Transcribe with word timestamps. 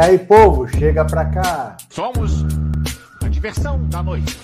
aí, 0.00 0.18
povo, 0.18 0.66
chega 0.66 1.04
pra 1.04 1.26
cá. 1.26 1.76
Somos 1.90 2.42
a 3.22 3.28
diversão 3.28 3.86
da 3.88 4.02
noite. 4.02 4.38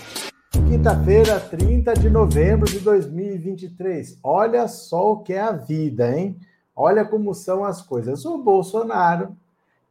Quinta-feira, 0.50 1.40
30 1.40 1.94
de 1.94 2.10
novembro 2.10 2.68
de 2.68 2.78
2023. 2.80 4.18
Olha 4.22 4.68
só 4.68 5.12
o 5.12 5.22
que 5.22 5.32
é 5.32 5.40
a 5.40 5.52
vida, 5.52 6.14
hein? 6.14 6.38
Olha 6.74 7.06
como 7.06 7.34
são 7.34 7.64
as 7.64 7.80
coisas. 7.80 8.26
O 8.26 8.36
Bolsonaro, 8.36 9.34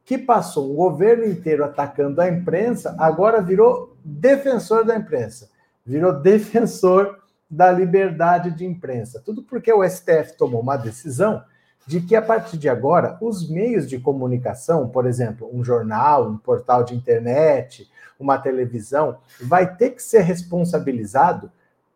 que 0.04 0.16
passou 0.16 0.70
um 0.70 0.76
governo 0.76 1.24
inteiro 1.24 1.64
atacando 1.64 2.20
a 2.20 2.28
imprensa, 2.28 2.94
agora 2.96 3.42
virou 3.42 3.96
defensor 4.04 4.84
da 4.84 4.94
imprensa, 4.94 5.50
virou 5.84 6.12
defensor 6.22 7.18
da 7.50 7.72
liberdade 7.72 8.52
de 8.52 8.64
imprensa. 8.64 9.20
Tudo 9.24 9.42
porque 9.42 9.72
o 9.72 9.88
STF 9.88 10.36
tomou 10.38 10.60
uma 10.60 10.76
decisão 10.76 11.42
de 11.86 12.00
que 12.00 12.16
a 12.16 12.22
partir 12.22 12.58
de 12.58 12.68
agora 12.68 13.16
os 13.20 13.48
meios 13.48 13.88
de 13.88 13.98
comunicação, 13.98 14.88
por 14.88 15.06
exemplo, 15.06 15.48
um 15.52 15.62
jornal, 15.62 16.28
um 16.28 16.36
portal 16.36 16.82
de 16.82 16.94
internet, 16.94 17.88
uma 18.18 18.38
televisão, 18.38 19.18
vai 19.40 19.76
ter 19.76 19.90
que 19.90 20.02
ser 20.02 20.22
responsabilizado 20.22 21.50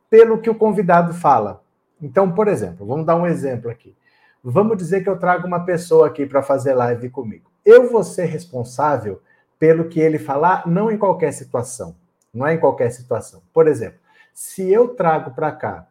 pelo 0.08 0.38
que 0.38 0.48
o 0.48 0.55
convidado 0.55 1.12
fala. 1.12 1.62
Então, 2.00 2.30
por 2.30 2.46
exemplo, 2.46 2.86
vamos 2.86 3.05
dar 3.05 3.16
um 3.16 3.27
exemplo 3.27 3.70
aqui. 3.70 3.94
Vamos 4.42 4.77
dizer 4.78 5.02
que 5.02 5.08
eu 5.08 5.18
trago 5.18 5.46
uma 5.46 5.64
pessoa 5.64 6.06
aqui 6.06 6.24
para 6.24 6.42
fazer 6.42 6.74
live 6.74 7.11
comigo. 7.11 7.50
Eu 7.64 7.91
vou 7.91 8.02
ser 8.02 8.24
responsável 8.24 9.20
pelo 9.58 9.88
que 9.88 10.00
ele 10.00 10.18
falar, 10.18 10.66
não 10.66 10.91
em 10.91 10.96
qualquer 10.96 11.33
situação. 11.33 11.94
Não 12.33 12.46
é 12.46 12.55
em 12.55 12.58
qualquer 12.58 12.91
situação. 12.91 13.42
Por 13.52 13.66
exemplo, 13.66 13.98
se 14.33 14.70
eu 14.70 14.88
trago 14.88 15.33
para 15.33 15.52
cá 15.52 15.86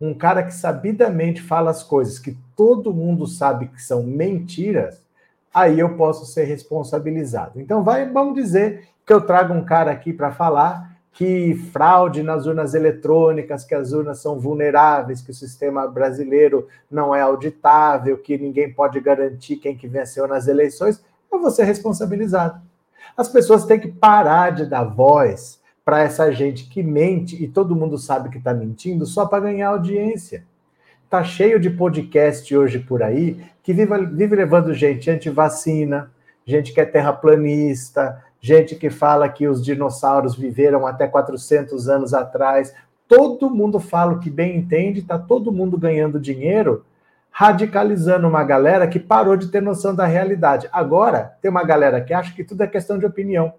um 0.00 0.14
cara 0.14 0.42
que 0.42 0.54
sabidamente 0.54 1.42
fala 1.42 1.70
as 1.70 1.82
coisas 1.82 2.18
que 2.18 2.36
todo 2.56 2.94
mundo 2.94 3.26
sabe 3.26 3.68
que 3.68 3.82
são 3.82 4.02
mentiras, 4.02 5.02
aí 5.52 5.78
eu 5.78 5.96
posso 5.96 6.24
ser 6.24 6.44
responsabilizado. 6.44 7.60
Então, 7.60 7.84
vai, 7.84 8.08
vamos 8.08 8.34
dizer 8.34 8.88
que 9.04 9.12
eu 9.12 9.20
trago 9.20 9.52
um 9.52 9.64
cara 9.64 9.90
aqui 9.90 10.12
para 10.12 10.32
falar 10.32 10.90
que 11.12 11.54
fraude 11.72 12.22
nas 12.22 12.46
urnas 12.46 12.72
eletrônicas, 12.72 13.64
que 13.64 13.74
as 13.74 13.92
urnas 13.92 14.20
são 14.20 14.38
vulneráveis, 14.38 15.20
que 15.20 15.32
o 15.32 15.34
sistema 15.34 15.86
brasileiro 15.86 16.68
não 16.90 17.14
é 17.14 17.20
auditável, 17.20 18.16
que 18.16 18.38
ninguém 18.38 18.72
pode 18.72 19.00
garantir 19.00 19.56
quem 19.56 19.76
que 19.76 19.88
venceu 19.88 20.26
nas 20.26 20.46
eleições, 20.46 21.04
eu 21.30 21.40
vou 21.40 21.50
ser 21.50 21.64
responsabilizado. 21.64 22.60
As 23.16 23.28
pessoas 23.28 23.66
têm 23.66 23.78
que 23.78 23.88
parar 23.88 24.50
de 24.50 24.66
dar 24.66 24.84
voz 24.84 25.59
para 25.84 26.02
essa 26.02 26.30
gente 26.30 26.68
que 26.68 26.82
mente 26.82 27.42
e 27.42 27.48
todo 27.48 27.76
mundo 27.76 27.98
sabe 27.98 28.28
que 28.28 28.38
está 28.38 28.52
mentindo 28.52 29.06
só 29.06 29.26
para 29.26 29.44
ganhar 29.44 29.68
audiência. 29.68 30.44
Tá 31.08 31.24
cheio 31.24 31.58
de 31.58 31.70
podcast 31.70 32.56
hoje 32.56 32.78
por 32.78 33.02
aí 33.02 33.42
que 33.62 33.72
vive, 33.72 34.06
vive 34.06 34.36
levando 34.36 34.72
gente 34.72 35.10
anti-vacina, 35.10 36.10
gente 36.46 36.72
que 36.72 36.80
é 36.80 36.84
terraplanista, 36.84 38.22
gente 38.40 38.74
que 38.74 38.90
fala 38.90 39.28
que 39.28 39.46
os 39.46 39.64
dinossauros 39.64 40.36
viveram 40.36 40.86
até 40.86 41.06
400 41.06 41.88
anos 41.88 42.14
atrás. 42.14 42.74
Todo 43.08 43.50
mundo 43.50 43.80
fala 43.80 44.12
o 44.12 44.20
que 44.20 44.30
bem 44.30 44.56
entende, 44.56 45.02
tá 45.02 45.18
todo 45.18 45.52
mundo 45.52 45.76
ganhando 45.76 46.20
dinheiro, 46.20 46.84
radicalizando 47.30 48.26
uma 48.26 48.44
galera 48.44 48.86
que 48.86 48.98
parou 48.98 49.36
de 49.36 49.48
ter 49.48 49.60
noção 49.60 49.94
da 49.94 50.06
realidade. 50.06 50.68
Agora, 50.72 51.36
tem 51.42 51.50
uma 51.50 51.64
galera 51.64 52.00
que 52.00 52.14
acha 52.14 52.34
que 52.34 52.44
tudo 52.44 52.62
é 52.62 52.66
questão 52.66 52.98
de 52.98 53.06
opinião 53.06 53.52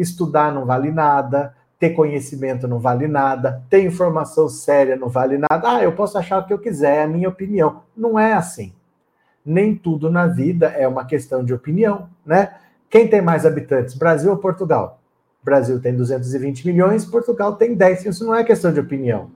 estudar 0.00 0.52
não 0.52 0.64
vale 0.64 0.90
nada, 0.90 1.54
ter 1.78 1.90
conhecimento 1.90 2.68
não 2.68 2.78
vale 2.78 3.08
nada, 3.08 3.62
ter 3.70 3.84
informação 3.84 4.48
séria 4.48 4.96
não 4.96 5.08
vale 5.08 5.38
nada. 5.38 5.60
Ah, 5.62 5.82
eu 5.82 5.92
posso 5.92 6.18
achar 6.18 6.38
o 6.38 6.46
que 6.46 6.52
eu 6.52 6.58
quiser, 6.58 6.96
é 6.96 7.02
a 7.04 7.08
minha 7.08 7.28
opinião. 7.28 7.82
Não 7.96 8.18
é 8.18 8.32
assim. 8.32 8.72
Nem 9.44 9.74
tudo 9.74 10.10
na 10.10 10.26
vida 10.26 10.66
é 10.66 10.86
uma 10.86 11.04
questão 11.04 11.44
de 11.44 11.54
opinião, 11.54 12.08
né? 12.24 12.54
Quem 12.90 13.08
tem 13.08 13.22
mais 13.22 13.46
habitantes, 13.46 13.94
Brasil 13.94 14.30
ou 14.30 14.36
Portugal? 14.36 15.00
Brasil 15.42 15.80
tem 15.80 15.96
220 15.96 16.66
milhões, 16.66 17.04
Portugal 17.04 17.54
tem 17.54 17.74
10. 17.74 18.06
Isso 18.06 18.26
não 18.26 18.34
é 18.34 18.44
questão 18.44 18.72
de 18.72 18.80
opinião. 18.80 19.30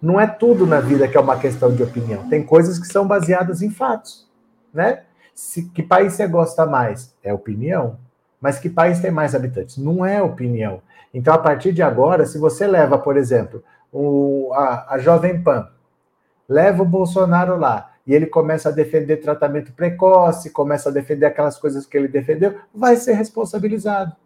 Não 0.00 0.18
é 0.18 0.26
tudo 0.26 0.66
na 0.66 0.80
vida 0.80 1.06
que 1.06 1.16
é 1.16 1.20
uma 1.20 1.38
questão 1.38 1.72
de 1.72 1.82
opinião. 1.82 2.28
Tem 2.28 2.42
coisas 2.42 2.78
que 2.78 2.86
são 2.86 3.06
baseadas 3.06 3.62
em 3.62 3.70
fatos, 3.70 4.28
né? 4.72 5.02
Se, 5.34 5.68
que 5.70 5.82
país 5.82 6.14
você 6.14 6.26
gosta 6.26 6.66
mais? 6.66 7.14
É 7.22 7.32
opinião. 7.32 7.98
Mas 8.40 8.58
que 8.58 8.68
país 8.68 9.00
tem 9.00 9.10
mais 9.10 9.34
habitantes? 9.34 9.76
Não 9.76 10.04
é 10.04 10.22
opinião. 10.22 10.80
Então, 11.12 11.34
a 11.34 11.38
partir 11.38 11.72
de 11.72 11.82
agora, 11.82 12.26
se 12.26 12.38
você 12.38 12.66
leva, 12.66 12.98
por 12.98 13.16
exemplo, 13.16 13.62
o, 13.92 14.52
a, 14.54 14.94
a 14.94 14.98
Jovem 14.98 15.42
Pan, 15.42 15.68
leva 16.48 16.82
o 16.82 16.86
Bolsonaro 16.86 17.56
lá, 17.56 17.92
e 18.06 18.14
ele 18.14 18.26
começa 18.26 18.70
a 18.70 18.72
defender 18.72 19.18
tratamento 19.18 19.72
precoce, 19.72 20.50
começa 20.50 20.88
a 20.88 20.92
defender 20.92 21.26
aquelas 21.26 21.58
coisas 21.58 21.84
que 21.84 21.94
ele 21.94 22.08
defendeu, 22.08 22.58
vai 22.74 22.96
ser 22.96 23.12
responsabilizado. 23.12 24.16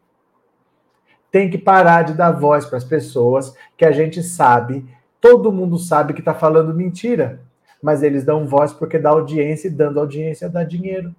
Tem 1.33 1.51
que 1.51 1.59
parar 1.59 2.03
de 2.03 2.15
dar 2.15 2.31
voz 2.31 2.65
para 2.65 2.79
as 2.79 2.85
pessoas 2.85 3.57
que 3.77 3.85
a 3.85 3.91
gente 3.91 4.23
sabe, 4.23 4.87
todo 5.21 5.51
mundo 5.51 5.79
sabe 5.79 6.13
que 6.13 6.21
está 6.21 6.33
falando 6.33 6.73
mentira, 6.73 7.41
mas 7.83 8.05
eles 8.05 8.23
dão 8.23 8.47
voz 8.47 8.73
porque 8.73 9.01
dá 9.01 9.11
audiência 9.11 9.67
e 9.67 9.71
dando 9.71 9.99
audiência 9.99 10.49
dá 10.49 10.63
dinheiro. 10.63 11.13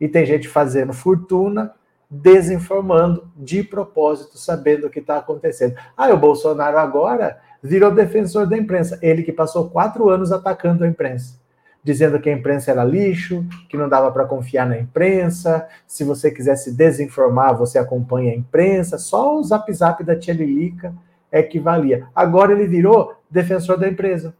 E 0.00 0.08
tem 0.08 0.24
gente 0.24 0.48
fazendo 0.48 0.94
fortuna 0.94 1.74
desinformando 2.14 3.28
de 3.36 3.62
propósito, 3.62 4.38
sabendo 4.38 4.86
o 4.86 4.90
que 4.90 5.00
está 5.00 5.18
acontecendo. 5.18 5.74
Ah, 5.96 6.12
o 6.12 6.16
Bolsonaro 6.16 6.78
agora 6.78 7.38
virou 7.62 7.90
defensor 7.90 8.46
da 8.46 8.56
imprensa. 8.56 8.98
Ele 9.02 9.22
que 9.22 9.32
passou 9.32 9.68
quatro 9.68 10.08
anos 10.08 10.30
atacando 10.30 10.84
a 10.84 10.88
imprensa, 10.88 11.40
dizendo 11.82 12.20
que 12.20 12.30
a 12.30 12.32
imprensa 12.32 12.70
era 12.70 12.84
lixo, 12.84 13.44
que 13.68 13.76
não 13.76 13.88
dava 13.88 14.12
para 14.12 14.26
confiar 14.26 14.66
na 14.66 14.78
imprensa. 14.78 15.66
Se 15.86 16.04
você 16.04 16.30
quiser 16.30 16.56
se 16.56 16.72
desinformar, 16.72 17.56
você 17.56 17.78
acompanha 17.78 18.32
a 18.32 18.36
imprensa. 18.36 18.96
Só 18.96 19.36
o 19.36 19.42
zap 19.42 19.72
zap 19.72 20.04
da 20.04 20.16
tia 20.16 20.34
Lilica 20.34 20.94
é 21.32 21.42
que 21.42 21.58
valia. 21.58 22.06
Agora 22.14 22.52
ele 22.52 22.66
virou 22.66 23.14
defensor 23.28 23.76
da 23.76 23.88
empresa, 23.88 24.36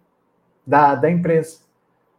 da, 0.64 0.94
da 0.94 1.10
imprensa. 1.10 1.64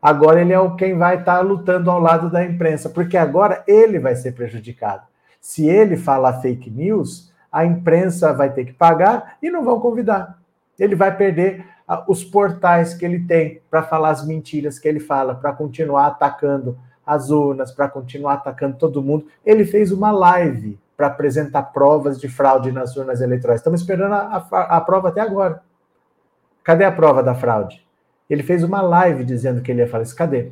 Agora 0.01 0.41
ele 0.41 0.53
é 0.53 0.75
quem 0.77 0.97
vai 0.97 1.19
estar 1.19 1.37
tá 1.37 1.41
lutando 1.41 1.89
ao 1.89 1.99
lado 1.99 2.29
da 2.29 2.43
imprensa, 2.43 2.89
porque 2.89 3.15
agora 3.15 3.63
ele 3.65 3.99
vai 3.99 4.15
ser 4.15 4.33
prejudicado. 4.33 5.14
Se 5.45 5.69
ele 5.69 5.95
falar 5.95 6.41
fake 6.41 6.71
news, 6.71 7.31
a 7.51 7.63
imprensa 7.63 8.33
vai 8.33 8.51
ter 8.51 8.65
que 8.65 8.73
pagar 8.73 9.37
e 9.43 9.51
não 9.51 9.63
vão 9.63 9.79
convidar. 9.79 10.39
Ele 10.77 10.95
vai 10.95 11.15
perder 11.15 11.63
os 12.07 12.23
portais 12.23 12.95
que 12.95 13.05
ele 13.05 13.27
tem 13.27 13.61
para 13.69 13.83
falar 13.83 14.09
as 14.09 14.25
mentiras 14.25 14.79
que 14.79 14.87
ele 14.87 14.99
fala, 14.99 15.35
para 15.35 15.53
continuar 15.53 16.07
atacando 16.07 16.75
as 17.05 17.29
urnas, 17.29 17.71
para 17.71 17.87
continuar 17.87 18.33
atacando 18.33 18.77
todo 18.77 19.03
mundo. 19.03 19.27
Ele 19.45 19.65
fez 19.65 19.91
uma 19.91 20.09
live 20.09 20.79
para 20.97 21.05
apresentar 21.05 21.61
provas 21.61 22.19
de 22.19 22.27
fraude 22.27 22.71
nas 22.71 22.97
urnas 22.97 23.21
eleitorais. 23.21 23.59
Estamos 23.59 23.81
esperando 23.81 24.13
a, 24.13 24.47
a, 24.51 24.77
a, 24.77 24.81
prova 24.81 25.09
até 25.09 25.21
agora. 25.21 25.61
Cadê 26.63 26.85
a 26.85 26.91
prova 26.91 27.21
da 27.21 27.35
fraude? 27.35 27.85
Ele 28.27 28.41
fez 28.41 28.63
uma 28.63 28.81
live 28.81 29.23
dizendo 29.23 29.61
que 29.61 29.71
ele 29.71 29.81
ia 29.81 29.87
falar 29.87 30.01
isso. 30.05 30.15
Cadê? 30.15 30.51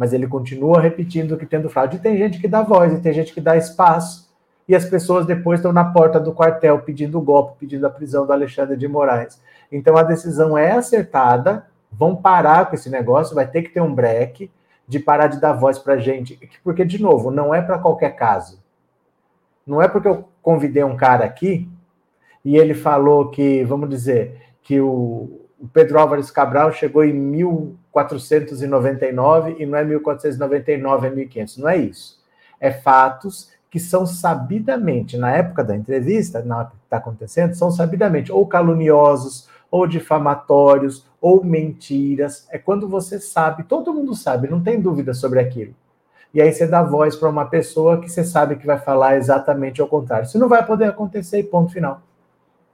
Mas 0.00 0.14
ele 0.14 0.26
continua 0.26 0.80
repetindo 0.80 1.36
que 1.36 1.44
tendo 1.44 1.68
fraude. 1.68 1.98
E 1.98 2.00
tem 2.00 2.16
gente 2.16 2.40
que 2.40 2.48
dá 2.48 2.62
voz, 2.62 2.90
e 2.90 3.02
tem 3.02 3.12
gente 3.12 3.34
que 3.34 3.40
dá 3.40 3.54
espaço, 3.58 4.30
e 4.66 4.74
as 4.74 4.86
pessoas 4.86 5.26
depois 5.26 5.60
estão 5.60 5.74
na 5.74 5.84
porta 5.84 6.18
do 6.18 6.32
quartel 6.32 6.78
pedindo 6.78 7.18
o 7.18 7.20
golpe, 7.20 7.58
pedindo 7.60 7.86
a 7.86 7.90
prisão 7.90 8.24
do 8.24 8.32
Alexandre 8.32 8.78
de 8.78 8.88
Moraes. 8.88 9.38
Então 9.70 9.98
a 9.98 10.02
decisão 10.02 10.56
é 10.56 10.72
acertada, 10.72 11.66
vão 11.92 12.16
parar 12.16 12.64
com 12.64 12.74
esse 12.74 12.88
negócio, 12.88 13.34
vai 13.34 13.46
ter 13.46 13.60
que 13.60 13.68
ter 13.68 13.82
um 13.82 13.94
break 13.94 14.50
de 14.88 14.98
parar 14.98 15.26
de 15.26 15.38
dar 15.38 15.52
voz 15.52 15.78
para 15.78 15.98
gente, 15.98 16.40
porque, 16.64 16.82
de 16.82 17.00
novo, 17.00 17.30
não 17.30 17.54
é 17.54 17.60
para 17.60 17.78
qualquer 17.78 18.16
caso. 18.16 18.58
Não 19.66 19.82
é 19.82 19.86
porque 19.86 20.08
eu 20.08 20.24
convidei 20.40 20.82
um 20.82 20.96
cara 20.96 21.26
aqui 21.26 21.68
e 22.42 22.56
ele 22.56 22.72
falou 22.72 23.28
que, 23.28 23.64
vamos 23.64 23.90
dizer, 23.90 24.40
que 24.62 24.80
o, 24.80 25.42
o 25.60 25.68
Pedro 25.70 26.00
Álvares 26.00 26.30
Cabral 26.30 26.72
chegou 26.72 27.04
em 27.04 27.12
1499 27.94 29.56
e 29.58 29.66
não 29.66 29.78
é 29.78 29.84
1499, 29.84 31.06
é 31.06 31.10
1500. 31.10 31.56
Não 31.58 31.68
é 31.68 31.76
isso. 31.76 32.18
É 32.60 32.70
fatos 32.70 33.50
que 33.70 33.78
são 33.78 34.04
sabidamente, 34.04 35.16
na 35.16 35.30
época 35.30 35.62
da 35.62 35.76
entrevista, 35.76 36.42
na 36.42 36.64
que 36.64 36.76
está 36.84 36.96
acontecendo, 36.96 37.54
são 37.54 37.70
sabidamente 37.70 38.32
ou 38.32 38.46
caluniosos, 38.46 39.48
ou 39.70 39.86
difamatórios, 39.86 41.06
ou 41.20 41.44
mentiras. 41.44 42.48
É 42.50 42.58
quando 42.58 42.88
você 42.88 43.20
sabe, 43.20 43.62
todo 43.62 43.94
mundo 43.94 44.14
sabe, 44.14 44.50
não 44.50 44.60
tem 44.60 44.80
dúvida 44.80 45.14
sobre 45.14 45.38
aquilo. 45.38 45.74
E 46.34 46.40
aí 46.40 46.52
você 46.52 46.66
dá 46.66 46.82
voz 46.82 47.16
para 47.16 47.28
uma 47.28 47.46
pessoa 47.46 48.00
que 48.00 48.08
você 48.08 48.24
sabe 48.24 48.56
que 48.56 48.66
vai 48.66 48.78
falar 48.78 49.16
exatamente 49.16 49.80
ao 49.80 49.88
contrário. 49.88 50.26
Isso 50.26 50.38
não 50.38 50.48
vai 50.48 50.64
poder 50.64 50.86
acontecer 50.86 51.42
ponto 51.44 51.72
final. 51.72 52.02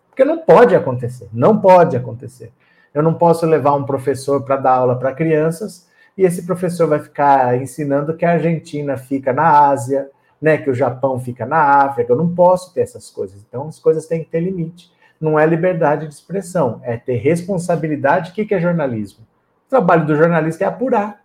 Porque 0.09 0.25
não 0.25 0.39
pode 0.39 0.75
acontecer, 0.75 1.29
não 1.33 1.59
pode 1.59 1.97
acontecer. 1.97 2.53
Eu 2.97 3.03
não 3.03 3.13
posso 3.13 3.45
levar 3.45 3.75
um 3.75 3.85
professor 3.85 4.43
para 4.43 4.57
dar 4.57 4.73
aula 4.73 4.99
para 4.99 5.13
crianças 5.13 5.87
e 6.17 6.23
esse 6.23 6.47
professor 6.47 6.89
vai 6.89 6.99
ficar 6.99 7.61
ensinando 7.61 8.17
que 8.17 8.25
a 8.25 8.33
Argentina 8.33 8.97
fica 8.97 9.35
na 9.35 9.69
Ásia, 9.69 10.09
né, 10.41 10.57
que 10.57 10.71
o 10.71 10.75
Japão 10.75 11.21
fica 11.21 11.45
na 11.45 11.59
África. 11.59 12.11
Eu 12.11 12.17
não 12.17 12.35
posso 12.35 12.73
ter 12.73 12.81
essas 12.81 13.11
coisas. 13.11 13.45
Então, 13.47 13.69
as 13.69 13.79
coisas 13.79 14.07
têm 14.07 14.25
que 14.25 14.31
ter 14.31 14.41
limite. 14.41 14.91
Não 15.21 15.39
é 15.39 15.45
liberdade 15.45 16.09
de 16.09 16.15
expressão, 16.15 16.81
é 16.83 16.97
ter 16.97 17.17
responsabilidade. 17.17 18.31
O 18.31 18.35
que 18.35 18.55
é 18.55 18.59
jornalismo? 18.59 19.27
O 19.67 19.69
trabalho 19.69 20.07
do 20.07 20.17
jornalista 20.17 20.65
é 20.65 20.67
apurar. 20.67 21.21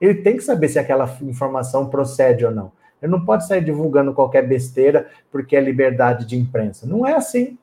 Ele 0.00 0.14
tem 0.14 0.36
que 0.36 0.42
saber 0.42 0.68
se 0.68 0.78
aquela 0.80 1.08
informação 1.22 1.88
procede 1.88 2.44
ou 2.44 2.50
não. 2.50 2.72
Ele 3.00 3.12
não 3.12 3.24
pode 3.24 3.46
sair 3.46 3.62
divulgando 3.62 4.12
qualquer 4.12 4.42
besteira 4.42 5.06
porque 5.30 5.54
é 5.54 5.60
liberdade 5.60 6.26
de 6.26 6.36
imprensa. 6.36 6.84
Não 6.84 7.06
é 7.06 7.14
assim. 7.14 7.56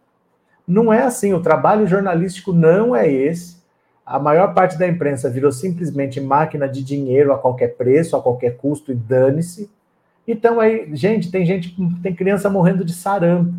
Não 0.68 0.92
é 0.92 1.04
assim. 1.04 1.34
O 1.34 1.42
trabalho 1.42 1.88
jornalístico 1.88 2.54
não 2.54 2.96
é 2.96 3.12
esse. 3.12 3.62
A 4.06 4.20
maior 4.20 4.54
parte 4.54 4.78
da 4.78 4.88
imprensa 4.88 5.30
virou 5.30 5.52
simplesmente 5.52 6.20
máquina 6.20 6.68
de 6.68 6.84
dinheiro 6.84 7.32
a 7.32 7.38
qualquer 7.38 7.76
preço, 7.76 8.16
a 8.16 8.22
qualquer 8.22 8.58
custo 8.58 8.92
e 8.92 8.96
dane-se. 8.96 9.70
Então 10.28 10.60
aí, 10.60 10.90
gente, 10.94 11.32
tem 11.32 11.46
gente, 11.46 11.76
tem 12.02 12.14
criança 12.14 12.50
morrendo 12.50 12.84
de 12.84 12.94
sarampo, 12.94 13.54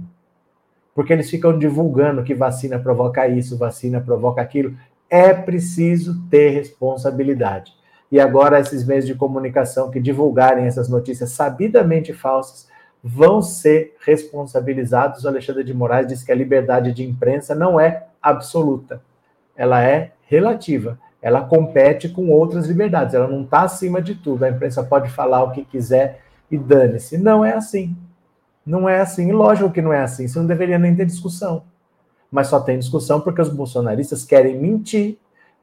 porque 0.95 1.13
eles 1.13 1.31
ficam 1.31 1.59
divulgando 1.59 2.23
que 2.23 2.35
vacina 2.35 2.79
provoca 2.79 3.27
isso, 3.29 3.59
vacina 3.59 4.01
provoca 4.01 4.41
aquilo. 4.41 4.75
É 5.09 5.33
preciso 5.33 6.23
ter 6.29 6.51
responsabilidade. 6.51 7.73
E 8.11 8.21
agora 8.21 8.61
esses 8.61 8.87
meios 8.87 9.07
de 9.07 9.15
comunicação 9.15 9.91
que 9.91 10.01
divulgarem 10.01 10.67
essas 10.67 10.89
notícias 10.89 11.31
sabidamente 11.31 12.13
falsas 12.13 12.69
vão 13.07 13.43
ser 13.43 13.95
responsabilizados. 14.01 15.25
O 15.25 15.29
Alexandre 15.29 15.63
de 15.63 15.75
Moraes 15.75 16.09
disse 16.09 16.25
que 16.25 16.33
a 16.33 16.35
liberdade 16.35 16.91
de 16.91 17.05
imprensa 17.05 17.55
não 17.55 17.79
é 17.79 18.07
absoluta, 18.23 19.03
ela 19.55 19.85
é 19.85 20.13
relativa. 20.27 20.99
Ela 21.21 21.43
compete 21.43 22.09
com 22.09 22.31
outras 22.31 22.67
liberdades, 22.67 23.15
ela 23.15 23.29
não 23.29 23.43
está 23.43 23.63
acima 23.63 24.01
de 24.01 24.15
tudo. 24.15 24.45
A 24.45 24.51
imprensa 24.51 24.83
pode 24.83 25.11
falar 25.11 25.43
o 25.43 25.53
que 25.53 25.65
quiser 25.65 26.21
e 26.51 26.59
dane-se. 26.59 27.17
Não 27.19 27.45
é 27.45 27.55
assim. 27.55 27.97
Não 28.65 28.89
é 28.89 29.01
assim. 29.01 29.33
Lógico 29.33 29.71
que 29.71 29.83
não 29.83 29.93
é 29.93 30.01
assim. 30.01 30.27
Você 30.27 30.39
não 30.39 30.47
deveria 30.47 30.79
nem 30.79 30.95
ter 30.95 31.07
discussão. 31.07 31.65
Mas 32.31 32.49
só 32.49 32.61
tem 32.61 32.79
discussão 32.79 33.21
porque 33.21 33.41
os 33.41 33.49
bolsonaristas 33.49 34.25
querem 34.25 34.59
mentir 34.59 35.17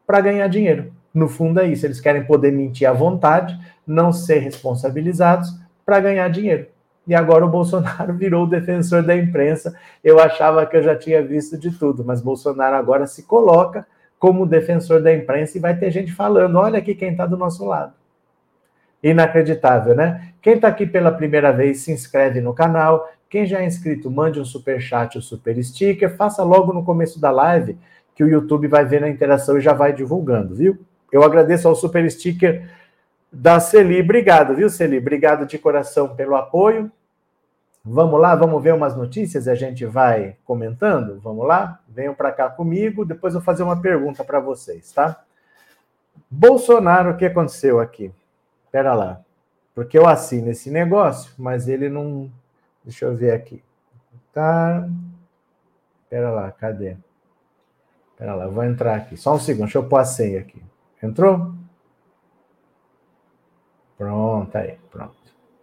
para 0.05 0.21
ganhar 0.21 0.47
dinheiro. 0.47 0.91
No 1.13 1.27
fundo 1.27 1.59
é 1.59 1.67
isso. 1.67 1.85
Eles 1.85 1.99
querem 1.99 2.23
poder 2.23 2.51
mentir 2.51 2.87
à 2.87 2.93
vontade, 2.93 3.59
não 3.85 4.11
ser 4.11 4.39
responsabilizados 4.39 5.53
para 5.85 5.99
ganhar 5.99 6.27
dinheiro. 6.29 6.67
E 7.07 7.15
agora 7.15 7.45
o 7.45 7.49
Bolsonaro 7.49 8.13
virou 8.17 8.43
o 8.43 8.49
defensor 8.49 9.03
da 9.03 9.15
imprensa. 9.15 9.75
Eu 10.03 10.19
achava 10.19 10.65
que 10.65 10.77
eu 10.77 10.83
já 10.83 10.95
tinha 10.95 11.21
visto 11.21 11.57
de 11.57 11.71
tudo, 11.71 12.03
mas 12.05 12.21
Bolsonaro 12.21 12.75
agora 12.75 13.07
se 13.07 13.23
coloca 13.23 13.85
como 14.19 14.45
defensor 14.45 15.01
da 15.01 15.13
imprensa 15.13 15.57
e 15.57 15.61
vai 15.61 15.75
ter 15.75 15.89
gente 15.91 16.13
falando: 16.13 16.57
olha 16.57 16.79
aqui 16.79 16.93
quem 16.93 17.11
está 17.11 17.25
do 17.25 17.37
nosso 17.37 17.65
lado. 17.65 17.93
Inacreditável, 19.03 19.95
né? 19.95 20.33
Quem 20.41 20.53
está 20.53 20.67
aqui 20.67 20.85
pela 20.85 21.11
primeira 21.11 21.51
vez, 21.51 21.79
se 21.79 21.91
inscreve 21.91 22.39
no 22.39 22.53
canal. 22.53 23.09
Quem 23.27 23.45
já 23.45 23.61
é 23.61 23.65
inscrito, 23.65 24.11
mande 24.11 24.39
um 24.39 24.45
super 24.45 24.79
chat 24.79 25.15
ou 25.15 25.21
super 25.21 25.61
sticker. 25.63 26.15
Faça 26.15 26.43
logo 26.43 26.71
no 26.71 26.83
começo 26.83 27.19
da 27.19 27.31
live, 27.31 27.77
que 28.13 28.23
o 28.23 28.27
YouTube 28.27 28.67
vai 28.67 28.85
ver 28.85 29.01
na 29.01 29.09
interação 29.09 29.57
e 29.57 29.61
já 29.61 29.73
vai 29.73 29.91
divulgando, 29.91 30.53
viu? 30.53 30.77
Eu 31.11 31.23
agradeço 31.23 31.67
ao 31.67 31.75
super 31.75 32.09
sticker 32.11 32.69
da 33.31 33.59
Celi. 33.59 34.01
Obrigado, 34.01 34.53
viu, 34.53 34.69
Celi? 34.69 34.97
Obrigado 34.97 35.45
de 35.45 35.57
coração 35.57 36.15
pelo 36.15 36.35
apoio. 36.35 36.91
Vamos 37.83 38.19
lá, 38.19 38.35
vamos 38.35 38.61
ver 38.61 38.73
umas 38.73 38.95
notícias 38.95 39.47
e 39.47 39.49
a 39.49 39.55
gente 39.55 39.85
vai 39.85 40.35
comentando? 40.45 41.19
Vamos 41.19 41.47
lá? 41.47 41.79
Venham 41.87 42.13
para 42.13 42.31
cá 42.31 42.49
comigo, 42.49 43.03
depois 43.03 43.33
eu 43.33 43.39
vou 43.39 43.45
fazer 43.45 43.63
uma 43.63 43.81
pergunta 43.81 44.23
para 44.23 44.39
vocês, 44.39 44.91
tá? 44.91 45.23
Bolsonaro, 46.29 47.11
o 47.11 47.17
que 47.17 47.25
aconteceu 47.25 47.79
aqui? 47.79 48.11
Espera 48.65 48.93
lá. 48.93 49.21
Porque 49.73 49.97
eu 49.97 50.07
assino 50.07 50.51
esse 50.51 50.69
negócio, 50.69 51.33
mas 51.37 51.67
ele 51.67 51.89
não. 51.89 52.29
Deixa 52.83 53.05
eu 53.05 53.15
ver 53.15 53.31
aqui. 53.31 53.63
Tá. 54.31 54.87
Espera 56.03 56.29
lá, 56.29 56.51
cadê? 56.51 56.97
Espera 58.11 58.35
lá, 58.35 58.47
vou 58.47 58.63
entrar 58.63 58.95
aqui. 58.95 59.17
Só 59.17 59.33
um 59.33 59.39
segundo, 59.39 59.63
deixa 59.63 59.79
eu 59.79 59.89
pôr 59.89 59.97
a 59.97 60.05
senha 60.05 60.39
aqui. 60.39 60.61
Entrou? 61.01 61.53
Pronto, 64.01 64.57
aí, 64.57 64.79
pronto. 64.89 65.13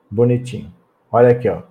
Bonitinho. 0.08 0.72
Olha 1.10 1.30
aqui, 1.30 1.48
ó. 1.48 1.62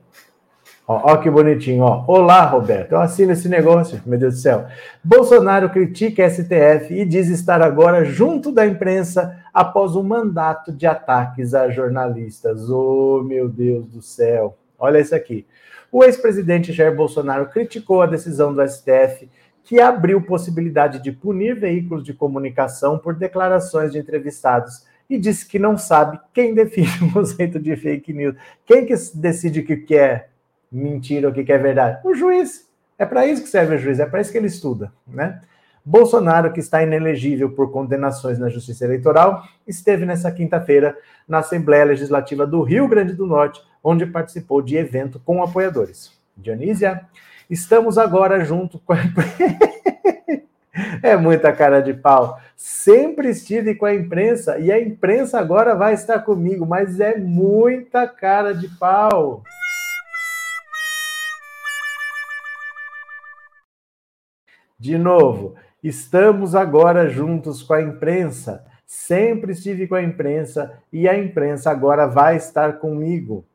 Ó, 0.85 1.13
ó, 1.13 1.15
que 1.15 1.29
bonitinho, 1.29 1.81
ó. 1.81 2.03
Olá, 2.05 2.43
Roberto. 2.45 2.91
Eu 2.91 2.99
assino 2.99 3.31
esse 3.31 3.47
negócio, 3.47 4.01
meu 4.05 4.19
Deus 4.19 4.33
do 4.33 4.39
céu. 4.41 4.67
Bolsonaro 5.01 5.69
critica 5.69 6.29
STF 6.29 6.93
e 6.93 7.05
diz 7.05 7.29
estar 7.29 7.61
agora 7.61 8.03
junto 8.03 8.51
da 8.51 8.67
imprensa 8.67 9.41
após 9.53 9.95
um 9.95 10.03
mandato 10.03 10.73
de 10.73 10.85
ataques 10.85 11.53
a 11.53 11.69
jornalistas. 11.69 12.69
Oh, 12.69 13.23
meu 13.23 13.47
Deus 13.47 13.87
do 13.87 14.01
céu. 14.01 14.57
Olha 14.77 14.99
isso 14.99 15.15
aqui. 15.15 15.47
O 15.89 16.03
ex-presidente 16.03 16.73
Jair 16.73 16.93
Bolsonaro 16.93 17.45
criticou 17.45 18.01
a 18.01 18.07
decisão 18.07 18.53
do 18.53 18.61
STF 18.67 19.29
que 19.63 19.79
abriu 19.79 20.21
possibilidade 20.21 21.01
de 21.01 21.13
punir 21.13 21.57
veículos 21.57 22.03
de 22.03 22.13
comunicação 22.13 22.97
por 22.97 23.15
declarações 23.15 23.93
de 23.93 23.99
entrevistados 23.99 24.85
e 25.09 25.17
disse 25.17 25.45
que 25.47 25.57
não 25.57 25.77
sabe 25.77 26.19
quem 26.33 26.53
define 26.53 26.87
o 27.01 27.13
conceito 27.13 27.59
de 27.59 27.75
fake 27.75 28.13
news. 28.13 28.35
Quem 28.65 28.85
que 28.85 28.93
decide 29.15 29.61
o 29.61 29.65
que 29.65 29.95
é 29.95 30.27
mentira, 30.71 31.29
o 31.29 31.33
que 31.33 31.51
é 31.51 31.57
verdade? 31.57 31.99
O 32.03 32.13
juiz. 32.13 32.67
É 32.99 33.05
para 33.05 33.27
isso 33.27 33.43
que 33.43 33.49
serve 33.49 33.75
o 33.75 33.77
juiz, 33.77 33.99
é 33.99 34.05
para 34.05 34.21
isso 34.21 34.31
que 34.31 34.37
ele 34.37 34.47
estuda, 34.47 34.91
né? 35.05 35.41
Bolsonaro, 35.85 36.51
que 36.51 36.59
está 36.59 36.83
inelegível 36.83 37.51
por 37.51 37.71
condenações 37.71 38.37
na 38.37 38.49
Justiça 38.49 38.83
Eleitoral, 38.83 39.47
esteve 39.65 40.05
nessa 40.05 40.29
quinta-feira 40.29 40.97
na 41.25 41.37
Assembleia 41.37 41.85
Legislativa 41.85 42.45
do 42.45 42.61
Rio 42.61 42.89
Grande 42.89 43.13
do 43.13 43.25
Norte, 43.25 43.61
onde 43.81 44.05
participou 44.05 44.61
de 44.61 44.75
evento 44.75 45.21
com 45.23 45.41
apoiadores. 45.41 46.11
Dionísia, 46.35 47.05
estamos 47.49 47.97
agora 47.97 48.43
junto 48.43 48.79
com 48.79 48.91
a... 48.91 48.97
É 51.07 51.15
muita 51.15 51.53
cara 51.53 51.79
de 51.79 51.93
pau. 51.93 52.37
Sempre 52.53 53.29
estive 53.29 53.73
com 53.75 53.85
a 53.85 53.95
imprensa 53.95 54.59
e 54.59 54.69
a 54.69 54.77
imprensa 54.77 55.39
agora 55.39 55.73
vai 55.73 55.93
estar 55.93 56.19
comigo, 56.19 56.65
mas 56.65 56.99
é 56.99 57.17
muita 57.17 58.05
cara 58.05 58.53
de 58.53 58.67
pau. 58.77 59.41
De 64.77 64.97
novo, 64.97 65.55
estamos 65.81 66.53
agora 66.53 67.07
juntos 67.07 67.63
com 67.63 67.73
a 67.73 67.81
imprensa. 67.81 68.65
Sempre 68.85 69.53
estive 69.53 69.87
com 69.87 69.95
a 69.95 70.03
imprensa 70.03 70.77
e 70.91 71.07
a 71.07 71.17
imprensa 71.17 71.71
agora 71.71 72.05
vai 72.05 72.35
estar 72.35 72.79
comigo. 72.79 73.45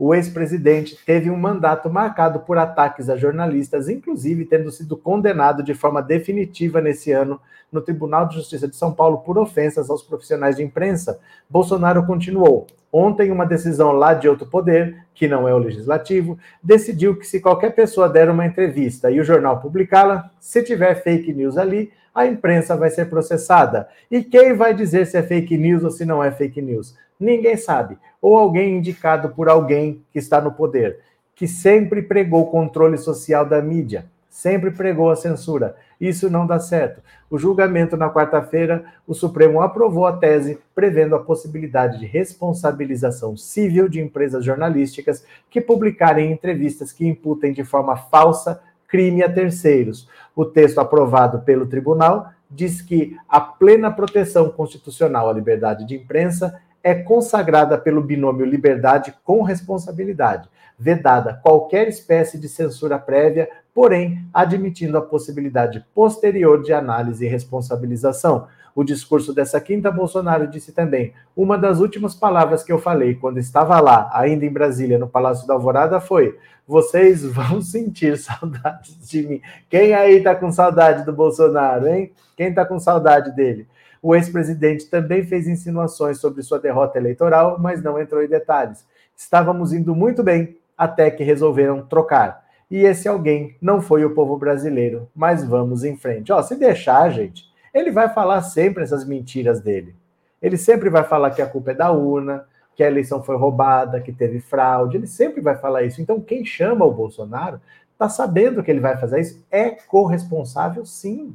O 0.00 0.14
ex-presidente 0.14 0.96
teve 1.04 1.28
um 1.28 1.36
mandato 1.36 1.90
marcado 1.90 2.38
por 2.38 2.56
ataques 2.56 3.10
a 3.10 3.16
jornalistas, 3.16 3.88
inclusive 3.88 4.44
tendo 4.44 4.70
sido 4.70 4.96
condenado 4.96 5.60
de 5.60 5.74
forma 5.74 6.00
definitiva 6.00 6.80
nesse 6.80 7.10
ano 7.10 7.40
no 7.72 7.80
Tribunal 7.80 8.28
de 8.28 8.36
Justiça 8.36 8.68
de 8.68 8.76
São 8.76 8.92
Paulo 8.92 9.18
por 9.18 9.36
ofensas 9.36 9.90
aos 9.90 10.04
profissionais 10.04 10.54
de 10.54 10.62
imprensa. 10.62 11.18
Bolsonaro 11.50 12.06
continuou. 12.06 12.68
Ontem, 12.92 13.32
uma 13.32 13.44
decisão 13.44 13.90
lá 13.90 14.14
de 14.14 14.28
outro 14.28 14.46
poder, 14.46 15.04
que 15.12 15.26
não 15.26 15.48
é 15.48 15.52
o 15.52 15.58
legislativo, 15.58 16.38
decidiu 16.62 17.16
que 17.16 17.26
se 17.26 17.40
qualquer 17.40 17.74
pessoa 17.74 18.08
der 18.08 18.30
uma 18.30 18.46
entrevista 18.46 19.10
e 19.10 19.20
o 19.20 19.24
jornal 19.24 19.60
publicá-la, 19.60 20.30
se 20.38 20.62
tiver 20.62 20.94
fake 21.02 21.34
news 21.34 21.58
ali, 21.58 21.90
a 22.18 22.26
imprensa 22.26 22.76
vai 22.76 22.90
ser 22.90 23.08
processada. 23.08 23.88
E 24.10 24.22
quem 24.22 24.54
vai 24.54 24.74
dizer 24.74 25.06
se 25.06 25.16
é 25.16 25.22
fake 25.22 25.56
news 25.56 25.84
ou 25.84 25.90
se 25.90 26.04
não 26.04 26.22
é 26.22 26.30
fake 26.30 26.60
news? 26.60 26.96
Ninguém 27.18 27.56
sabe. 27.56 27.96
Ou 28.20 28.36
alguém 28.36 28.76
indicado 28.76 29.28
por 29.30 29.48
alguém 29.48 30.02
que 30.12 30.18
está 30.18 30.40
no 30.40 30.52
poder, 30.52 30.98
que 31.34 31.46
sempre 31.46 32.02
pregou 32.02 32.42
o 32.42 32.50
controle 32.50 32.98
social 32.98 33.46
da 33.46 33.62
mídia 33.62 34.04
sempre 34.38 34.70
pregou 34.70 35.10
a 35.10 35.16
censura. 35.16 35.74
Isso 36.00 36.30
não 36.30 36.46
dá 36.46 36.60
certo. 36.60 37.02
O 37.28 37.36
julgamento 37.36 37.96
na 37.96 38.08
quarta-feira, 38.08 38.84
o 39.04 39.12
Supremo 39.12 39.60
aprovou 39.60 40.06
a 40.06 40.16
tese 40.16 40.60
prevendo 40.76 41.16
a 41.16 41.18
possibilidade 41.18 41.98
de 41.98 42.06
responsabilização 42.06 43.36
civil 43.36 43.88
de 43.88 44.00
empresas 44.00 44.44
jornalísticas 44.44 45.24
que 45.50 45.60
publicarem 45.60 46.30
entrevistas 46.30 46.92
que 46.92 47.04
imputem 47.04 47.52
de 47.52 47.64
forma 47.64 47.96
falsa 47.96 48.60
crime 48.88 49.22
a 49.22 49.32
terceiros. 49.32 50.08
O 50.34 50.44
texto 50.44 50.78
aprovado 50.78 51.40
pelo 51.40 51.66
tribunal 51.66 52.30
diz 52.50 52.82
que 52.82 53.16
a 53.28 53.40
plena 53.40 53.90
proteção 53.90 54.50
constitucional 54.50 55.28
à 55.28 55.32
liberdade 55.32 55.84
de 55.84 55.94
imprensa 55.94 56.60
é 56.82 56.94
consagrada 56.94 57.78
pelo 57.78 58.02
binômio 58.02 58.46
liberdade 58.46 59.14
com 59.22 59.42
responsabilidade 59.42 60.48
vedada 60.78 61.40
qualquer 61.42 61.88
espécie 61.88 62.38
de 62.38 62.48
censura 62.48 62.98
prévia, 62.98 63.50
porém 63.78 64.26
admitindo 64.34 64.98
a 64.98 65.00
possibilidade 65.00 65.86
posterior 65.94 66.60
de 66.64 66.72
análise 66.72 67.24
e 67.24 67.28
responsabilização. 67.28 68.48
O 68.74 68.82
discurso 68.82 69.32
dessa 69.32 69.60
quinta, 69.60 69.88
Bolsonaro 69.88 70.48
disse 70.48 70.72
também: 70.72 71.12
uma 71.36 71.56
das 71.56 71.78
últimas 71.78 72.12
palavras 72.12 72.64
que 72.64 72.72
eu 72.72 72.80
falei 72.80 73.14
quando 73.14 73.38
estava 73.38 73.78
lá, 73.78 74.10
ainda 74.12 74.44
em 74.44 74.52
Brasília, 74.52 74.98
no 74.98 75.06
Palácio 75.06 75.46
da 75.46 75.54
Alvorada, 75.54 76.00
foi: 76.00 76.36
vocês 76.66 77.24
vão 77.24 77.62
sentir 77.62 78.18
saudades 78.18 78.98
de 79.08 79.24
mim. 79.24 79.40
Quem 79.70 79.94
aí 79.94 80.16
está 80.16 80.34
com 80.34 80.50
saudade 80.50 81.04
do 81.04 81.12
Bolsonaro, 81.12 81.86
hein? 81.86 82.10
Quem 82.36 82.48
está 82.48 82.66
com 82.66 82.80
saudade 82.80 83.30
dele? 83.36 83.68
O 84.02 84.12
ex-presidente 84.12 84.86
também 84.86 85.22
fez 85.22 85.46
insinuações 85.46 86.18
sobre 86.18 86.42
sua 86.42 86.58
derrota 86.58 86.98
eleitoral, 86.98 87.60
mas 87.60 87.80
não 87.80 87.96
entrou 88.00 88.24
em 88.24 88.28
detalhes. 88.28 88.84
Estávamos 89.16 89.72
indo 89.72 89.94
muito 89.94 90.24
bem 90.24 90.56
até 90.76 91.12
que 91.12 91.22
resolveram 91.22 91.86
trocar. 91.86 92.47
E 92.70 92.84
esse 92.84 93.08
alguém 93.08 93.56
não 93.60 93.80
foi 93.80 94.04
o 94.04 94.14
povo 94.14 94.36
brasileiro, 94.36 95.08
mas 95.14 95.42
vamos 95.42 95.84
em 95.84 95.96
frente. 95.96 96.30
Ó, 96.32 96.42
se 96.42 96.54
deixar, 96.54 97.10
gente, 97.10 97.44
ele 97.72 97.90
vai 97.90 98.08
falar 98.12 98.42
sempre 98.42 98.82
essas 98.82 99.06
mentiras 99.06 99.60
dele. 99.60 99.94
Ele 100.40 100.56
sempre 100.56 100.90
vai 100.90 101.02
falar 101.02 101.30
que 101.30 101.42
a 101.42 101.46
culpa 101.46 101.70
é 101.70 101.74
da 101.74 101.90
urna, 101.90 102.44
que 102.76 102.84
a 102.84 102.86
eleição 102.86 103.22
foi 103.22 103.36
roubada, 103.36 104.00
que 104.00 104.12
teve 104.12 104.38
fraude. 104.38 104.96
Ele 104.96 105.06
sempre 105.06 105.40
vai 105.40 105.56
falar 105.56 105.82
isso. 105.82 106.00
Então, 106.00 106.20
quem 106.20 106.44
chama 106.44 106.84
o 106.84 106.92
Bolsonaro 106.92 107.60
está 107.92 108.08
sabendo 108.08 108.62
que 108.62 108.70
ele 108.70 108.80
vai 108.80 108.96
fazer 108.96 109.20
isso. 109.20 109.44
É 109.50 109.70
corresponsável, 109.70 110.86
sim. 110.86 111.34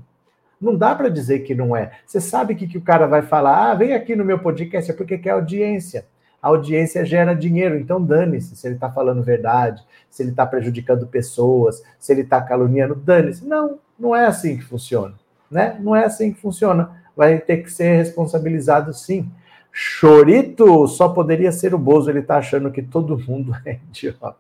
Não 0.60 0.78
dá 0.78 0.96
para 0.96 1.10
dizer 1.10 1.40
que 1.40 1.54
não 1.54 1.76
é. 1.76 1.92
Você 2.06 2.22
sabe 2.22 2.56
que, 2.56 2.68
que 2.68 2.78
o 2.78 2.82
cara 2.82 3.06
vai 3.06 3.22
falar? 3.22 3.72
Ah, 3.72 3.76
vem 3.76 3.94
aqui 3.94 4.16
no 4.16 4.24
meu 4.24 4.40
podcast, 4.40 4.90
é 4.90 4.94
porque 4.94 5.18
quer 5.18 5.32
audiência. 5.32 6.06
A 6.44 6.50
audiência 6.50 7.06
gera 7.06 7.34
dinheiro, 7.34 7.78
então 7.78 8.04
dane-se 8.04 8.54
se 8.58 8.68
ele 8.68 8.76
está 8.76 8.92
falando 8.92 9.24
verdade, 9.24 9.82
se 10.10 10.22
ele 10.22 10.32
está 10.32 10.46
prejudicando 10.46 11.08
pessoas, 11.08 11.82
se 11.98 12.12
ele 12.12 12.20
está 12.20 12.42
caluniando, 12.42 12.96
dane-se. 12.96 13.48
Não, 13.48 13.80
não 13.98 14.14
é 14.14 14.26
assim 14.26 14.58
que 14.58 14.64
funciona. 14.66 15.14
Né? 15.50 15.78
Não 15.80 15.96
é 15.96 16.04
assim 16.04 16.34
que 16.34 16.42
funciona. 16.42 17.02
Vai 17.16 17.38
ter 17.38 17.64
que 17.64 17.72
ser 17.72 17.96
responsabilizado 17.96 18.94
sim. 18.94 19.32
Chorito 19.72 20.86
só 20.88 21.08
poderia 21.08 21.52
ser 21.52 21.74
o 21.74 21.80
Bozo, 21.80 22.10
ele 22.10 22.20
está 22.20 22.38
achando 22.38 22.70
que 22.72 22.82
todo 22.82 23.18
mundo 23.18 23.56
é 23.66 23.80
idiota. 23.90 24.36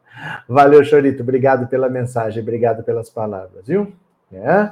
Valeu, 0.46 0.84
Chorito, 0.84 1.24
obrigado 1.24 1.68
pela 1.68 1.88
mensagem, 1.88 2.44
obrigado 2.44 2.84
pelas 2.84 3.10
palavras, 3.10 3.66
viu? 3.66 3.94
É. 4.30 4.72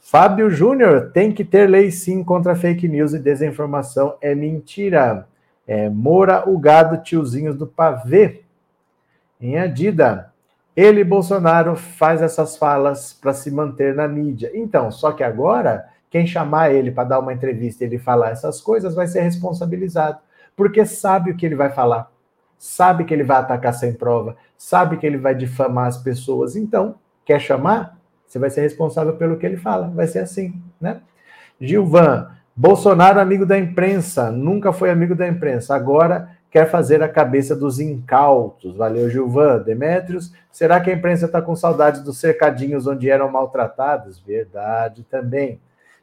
Fábio 0.00 0.50
Júnior, 0.50 1.12
tem 1.12 1.30
que 1.30 1.44
ter 1.44 1.70
lei 1.70 1.92
sim 1.92 2.24
contra 2.24 2.56
fake 2.56 2.88
news 2.88 3.14
e 3.14 3.20
desinformação. 3.20 4.16
É 4.20 4.34
mentira. 4.34 5.28
É, 5.70 5.88
Moura, 5.88 6.50
o 6.50 6.58
gado, 6.58 7.00
tiozinhos 7.00 7.54
do 7.54 7.64
pavê. 7.64 8.42
Em 9.40 9.56
Adida, 9.56 10.32
ele, 10.74 11.04
Bolsonaro, 11.04 11.76
faz 11.76 12.20
essas 12.20 12.56
falas 12.56 13.12
para 13.12 13.32
se 13.32 13.52
manter 13.52 13.94
na 13.94 14.08
mídia. 14.08 14.50
Então, 14.52 14.90
só 14.90 15.12
que 15.12 15.22
agora, 15.22 15.88
quem 16.10 16.26
chamar 16.26 16.74
ele 16.74 16.90
para 16.90 17.10
dar 17.10 17.20
uma 17.20 17.32
entrevista 17.32 17.84
e 17.84 17.86
ele 17.86 18.00
falar 18.00 18.30
essas 18.30 18.60
coisas 18.60 18.96
vai 18.96 19.06
ser 19.06 19.20
responsabilizado, 19.20 20.18
porque 20.56 20.84
sabe 20.84 21.30
o 21.30 21.36
que 21.36 21.46
ele 21.46 21.54
vai 21.54 21.70
falar, 21.70 22.10
sabe 22.58 23.04
que 23.04 23.14
ele 23.14 23.22
vai 23.22 23.36
atacar 23.36 23.72
sem 23.72 23.92
prova, 23.92 24.36
sabe 24.58 24.96
que 24.96 25.06
ele 25.06 25.18
vai 25.18 25.36
difamar 25.36 25.86
as 25.86 25.98
pessoas. 25.98 26.56
Então, 26.56 26.96
quer 27.24 27.40
chamar? 27.40 27.96
Você 28.26 28.40
vai 28.40 28.50
ser 28.50 28.62
responsável 28.62 29.14
pelo 29.14 29.36
que 29.36 29.46
ele 29.46 29.56
fala. 29.56 29.88
Vai 29.88 30.08
ser 30.08 30.18
assim, 30.18 30.60
né? 30.80 31.00
Gilvan, 31.60 32.28
Bolsonaro, 32.60 33.18
amigo 33.18 33.46
da 33.46 33.58
imprensa, 33.58 34.30
nunca 34.30 34.70
foi 34.70 34.90
amigo 34.90 35.14
da 35.14 35.26
imprensa, 35.26 35.74
agora 35.74 36.28
quer 36.50 36.70
fazer 36.70 37.02
a 37.02 37.08
cabeça 37.08 37.56
dos 37.56 37.80
incautos. 37.80 38.76
Valeu, 38.76 39.08
Gilvan. 39.08 39.62
Demétrios, 39.62 40.30
será 40.52 40.78
que 40.78 40.90
a 40.90 40.92
imprensa 40.92 41.24
está 41.24 41.40
com 41.40 41.56
saudades 41.56 42.02
dos 42.02 42.18
cercadinhos 42.18 42.86
onde 42.86 43.08
eram 43.08 43.32
maltratados? 43.32 44.20
Verdade 44.20 45.04
também. 45.04 45.58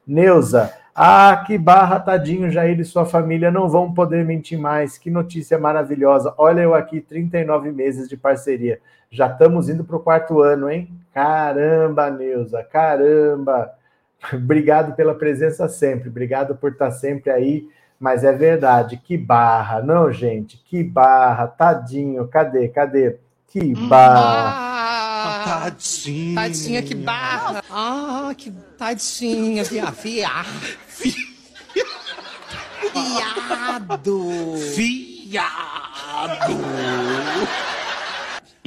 Neuza, 0.07 0.73
ah, 0.95 1.43
que 1.45 1.59
barra, 1.59 1.99
tadinho, 1.99 2.49
Jair 2.49 2.79
e 2.79 2.85
sua 2.85 3.05
família 3.05 3.51
não 3.51 3.69
vão 3.69 3.93
poder 3.93 4.25
mentir 4.25 4.57
mais. 4.57 4.97
Que 4.97 5.11
notícia 5.11 5.59
maravilhosa. 5.59 6.33
Olha 6.39 6.61
eu 6.61 6.73
aqui, 6.73 7.01
39 7.01 7.71
meses 7.71 8.09
de 8.09 8.17
parceria. 8.17 8.79
Já 9.11 9.27
estamos 9.27 9.69
indo 9.69 9.83
para 9.83 9.95
o 9.95 9.99
quarto 9.99 10.41
ano, 10.41 10.71
hein? 10.71 10.89
Caramba, 11.13 12.09
Neuza, 12.09 12.63
caramba. 12.63 13.76
Obrigado 14.33 14.95
pela 14.95 15.15
presença 15.15 15.67
sempre, 15.67 16.09
obrigado 16.09 16.55
por 16.55 16.71
estar 16.71 16.91
sempre 16.91 17.31
aí. 17.31 17.67
Mas 17.99 18.23
é 18.23 18.31
verdade, 18.31 18.97
que 18.97 19.17
barra, 19.17 19.81
não, 19.81 20.11
gente? 20.11 20.57
Que 20.57 20.83
barra, 20.83 21.47
tadinho, 21.47 22.27
cadê, 22.27 22.67
cadê? 22.67 23.17
Que 23.47 23.73
barra. 23.73 24.67
Ah, 25.23 25.61
tadinha. 25.61 26.35
Tadinha, 26.35 26.83
que 26.83 26.93
barra. 26.93 27.63
Ah, 27.71 28.33
que 28.37 28.51
tadinha, 28.77 29.63
via, 29.63 29.89
via. 29.89 30.29
Viado. 32.93 34.55
Viado. 34.75 35.47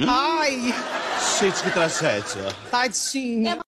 Ai. 0.07 0.73
Gente, 1.39 1.63
que 1.63 1.71
tragédia. 1.71 2.53
Tadinha. 2.69 3.70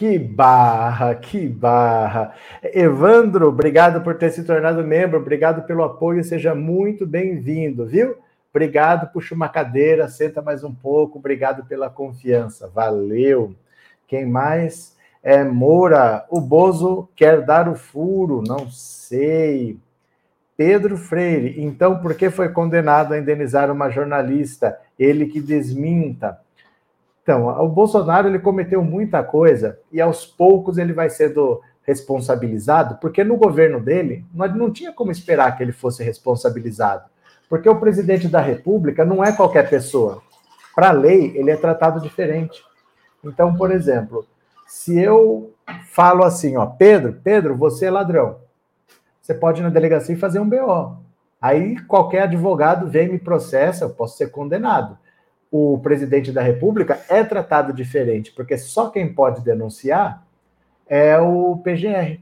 Que 0.00 0.18
barra, 0.18 1.14
que 1.14 1.46
barra. 1.46 2.32
Evandro, 2.72 3.48
obrigado 3.48 4.02
por 4.02 4.16
ter 4.16 4.30
se 4.30 4.42
tornado 4.44 4.82
membro, 4.82 5.18
obrigado 5.18 5.66
pelo 5.66 5.84
apoio, 5.84 6.24
seja 6.24 6.54
muito 6.54 7.06
bem-vindo, 7.06 7.84
viu? 7.84 8.16
Obrigado, 8.50 9.12
puxa 9.12 9.34
uma 9.34 9.46
cadeira, 9.46 10.08
senta 10.08 10.40
mais 10.40 10.64
um 10.64 10.74
pouco, 10.74 11.18
obrigado 11.18 11.66
pela 11.66 11.90
confiança, 11.90 12.66
valeu. 12.66 13.54
Quem 14.08 14.24
mais? 14.24 14.96
É 15.22 15.44
Moura, 15.44 16.24
o 16.30 16.40
Bozo 16.40 17.06
quer 17.14 17.42
dar 17.42 17.68
o 17.68 17.74
furo, 17.74 18.42
não 18.42 18.70
sei. 18.70 19.76
Pedro 20.56 20.96
Freire, 20.96 21.62
então 21.62 21.98
por 21.98 22.14
que 22.14 22.30
foi 22.30 22.48
condenado 22.48 23.12
a 23.12 23.18
indenizar 23.18 23.70
uma 23.70 23.90
jornalista? 23.90 24.80
Ele 24.98 25.26
que 25.26 25.42
desminta. 25.42 26.40
Então, 27.30 27.46
o 27.64 27.68
Bolsonaro 27.68 28.26
ele 28.26 28.40
cometeu 28.40 28.82
muita 28.82 29.22
coisa 29.22 29.78
e 29.92 30.00
aos 30.00 30.26
poucos 30.26 30.78
ele 30.78 30.92
vai 30.92 31.08
sendo 31.08 31.60
responsabilizado, 31.86 32.96
porque 32.96 33.22
no 33.22 33.36
governo 33.36 33.78
dele 33.78 34.24
não 34.34 34.68
tinha 34.68 34.92
como 34.92 35.12
esperar 35.12 35.56
que 35.56 35.62
ele 35.62 35.70
fosse 35.70 36.02
responsabilizado, 36.02 37.04
porque 37.48 37.68
o 37.68 37.78
presidente 37.78 38.26
da 38.26 38.40
República 38.40 39.04
não 39.04 39.22
é 39.22 39.30
qualquer 39.30 39.70
pessoa. 39.70 40.20
Para 40.74 40.88
a 40.88 40.92
lei, 40.92 41.32
ele 41.36 41.52
é 41.52 41.56
tratado 41.56 42.00
diferente. 42.00 42.64
Então, 43.24 43.54
por 43.54 43.70
exemplo, 43.70 44.26
se 44.66 44.98
eu 44.98 45.54
falo 45.92 46.24
assim, 46.24 46.56
ó, 46.56 46.66
Pedro, 46.66 47.20
Pedro, 47.22 47.56
você 47.56 47.86
é 47.86 47.90
ladrão 47.92 48.38
você 49.22 49.34
pode 49.34 49.60
ir 49.60 49.62
na 49.62 49.70
delegacia 49.70 50.16
e 50.16 50.18
fazer 50.18 50.40
um 50.40 50.48
BO. 50.48 50.96
Aí 51.40 51.80
qualquer 51.84 52.22
advogado 52.22 52.88
vem 52.88 53.08
me 53.08 53.20
processa, 53.20 53.84
eu 53.84 53.90
posso 53.90 54.16
ser 54.16 54.32
condenado. 54.32 54.98
O 55.50 55.78
presidente 55.78 56.30
da 56.30 56.42
República 56.42 57.00
é 57.08 57.24
tratado 57.24 57.72
diferente, 57.72 58.32
porque 58.32 58.56
só 58.56 58.88
quem 58.88 59.12
pode 59.12 59.42
denunciar 59.42 60.24
é 60.88 61.18
o 61.18 61.56
PGR. 61.58 62.20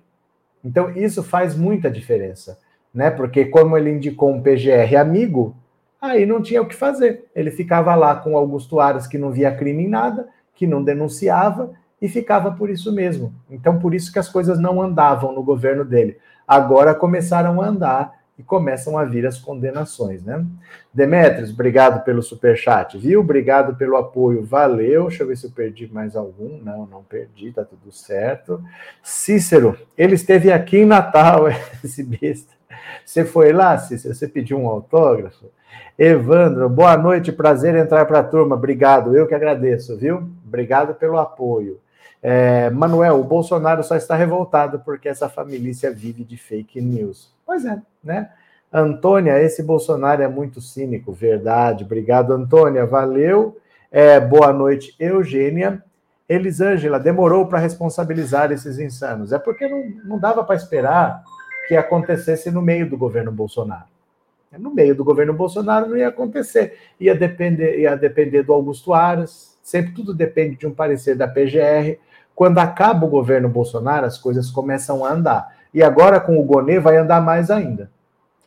Então 0.64 0.90
isso 0.90 1.22
faz 1.22 1.54
muita 1.56 1.90
diferença, 1.90 2.58
né? 2.92 3.10
Porque 3.10 3.44
como 3.46 3.76
ele 3.76 3.90
indicou 3.90 4.30
um 4.30 4.42
PGR 4.42 4.96
amigo, 4.98 5.56
aí 6.00 6.24
não 6.24 6.42
tinha 6.42 6.62
o 6.62 6.66
que 6.66 6.74
fazer. 6.74 7.26
Ele 7.34 7.50
ficava 7.50 7.94
lá 7.94 8.16
com 8.16 8.36
Augusto 8.36 8.80
Aras 8.80 9.06
que 9.06 9.18
não 9.18 9.30
via 9.30 9.54
crime 9.54 9.84
em 9.84 9.88
nada, 9.88 10.28
que 10.54 10.66
não 10.66 10.82
denunciava 10.82 11.72
e 12.00 12.08
ficava 12.08 12.52
por 12.52 12.70
isso 12.70 12.92
mesmo. 12.92 13.34
Então 13.50 13.78
por 13.78 13.94
isso 13.94 14.12
que 14.12 14.18
as 14.18 14.28
coisas 14.28 14.58
não 14.58 14.80
andavam 14.80 15.32
no 15.32 15.42
governo 15.42 15.84
dele 15.84 16.18
agora 16.48 16.94
começaram 16.94 17.60
a 17.60 17.66
andar 17.66 18.17
e 18.38 18.42
começam 18.42 18.96
a 18.96 19.04
vir 19.04 19.26
as 19.26 19.36
condenações, 19.36 20.22
né? 20.22 20.44
Demetrios, 20.94 21.50
obrigado 21.50 22.04
pelo 22.04 22.22
super 22.22 22.56
chat, 22.56 22.96
viu? 22.96 23.20
Obrigado 23.20 23.74
pelo 23.74 23.96
apoio, 23.96 24.44
valeu. 24.44 25.08
Deixa 25.08 25.24
eu 25.24 25.26
ver 25.26 25.36
se 25.36 25.46
eu 25.46 25.50
perdi 25.50 25.92
mais 25.92 26.14
algum. 26.14 26.62
Não, 26.62 26.86
não 26.86 27.02
perdi, 27.02 27.50
tá 27.50 27.64
tudo 27.64 27.90
certo. 27.90 28.62
Cícero, 29.02 29.76
ele 29.96 30.14
esteve 30.14 30.52
aqui 30.52 30.78
em 30.78 30.86
Natal, 30.86 31.48
esse 31.82 32.04
besta. 32.04 32.52
Você 33.04 33.24
foi 33.24 33.52
lá, 33.52 33.76
Cícero? 33.76 34.14
Você 34.14 34.28
pediu 34.28 34.56
um 34.56 34.68
autógrafo? 34.68 35.46
Evandro, 35.98 36.68
boa 36.68 36.96
noite, 36.96 37.32
prazer 37.32 37.74
entrar 37.74 38.06
para 38.06 38.20
a 38.20 38.24
turma. 38.24 38.54
Obrigado, 38.54 39.16
eu 39.16 39.26
que 39.26 39.34
agradeço, 39.34 39.96
viu? 39.96 40.30
Obrigado 40.46 40.94
pelo 40.94 41.18
apoio. 41.18 41.80
É, 42.22 42.70
Manuel, 42.70 43.18
o 43.18 43.24
Bolsonaro 43.24 43.82
só 43.82 43.96
está 43.96 44.14
revoltado 44.14 44.80
porque 44.84 45.08
essa 45.08 45.28
família 45.28 45.72
vive 45.92 46.22
de 46.22 46.36
fake 46.36 46.80
news. 46.80 47.36
Pois 47.48 47.64
é, 47.64 47.80
né? 48.04 48.30
Antônia, 48.70 49.40
esse 49.40 49.62
Bolsonaro 49.62 50.22
é 50.22 50.28
muito 50.28 50.60
cínico, 50.60 51.14
verdade. 51.14 51.82
Obrigado, 51.82 52.34
Antônia, 52.34 52.84
valeu. 52.84 53.56
É, 53.90 54.20
boa 54.20 54.52
noite, 54.52 54.94
Eugênia. 55.00 55.82
Elisângela, 56.28 57.00
demorou 57.00 57.46
para 57.46 57.58
responsabilizar 57.58 58.52
esses 58.52 58.78
insanos. 58.78 59.32
É 59.32 59.38
porque 59.38 59.66
não, 59.66 59.82
não 60.04 60.20
dava 60.20 60.44
para 60.44 60.56
esperar 60.56 61.22
que 61.66 61.74
acontecesse 61.74 62.50
no 62.50 62.60
meio 62.60 62.86
do 62.86 62.98
governo 62.98 63.32
Bolsonaro. 63.32 63.86
No 64.58 64.70
meio 64.70 64.94
do 64.94 65.02
governo 65.02 65.32
Bolsonaro 65.32 65.88
não 65.88 65.96
ia 65.96 66.08
acontecer. 66.08 66.76
Ia 67.00 67.14
depender, 67.14 67.78
ia 67.78 67.96
depender 67.96 68.42
do 68.42 68.52
Augusto 68.52 68.92
Aras, 68.92 69.58
sempre 69.62 69.94
tudo 69.94 70.12
depende 70.12 70.56
de 70.56 70.66
um 70.66 70.74
parecer 70.74 71.16
da 71.16 71.26
PGR. 71.26 71.98
Quando 72.34 72.58
acaba 72.58 73.06
o 73.06 73.10
governo 73.10 73.48
Bolsonaro, 73.48 74.04
as 74.04 74.18
coisas 74.18 74.50
começam 74.50 75.02
a 75.02 75.12
andar. 75.12 75.57
E 75.78 75.82
agora 75.84 76.18
com 76.18 76.36
o 76.40 76.42
Gonê 76.42 76.80
vai 76.80 76.96
andar 76.96 77.20
mais 77.20 77.52
ainda. 77.52 77.88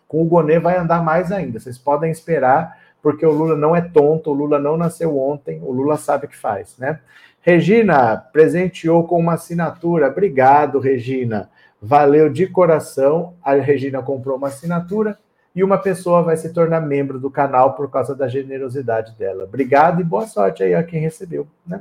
Com 0.06 0.22
o 0.22 0.26
Gonê 0.26 0.60
vai 0.60 0.78
andar 0.78 1.02
mais 1.02 1.32
ainda. 1.32 1.62
Vocês 1.62 1.78
podem 1.78 2.12
esperar, 2.12 2.78
porque 3.02 3.26
o 3.26 3.32
Lula 3.32 3.56
não 3.56 3.74
é 3.74 3.80
tonto, 3.80 4.32
o 4.32 4.34
Lula 4.34 4.60
não 4.60 4.76
nasceu 4.76 5.18
ontem, 5.18 5.62
o 5.64 5.72
Lula 5.72 5.96
sabe 5.96 6.26
o 6.26 6.28
que 6.28 6.36
faz, 6.36 6.78
né? 6.78 7.00
Regina 7.40 8.18
presenteou 8.18 9.08
com 9.08 9.18
uma 9.18 9.36
assinatura. 9.36 10.10
Obrigado, 10.10 10.78
Regina. 10.78 11.50
Valeu 11.82 12.30
de 12.30 12.48
coração. 12.48 13.34
A 13.42 13.54
Regina 13.54 14.04
comprou 14.04 14.36
uma 14.36 14.50
assinatura 14.50 15.18
e 15.56 15.64
uma 15.64 15.78
pessoa 15.78 16.24
vai 16.24 16.36
se 16.36 16.52
tornar 16.52 16.82
membro 16.82 17.18
do 17.18 17.32
canal 17.32 17.76
por 17.76 17.90
causa 17.90 18.14
da 18.14 18.28
generosidade 18.28 19.18
dela. 19.18 19.46
Obrigado 19.46 20.02
e 20.02 20.04
boa 20.04 20.28
sorte 20.28 20.64
aí 20.64 20.76
a 20.76 20.84
quem 20.84 21.00
recebeu, 21.00 21.48
né? 21.66 21.80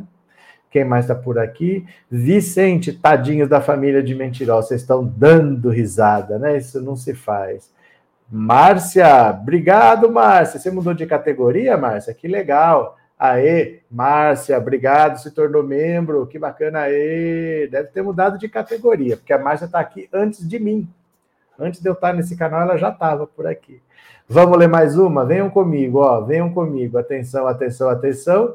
Quem 0.71 0.85
mais 0.85 1.05
está 1.05 1.15
por 1.15 1.39
aqui? 1.39 1.85
Vicente, 2.11 2.93
tadinhos 2.93 3.49
da 3.49 3.61
família 3.61 4.03
de 4.03 4.15
Mentirosa, 4.15 4.69
vocês 4.69 4.83
estão 4.83 5.05
dando 5.05 5.69
risada, 5.69 6.39
né? 6.39 6.57
Isso 6.57 6.81
não 6.81 6.95
se 6.95 7.13
faz. 7.13 7.73
Márcia, 8.31 9.31
obrigado, 9.31 10.11
Márcia. 10.11 10.61
Você 10.61 10.71
mudou 10.71 10.95
de 10.95 11.05
categoria, 11.07 11.77
Márcia? 11.77 12.15
Que 12.15 12.29
legal. 12.29 12.97
Aê, 13.19 13.81
Márcia, 13.91 14.57
obrigado, 14.57 15.19
se 15.19 15.31
tornou 15.33 15.63
membro, 15.63 16.27
que 16.27 16.39
bacana, 16.39 16.83
aê. 16.83 17.69
Deve 17.71 17.89
ter 17.89 18.03
mudado 18.03 18.39
de 18.39 18.49
categoria, 18.49 19.17
porque 19.17 19.33
a 19.33 19.39
Márcia 19.39 19.67
está 19.67 19.81
aqui 19.81 20.09
antes 20.13 20.49
de 20.49 20.59
mim. 20.59 20.89
Antes 21.59 21.83
de 21.83 21.89
eu 21.89 21.93
estar 21.93 22.15
nesse 22.15 22.37
canal, 22.37 22.63
ela 22.63 22.79
já 22.79 22.89
estava 22.89 23.27
por 23.27 23.47
aqui. 23.47 23.83
Vamos 24.27 24.57
ler 24.57 24.69
mais 24.69 24.97
uma? 24.97 25.27
Venham 25.27 25.51
comigo, 25.51 25.99
ó, 25.99 26.21
venham 26.21 26.51
comigo. 26.55 26.97
Atenção, 26.97 27.47
atenção, 27.47 27.91
atenção. 27.91 28.55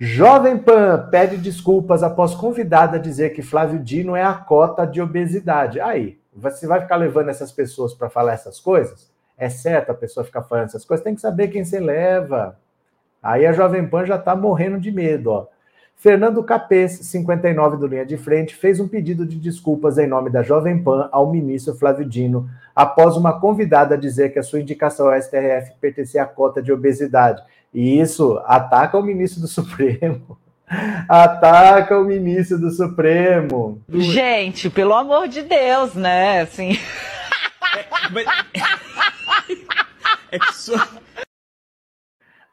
Jovem 0.00 0.56
Pan 0.56 1.08
pede 1.10 1.36
desculpas 1.36 2.04
após 2.04 2.32
convidada 2.32 3.00
dizer 3.00 3.30
que 3.30 3.42
Flávio 3.42 3.80
Dino 3.80 4.14
é 4.14 4.22
a 4.22 4.32
cota 4.32 4.86
de 4.86 5.02
obesidade. 5.02 5.80
Aí, 5.80 6.16
você 6.32 6.68
vai 6.68 6.80
ficar 6.80 6.94
levando 6.94 7.30
essas 7.30 7.50
pessoas 7.50 7.92
para 7.92 8.08
falar 8.08 8.34
essas 8.34 8.60
coisas? 8.60 9.10
É 9.36 9.48
certo 9.48 9.90
a 9.90 9.94
pessoa 9.94 10.22
ficar 10.22 10.42
falando 10.42 10.66
essas 10.66 10.84
coisas? 10.84 11.02
Tem 11.02 11.16
que 11.16 11.20
saber 11.20 11.48
quem 11.48 11.64
você 11.64 11.80
leva. 11.80 12.56
Aí 13.20 13.44
a 13.44 13.52
Jovem 13.52 13.88
Pan 13.88 14.06
já 14.06 14.14
está 14.14 14.36
morrendo 14.36 14.78
de 14.78 14.92
medo, 14.92 15.30
ó. 15.30 15.46
Fernando 15.96 16.44
Capês, 16.44 16.92
59 16.92 17.76
do 17.76 17.88
Linha 17.88 18.06
de 18.06 18.16
Frente, 18.16 18.54
fez 18.54 18.78
um 18.78 18.86
pedido 18.86 19.26
de 19.26 19.34
desculpas 19.34 19.98
em 19.98 20.06
nome 20.06 20.30
da 20.30 20.44
Jovem 20.44 20.80
Pan 20.80 21.08
ao 21.10 21.28
ministro 21.28 21.74
Flávio 21.74 22.08
Dino, 22.08 22.48
após 22.72 23.16
uma 23.16 23.40
convidada 23.40 23.98
dizer 23.98 24.28
que 24.28 24.38
a 24.38 24.44
sua 24.44 24.60
indicação 24.60 25.08
ao 25.08 25.20
STF 25.20 25.72
pertencia 25.80 26.22
à 26.22 26.26
cota 26.26 26.62
de 26.62 26.72
obesidade. 26.72 27.42
E 27.72 28.00
isso 28.00 28.42
ataca 28.46 28.98
o 28.98 29.02
ministro 29.02 29.40
do 29.40 29.48
Supremo. 29.48 30.38
Ataca 31.08 31.98
o 31.98 32.04
ministro 32.04 32.58
do 32.58 32.70
Supremo. 32.70 33.82
Gente, 33.88 34.68
pelo 34.68 34.94
amor 34.94 35.26
de 35.26 35.40
Deus, 35.40 35.94
né? 35.94 36.42
Assim. 36.42 36.78
É, 37.74 37.86
mas... 38.10 38.26
é 40.30 40.38
que 40.38 40.54
sua 40.54 40.86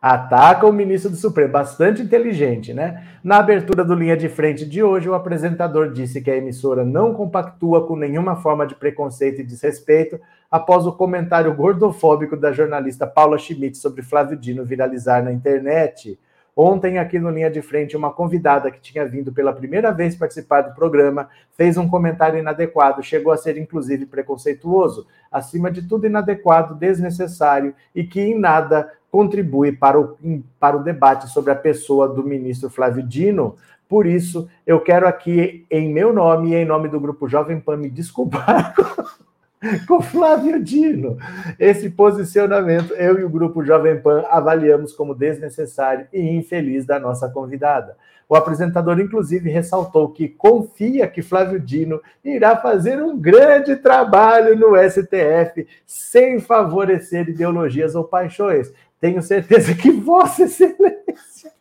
ataca 0.07 0.67
o 0.67 0.71
ministro 0.71 1.09
do 1.09 1.17
Supremo, 1.17 1.51
bastante 1.51 1.99
inteligente, 1.99 2.71
né? 2.75 3.07
Na 3.23 3.37
abertura 3.37 3.83
do 3.83 3.95
Linha 3.95 4.15
de 4.15 4.29
Frente 4.29 4.63
de 4.63 4.83
hoje, 4.83 5.09
o 5.09 5.15
apresentador 5.15 5.91
disse 5.91 6.21
que 6.21 6.29
a 6.29 6.37
emissora 6.37 6.85
não 6.85 7.11
compactua 7.11 7.87
com 7.87 7.95
nenhuma 7.95 8.35
forma 8.35 8.67
de 8.67 8.75
preconceito 8.75 9.41
e 9.41 9.43
desrespeito 9.43 10.19
após 10.51 10.85
o 10.85 10.91
comentário 10.91 11.51
gordofóbico 11.55 12.37
da 12.37 12.51
jornalista 12.51 13.07
Paula 13.07 13.39
Schmidt 13.39 13.79
sobre 13.79 14.03
Flávio 14.03 14.37
Dino 14.37 14.63
viralizar 14.63 15.23
na 15.23 15.33
internet. 15.33 16.19
Ontem, 16.55 16.97
aqui 16.97 17.19
no 17.19 17.29
Linha 17.29 17.51
de 17.51 17.61
Frente, 17.61 17.97
uma 17.97 18.13
convidada 18.13 18.71
que 18.71 18.79
tinha 18.79 19.05
vindo 19.05 19.33
pela 19.33 19.51
primeira 19.51 19.91
vez 19.91 20.15
participar 20.15 20.61
do 20.61 20.73
programa 20.73 21.27
fez 21.57 21.77
um 21.77 21.89
comentário 21.89 22.39
inadequado, 22.39 23.03
chegou 23.03 23.33
a 23.33 23.37
ser 23.37 23.57
inclusive 23.57 24.05
preconceituoso, 24.05 25.05
acima 25.29 25.69
de 25.69 25.81
tudo 25.81 26.07
inadequado, 26.07 26.73
desnecessário 26.75 27.75
e 27.93 28.05
que 28.05 28.21
em 28.21 28.39
nada 28.39 28.89
contribui 29.11 29.73
para 29.73 29.99
o, 29.99 30.17
para 30.57 30.77
o 30.77 30.83
debate 30.83 31.27
sobre 31.29 31.51
a 31.51 31.55
pessoa 31.55 32.07
do 32.07 32.23
ministro 32.23 32.69
Flávio 32.69 33.03
Dino. 33.03 33.57
Por 33.89 34.05
isso, 34.05 34.47
eu 34.65 34.79
quero 34.79 35.07
aqui, 35.07 35.65
em 35.69 35.91
meu 35.91 36.13
nome 36.13 36.51
e 36.51 36.55
em 36.55 36.65
nome 36.65 36.87
do 36.87 37.01
Grupo 37.01 37.27
Jovem 37.27 37.59
Pan, 37.59 37.75
me 37.75 37.89
desculpar 37.89 38.73
com 39.87 40.01
Flávio 40.01 40.63
Dino. 40.63 41.17
Esse 41.59 41.89
posicionamento, 41.89 42.93
eu 42.93 43.19
e 43.19 43.23
o 43.23 43.29
Grupo 43.29 43.63
Jovem 43.63 43.99
Pan 43.99 44.23
avaliamos 44.29 44.93
como 44.93 45.15
desnecessário 45.15 46.07
e 46.13 46.21
infeliz 46.21 46.85
da 46.85 46.99
nossa 46.99 47.29
convidada. 47.29 47.97
O 48.27 48.35
apresentador, 48.35 48.99
inclusive, 48.99 49.51
ressaltou 49.51 50.09
que 50.09 50.27
confia 50.27 51.07
que 51.07 51.21
Flávio 51.21 51.59
Dino 51.59 52.01
irá 52.23 52.57
fazer 52.57 53.01
um 53.01 53.17
grande 53.17 53.75
trabalho 53.75 54.57
no 54.57 54.75
STF 54.77 55.67
sem 55.85 56.39
favorecer 56.39 57.29
ideologias 57.29 57.93
ou 57.93 58.03
paixões, 58.03 58.73
tenho 58.99 59.21
certeza 59.21 59.75
que 59.75 59.91
Vossa 59.91 60.43
Excelência, 60.43 61.51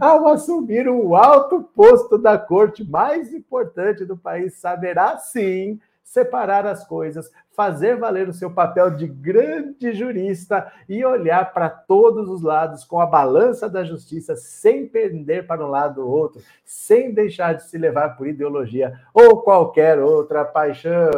ao 0.00 0.26
assumir 0.28 0.88
o 0.88 1.14
alto 1.14 1.62
posto 1.74 2.16
da 2.16 2.38
corte 2.38 2.82
mais 2.88 3.34
importante 3.34 4.06
do 4.06 4.16
país, 4.16 4.54
saberá 4.54 5.18
sim 5.18 5.78
separar 6.04 6.66
as 6.66 6.86
coisas, 6.86 7.30
fazer 7.50 7.96
valer 7.96 8.28
o 8.28 8.32
seu 8.32 8.50
papel 8.50 8.90
de 8.90 9.08
grande 9.08 9.92
jurista 9.92 10.70
e 10.88 11.04
olhar 11.04 11.52
para 11.52 11.68
todos 11.68 12.28
os 12.28 12.42
lados 12.42 12.84
com 12.84 13.00
a 13.00 13.06
balança 13.06 13.68
da 13.68 13.82
justiça, 13.82 14.36
sem 14.36 14.86
pender 14.86 15.46
para 15.46 15.64
um 15.64 15.70
lado 15.70 16.02
ou 16.06 16.08
outro, 16.08 16.42
sem 16.64 17.12
deixar 17.12 17.54
de 17.54 17.64
se 17.64 17.78
levar 17.78 18.10
por 18.10 18.28
ideologia 18.28 19.00
ou 19.12 19.42
qualquer 19.42 19.98
outra 19.98 20.44
paixão. 20.44 21.10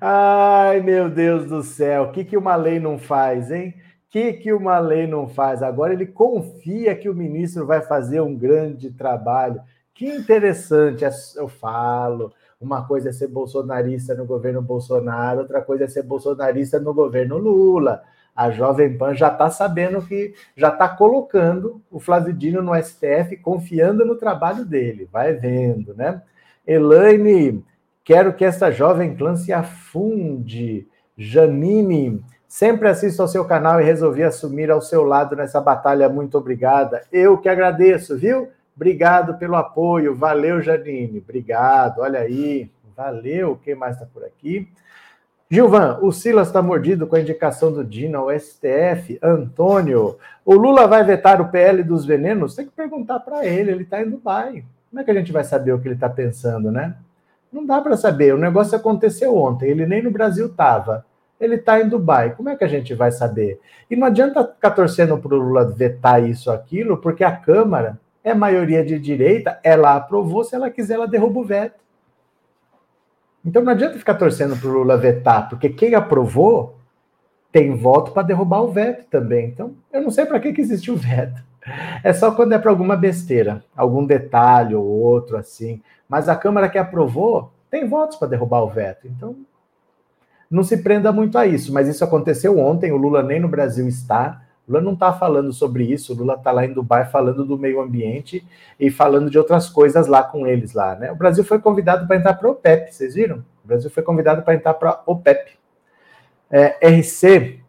Ai, 0.00 0.80
meu 0.80 1.10
Deus 1.10 1.46
do 1.46 1.62
céu, 1.62 2.04
o 2.04 2.12
que, 2.12 2.24
que 2.24 2.36
uma 2.36 2.54
lei 2.54 2.78
não 2.78 2.98
faz, 2.98 3.50
hein? 3.50 3.74
Que, 4.08 4.32
que 4.34 4.52
uma 4.52 4.78
lei 4.78 5.06
não 5.06 5.28
faz? 5.28 5.62
Agora 5.62 5.92
ele 5.92 6.06
confia 6.06 6.94
que 6.94 7.08
o 7.08 7.14
ministro 7.14 7.66
vai 7.66 7.82
fazer 7.82 8.20
um 8.20 8.34
grande 8.36 8.90
trabalho. 8.90 9.60
Que 9.92 10.06
interessante, 10.06 11.04
é 11.04 11.10
eu 11.36 11.48
falo. 11.48 12.32
Uma 12.60 12.86
coisa 12.86 13.10
é 13.10 13.12
ser 13.12 13.28
bolsonarista 13.28 14.14
no 14.14 14.24
governo 14.24 14.62
Bolsonaro, 14.62 15.40
outra 15.40 15.60
coisa 15.60 15.84
é 15.84 15.88
ser 15.88 16.02
bolsonarista 16.02 16.78
no 16.80 16.94
governo 16.94 17.36
Lula. 17.36 18.02
A 18.34 18.50
Jovem 18.50 18.96
Pan 18.96 19.14
já 19.14 19.28
está 19.28 19.50
sabendo 19.50 20.02
que 20.02 20.34
já 20.56 20.68
está 20.68 20.88
colocando 20.88 21.82
o 21.90 21.98
Flávio 21.98 22.32
Dino 22.32 22.62
no 22.62 22.74
STF, 22.74 23.36
confiando 23.38 24.04
no 24.04 24.16
trabalho 24.16 24.64
dele. 24.64 25.08
Vai 25.10 25.34
vendo, 25.34 25.94
né? 25.94 26.22
Elaine 26.66 27.64
Quero 28.06 28.34
que 28.34 28.44
essa 28.44 28.70
jovem 28.70 29.16
clã 29.16 29.34
se 29.34 29.52
afunde. 29.52 30.86
Janine, 31.18 32.22
sempre 32.48 32.88
assisto 32.88 33.22
ao 33.22 33.28
seu 33.28 33.44
canal 33.44 33.80
e 33.80 33.84
resolvi 33.84 34.22
assumir 34.22 34.70
ao 34.70 34.80
seu 34.80 35.04
lado 35.04 35.34
nessa 35.36 35.60
batalha. 35.60 36.08
Muito 36.08 36.38
obrigada. 36.38 37.02
Eu 37.12 37.38
que 37.38 37.48
agradeço, 37.48 38.16
viu? 38.16 38.48
Obrigado 38.74 39.34
pelo 39.38 39.56
apoio. 39.56 40.14
Valeu, 40.14 40.60
Janine. 40.60 41.18
Obrigado. 41.18 42.00
Olha 42.00 42.20
aí. 42.20 42.70
Valeu. 42.96 43.58
Quem 43.62 43.74
mais 43.74 43.94
está 43.94 44.06
por 44.06 44.24
aqui? 44.24 44.68
Gilvan, 45.48 45.98
o 46.02 46.10
Silas 46.10 46.48
está 46.48 46.60
mordido 46.60 47.06
com 47.06 47.14
a 47.14 47.20
indicação 47.20 47.72
do 47.72 47.84
Dino 47.84 48.18
ao 48.18 48.38
STF. 48.38 49.18
Antônio, 49.22 50.18
o 50.44 50.54
Lula 50.54 50.88
vai 50.88 51.04
vetar 51.04 51.40
o 51.40 51.48
PL 51.48 51.84
dos 51.84 52.04
venenos? 52.04 52.56
Tem 52.56 52.66
que 52.66 52.72
perguntar 52.72 53.20
para 53.20 53.46
ele, 53.46 53.70
ele 53.70 53.84
está 53.84 54.02
em 54.02 54.10
Dubai. 54.10 54.64
Como 54.90 55.00
é 55.00 55.04
que 55.04 55.10
a 55.10 55.14
gente 55.14 55.30
vai 55.30 55.44
saber 55.44 55.72
o 55.72 55.78
que 55.78 55.86
ele 55.86 55.94
está 55.94 56.08
pensando, 56.08 56.72
né? 56.72 56.96
Não 57.52 57.64
dá 57.64 57.80
para 57.80 57.96
saber. 57.96 58.34
O 58.34 58.38
negócio 58.38 58.76
aconteceu 58.76 59.36
ontem. 59.36 59.70
Ele 59.70 59.86
nem 59.86 60.02
no 60.02 60.10
Brasil 60.10 60.46
estava. 60.46 61.06
Ele 61.40 61.56
está 61.56 61.80
em 61.80 61.88
Dubai. 61.88 62.34
Como 62.34 62.48
é 62.48 62.56
que 62.56 62.64
a 62.64 62.68
gente 62.68 62.94
vai 62.94 63.12
saber? 63.12 63.60
E 63.90 63.96
não 63.96 64.06
adianta 64.06 64.46
ficar 64.46 64.70
torcendo 64.70 65.18
para 65.18 65.34
o 65.34 65.38
Lula 65.38 65.64
vetar 65.64 66.26
isso, 66.26 66.50
aquilo, 66.50 66.96
porque 66.96 67.22
a 67.22 67.36
Câmara 67.36 68.00
é 68.24 68.34
maioria 68.34 68.84
de 68.84 68.98
direita. 68.98 69.58
Ela 69.62 69.96
aprovou. 69.96 70.44
Se 70.44 70.54
ela 70.54 70.70
quiser, 70.70 70.94
ela 70.94 71.06
derruba 71.06 71.40
o 71.40 71.44
veto. 71.44 71.84
Então 73.44 73.62
não 73.62 73.72
adianta 73.72 73.98
ficar 73.98 74.14
torcendo 74.14 74.56
para 74.56 74.68
o 74.68 74.72
Lula 74.72 74.96
vetar, 74.96 75.48
porque 75.48 75.68
quem 75.68 75.94
aprovou 75.94 76.76
tem 77.52 77.76
voto 77.76 78.10
para 78.10 78.24
derrubar 78.24 78.62
o 78.62 78.72
veto 78.72 79.06
também. 79.08 79.46
Então, 79.46 79.74
eu 79.92 80.02
não 80.02 80.10
sei 80.10 80.26
para 80.26 80.40
que, 80.40 80.52
que 80.52 80.60
existe 80.60 80.90
o 80.90 80.96
veto. 80.96 81.40
É 82.02 82.12
só 82.12 82.32
quando 82.32 82.52
é 82.52 82.58
para 82.58 82.70
alguma 82.70 82.96
besteira, 82.96 83.64
algum 83.76 84.04
detalhe 84.04 84.74
ou 84.74 84.84
outro 84.84 85.36
assim. 85.36 85.80
Mas 86.08 86.28
a 86.28 86.36
Câmara 86.36 86.68
que 86.68 86.76
aprovou 86.76 87.52
tem 87.70 87.88
votos 87.88 88.16
para 88.16 88.28
derrubar 88.28 88.62
o 88.62 88.68
veto. 88.68 89.06
Então, 89.06 89.36
não 90.50 90.62
se 90.62 90.78
prenda 90.78 91.12
muito 91.12 91.36
a 91.38 91.46
isso. 91.46 91.72
Mas 91.72 91.88
isso 91.88 92.04
aconteceu 92.04 92.58
ontem. 92.58 92.92
O 92.92 92.96
Lula 92.96 93.22
nem 93.22 93.40
no 93.40 93.48
Brasil 93.48 93.86
está. 93.86 94.42
Lula 94.68 94.80
não 94.80 94.94
está 94.94 95.12
falando 95.12 95.52
sobre 95.52 95.84
isso, 95.84 96.12
Lula 96.12 96.34
está 96.34 96.50
lá 96.50 96.64
em 96.66 96.72
Dubai 96.72 97.04
falando 97.06 97.44
do 97.44 97.56
meio 97.56 97.80
ambiente 97.80 98.44
e 98.80 98.90
falando 98.90 99.30
de 99.30 99.38
outras 99.38 99.68
coisas 99.68 100.08
lá 100.08 100.24
com 100.24 100.44
eles 100.44 100.72
lá, 100.72 100.96
né? 100.96 101.12
O 101.12 101.14
Brasil 101.14 101.44
foi 101.44 101.60
convidado 101.60 102.06
para 102.06 102.16
entrar 102.16 102.34
para 102.34 102.48
o 102.48 102.50
OPEP, 102.50 102.92
vocês 102.92 103.14
viram? 103.14 103.44
O 103.64 103.68
Brasil 103.68 103.88
foi 103.88 104.02
convidado 104.02 104.42
para 104.42 104.54
entrar 104.54 104.74
para 104.74 105.02
o 105.06 105.12
OPEP. 105.12 105.52
É, 106.50 106.76
RC 106.88 107.60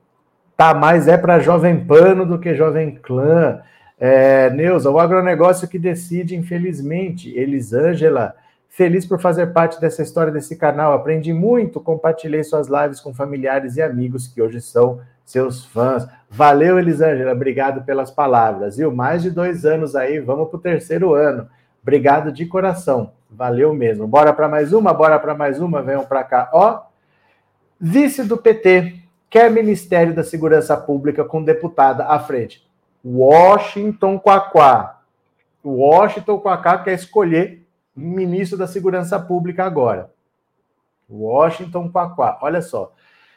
tá 0.56 0.74
mais 0.74 1.08
é 1.08 1.18
para 1.18 1.40
Jovem 1.40 1.86
Pano 1.86 2.26
do 2.26 2.40
que 2.40 2.56
Jovem 2.56 2.96
Clã. 2.96 3.62
É, 4.00 4.50
Neuza, 4.50 4.90
o 4.90 5.00
agronegócio 5.00 5.68
que 5.68 5.78
decide, 5.78 6.36
infelizmente. 6.36 7.36
Elisângela, 7.38 8.36
feliz 8.78 9.08
por 9.08 9.20
fazer 9.20 9.48
parte 9.48 9.82
dessa 9.82 10.04
história 10.04 10.32
desse 10.32 10.56
canal. 10.56 10.94
Aprendi 10.94 11.34
muito, 11.34 11.82
compartilhei 11.82 12.44
suas 12.44 12.68
lives 12.68 13.00
com 13.00 13.12
familiares 13.12 13.76
e 13.76 13.82
amigos 13.82 14.28
que 14.28 14.40
hoje 14.40 14.62
são 14.62 15.02
seus 15.26 15.66
fãs. 15.66 16.08
Valeu, 16.30 16.78
Elisângela, 16.78 17.32
obrigado 17.32 17.84
pelas 17.84 18.12
palavras. 18.12 18.78
Viu? 18.78 18.92
Mais 18.92 19.24
de 19.24 19.32
dois 19.32 19.66
anos 19.66 19.96
aí, 19.96 20.20
vamos 20.20 20.50
para 20.50 20.58
o 20.58 20.62
terceiro 20.62 21.16
ano. 21.16 21.50
Obrigado 21.82 22.32
de 22.32 22.46
coração. 22.46 23.14
Valeu 23.32 23.74
mesmo. 23.74 24.06
Bora 24.06 24.32
para 24.32 24.48
mais 24.48 24.72
uma, 24.72 24.94
bora 24.94 25.18
para 25.18 25.34
mais 25.34 25.60
uma, 25.60 25.82
venham 25.82 26.06
para 26.06 26.24
cá. 26.24 26.48
Ó, 26.54 26.82
vice 27.82 28.24
do 28.26 28.38
PT 28.38 28.94
quer 29.28 29.50
Ministério 29.50 30.14
da 30.14 30.24
Segurança 30.24 30.78
Pública 30.78 31.26
com 31.26 31.44
deputada 31.44 32.06
à 32.06 32.20
frente. 32.20 32.64
Washington 33.04 34.20
Quaquá. 34.20 35.02
Washington 35.66 36.38
Quaquá 36.38 36.78
quer 36.78 36.94
escolher 36.94 37.67
ministro 37.98 38.58
da 38.58 38.68
Segurança 38.68 39.20
Pública 39.20 39.66
agora. 39.66 40.12
Washington 41.10 41.90
Quaquá. 41.90 42.38
Olha 42.42 42.62
só. 42.62 42.94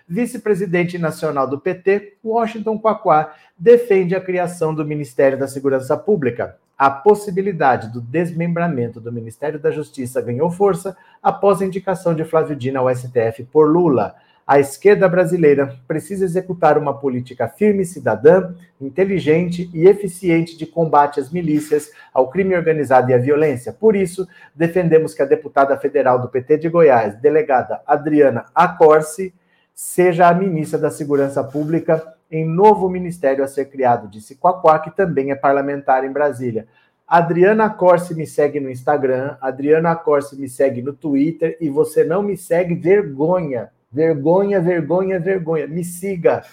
Vice-presidente 0.07 0.99
nacional 0.99 1.47
do 1.47 1.59
PT, 1.59 2.19
Washington 2.23 2.79
Quaquá, 2.79 3.33
defende 3.57 4.15
a 4.15 4.21
criação 4.21 4.75
do 4.75 4.85
Ministério 4.85 5.39
da 5.39 5.49
Segurança 5.49 5.97
Pública. 5.97 6.59
A 6.77 6.91
possibilidade 6.91 7.93
do 7.93 8.01
desmembramento 8.01 9.01
do 9.01 9.13
Ministério 9.13 9.59
da 9.59 9.71
Justiça 9.71 10.21
ganhou 10.21 10.51
força 10.51 10.97
após 11.23 11.63
a 11.63 11.67
indicação 11.67 12.15
de 12.15 12.25
Flávio 12.25 12.57
Dino 12.57 12.81
ao 12.81 12.95
STF 12.95 13.45
por 13.53 13.71
Lula 13.71 14.17
a 14.51 14.59
esquerda 14.59 15.09
brasileira 15.09 15.77
precisa 15.87 16.25
executar 16.25 16.77
uma 16.77 16.99
política 16.99 17.47
firme, 17.47 17.85
cidadã, 17.85 18.53
inteligente 18.81 19.71
e 19.73 19.87
eficiente 19.87 20.59
de 20.59 20.67
combate 20.67 21.21
às 21.21 21.31
milícias, 21.31 21.93
ao 22.13 22.29
crime 22.29 22.57
organizado 22.57 23.13
e 23.13 23.15
à 23.15 23.17
violência. 23.17 23.73
Por 23.73 23.95
isso, 23.95 24.27
defendemos 24.53 25.15
que 25.15 25.23
a 25.23 25.25
deputada 25.25 25.79
federal 25.79 26.21
do 26.21 26.29
PT 26.29 26.59
de 26.59 26.69
Goiás, 26.69 27.15
delegada 27.15 27.81
Adriana 27.87 28.47
Acorce, 28.53 29.33
seja 29.73 30.27
a 30.27 30.35
ministra 30.35 30.81
da 30.81 30.91
Segurança 30.91 31.45
Pública 31.45 32.03
em 32.29 32.45
novo 32.45 32.89
ministério 32.89 33.45
a 33.45 33.47
ser 33.47 33.67
criado, 33.67 34.09
disse 34.09 34.35
Quaquá, 34.35 34.81
que 34.81 34.91
também 34.91 35.31
é 35.31 35.37
parlamentar 35.37 36.05
em 36.05 36.11
Brasília. 36.11 36.67
Adriana 37.07 37.71
Corse 37.71 38.17
me 38.17 38.27
segue 38.27 38.59
no 38.59 38.69
Instagram, 38.69 39.37
Adriana 39.41 39.95
Corse 39.95 40.37
me 40.37 40.49
segue 40.49 40.83
no 40.83 40.93
Twitter 40.93 41.57
e 41.61 41.69
você 41.69 42.03
não 42.03 42.21
me 42.21 42.37
segue, 42.37 42.75
vergonha. 42.75 43.71
Vergonha, 43.93 44.61
vergonha, 44.61 45.19
vergonha. 45.19 45.67
Me 45.67 45.85
siga. 45.85 46.45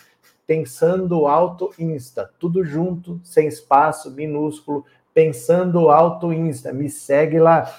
Pensando 0.48 1.28
Alto 1.28 1.72
Insta. 1.78 2.32
Tudo 2.40 2.64
junto, 2.64 3.20
sem 3.24 3.48
espaço, 3.48 4.12
minúsculo. 4.12 4.86
Pensando 5.14 5.90
Alto 5.90 6.34
Insta. 6.34 6.74
Me 6.74 6.90
segue 6.90 7.40
lá. 7.40 7.72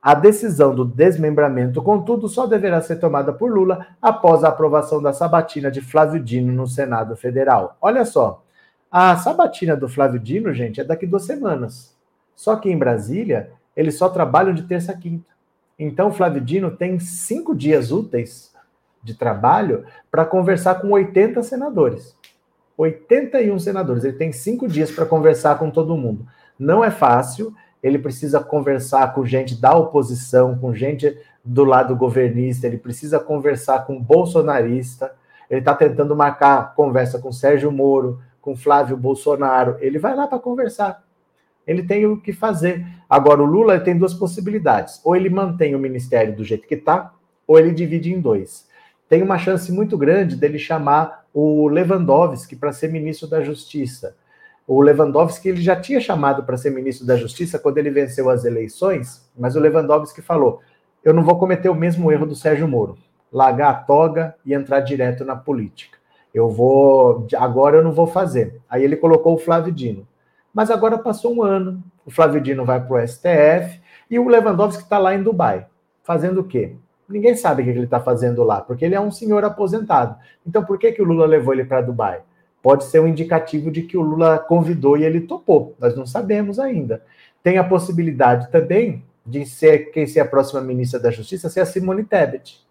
A 0.00 0.14
decisão 0.14 0.74
do 0.74 0.84
desmembramento, 0.84 1.82
contudo, 1.82 2.28
só 2.28 2.46
deverá 2.46 2.80
ser 2.80 2.96
tomada 2.96 3.32
por 3.32 3.52
Lula 3.52 3.88
após 4.00 4.44
a 4.44 4.48
aprovação 4.48 5.02
da 5.02 5.12
sabatina 5.12 5.70
de 5.70 5.80
Flávio 5.80 6.22
Dino 6.22 6.52
no 6.52 6.66
Senado 6.66 7.16
Federal. 7.16 7.76
Olha 7.80 8.04
só, 8.04 8.44
a 8.90 9.16
sabatina 9.16 9.76
do 9.76 9.88
Flávio 9.88 10.20
Dino, 10.20 10.54
gente, 10.54 10.80
é 10.80 10.84
daqui 10.84 11.04
duas 11.04 11.24
semanas. 11.24 11.94
Só 12.34 12.56
que 12.56 12.70
em 12.70 12.78
Brasília, 12.78 13.50
eles 13.76 13.98
só 13.98 14.08
trabalham 14.08 14.54
de 14.54 14.62
terça 14.62 14.92
a 14.92 14.96
quinta. 14.96 15.37
Então, 15.78 16.12
Flávio 16.12 16.40
Dino 16.40 16.70
tem 16.70 16.98
cinco 16.98 17.54
dias 17.54 17.92
úteis 17.92 18.52
de 19.02 19.14
trabalho 19.14 19.84
para 20.10 20.24
conversar 20.24 20.76
com 20.76 20.90
80 20.90 21.42
senadores. 21.42 22.16
81 22.76 23.58
senadores. 23.58 24.04
Ele 24.04 24.16
tem 24.16 24.32
cinco 24.32 24.68
dias 24.68 24.90
para 24.90 25.06
conversar 25.06 25.58
com 25.58 25.70
todo 25.70 25.96
mundo. 25.96 26.26
Não 26.58 26.84
é 26.84 26.90
fácil. 26.90 27.54
Ele 27.82 27.98
precisa 27.98 28.40
conversar 28.40 29.12
com 29.14 29.24
gente 29.24 29.60
da 29.60 29.76
oposição, 29.76 30.58
com 30.58 30.74
gente 30.74 31.16
do 31.44 31.64
lado 31.64 31.94
governista. 31.96 32.66
Ele 32.66 32.78
precisa 32.78 33.20
conversar 33.20 33.86
com 33.86 34.00
bolsonarista. 34.00 35.12
Ele 35.48 35.60
está 35.60 35.74
tentando 35.74 36.14
marcar 36.14 36.74
conversa 36.74 37.18
com 37.18 37.32
Sérgio 37.32 37.72
Moro, 37.72 38.20
com 38.40 38.56
Flávio 38.56 38.96
Bolsonaro. 38.96 39.76
Ele 39.80 39.98
vai 39.98 40.14
lá 40.14 40.26
para 40.26 40.38
conversar 40.38 41.02
ele 41.68 41.82
tem 41.82 42.06
o 42.06 42.16
que 42.16 42.32
fazer. 42.32 42.84
Agora, 43.08 43.42
o 43.42 43.46
Lula 43.46 43.78
tem 43.78 43.96
duas 43.96 44.14
possibilidades: 44.14 45.00
ou 45.04 45.14
ele 45.14 45.28
mantém 45.28 45.74
o 45.74 45.78
ministério 45.78 46.34
do 46.34 46.42
jeito 46.42 46.66
que 46.66 46.74
está, 46.74 47.12
ou 47.46 47.58
ele 47.58 47.72
divide 47.72 48.12
em 48.12 48.20
dois. 48.20 48.66
Tem 49.08 49.22
uma 49.22 49.38
chance 49.38 49.70
muito 49.70 49.96
grande 49.96 50.34
dele 50.34 50.58
chamar 50.58 51.26
o 51.32 51.68
Lewandowski 51.68 52.56
para 52.56 52.72
ser 52.72 52.90
ministro 52.90 53.28
da 53.28 53.42
Justiça. 53.42 54.16
O 54.66 54.80
Lewandowski 54.80 55.50
ele 55.50 55.62
já 55.62 55.76
tinha 55.76 56.00
chamado 56.00 56.42
para 56.42 56.56
ser 56.56 56.70
ministro 56.70 57.06
da 57.06 57.16
Justiça 57.16 57.58
quando 57.58 57.78
ele 57.78 57.90
venceu 57.90 58.28
as 58.28 58.44
eleições, 58.44 59.30
mas 59.38 59.54
o 59.54 59.60
Lewandowski 59.60 60.22
falou: 60.22 60.60
eu 61.04 61.12
não 61.12 61.22
vou 61.22 61.38
cometer 61.38 61.68
o 61.68 61.74
mesmo 61.74 62.10
erro 62.10 62.26
do 62.26 62.34
Sérgio 62.34 62.66
Moro, 62.66 62.96
largar 63.30 63.70
a 63.70 63.74
toga 63.74 64.34
e 64.44 64.54
entrar 64.54 64.80
direto 64.80 65.22
na 65.22 65.36
política. 65.36 65.98
Eu 66.32 66.48
vou, 66.48 67.26
agora 67.36 67.76
eu 67.76 67.84
não 67.84 67.92
vou 67.92 68.06
fazer. 68.06 68.60
Aí 68.68 68.84
ele 68.84 68.96
colocou 68.96 69.34
o 69.34 69.38
Flávio 69.38 69.72
Dino. 69.72 70.07
Mas 70.52 70.70
agora 70.70 70.98
passou 70.98 71.34
um 71.34 71.42
ano, 71.42 71.82
o 72.04 72.10
Flávio 72.10 72.40
Dino 72.40 72.64
vai 72.64 72.80
para 72.80 72.96
o 72.96 73.06
STF 73.06 73.80
e 74.10 74.18
o 74.18 74.28
Lewandowski 74.28 74.82
está 74.82 74.98
lá 74.98 75.14
em 75.14 75.22
Dubai. 75.22 75.66
Fazendo 76.02 76.40
o 76.40 76.44
quê? 76.44 76.74
Ninguém 77.08 77.34
sabe 77.36 77.62
o 77.62 77.64
que 77.64 77.70
ele 77.70 77.84
está 77.84 78.00
fazendo 78.00 78.42
lá, 78.42 78.60
porque 78.60 78.84
ele 78.84 78.94
é 78.94 79.00
um 79.00 79.10
senhor 79.10 79.44
aposentado. 79.44 80.16
Então, 80.46 80.64
por 80.64 80.78
que, 80.78 80.92
que 80.92 81.00
o 81.00 81.04
Lula 81.04 81.26
levou 81.26 81.54
ele 81.54 81.64
para 81.64 81.80
Dubai? 81.80 82.20
Pode 82.62 82.84
ser 82.84 83.00
um 83.00 83.06
indicativo 83.06 83.70
de 83.70 83.82
que 83.82 83.96
o 83.96 84.02
Lula 84.02 84.38
convidou 84.38 84.96
e 84.96 85.04
ele 85.04 85.22
topou. 85.22 85.74
Nós 85.78 85.96
não 85.96 86.06
sabemos 86.06 86.58
ainda. 86.58 87.02
Tem 87.42 87.56
a 87.56 87.64
possibilidade 87.64 88.50
também 88.50 89.04
de 89.24 89.46
ser 89.46 89.90
quem 89.90 90.06
ser 90.06 90.20
a 90.20 90.24
próxima 90.24 90.60
ministra 90.60 90.98
da 90.98 91.10
Justiça 91.10 91.48
ser 91.48 91.60
a 91.60 91.66
Simone 91.66 92.04
Tebet. 92.04 92.66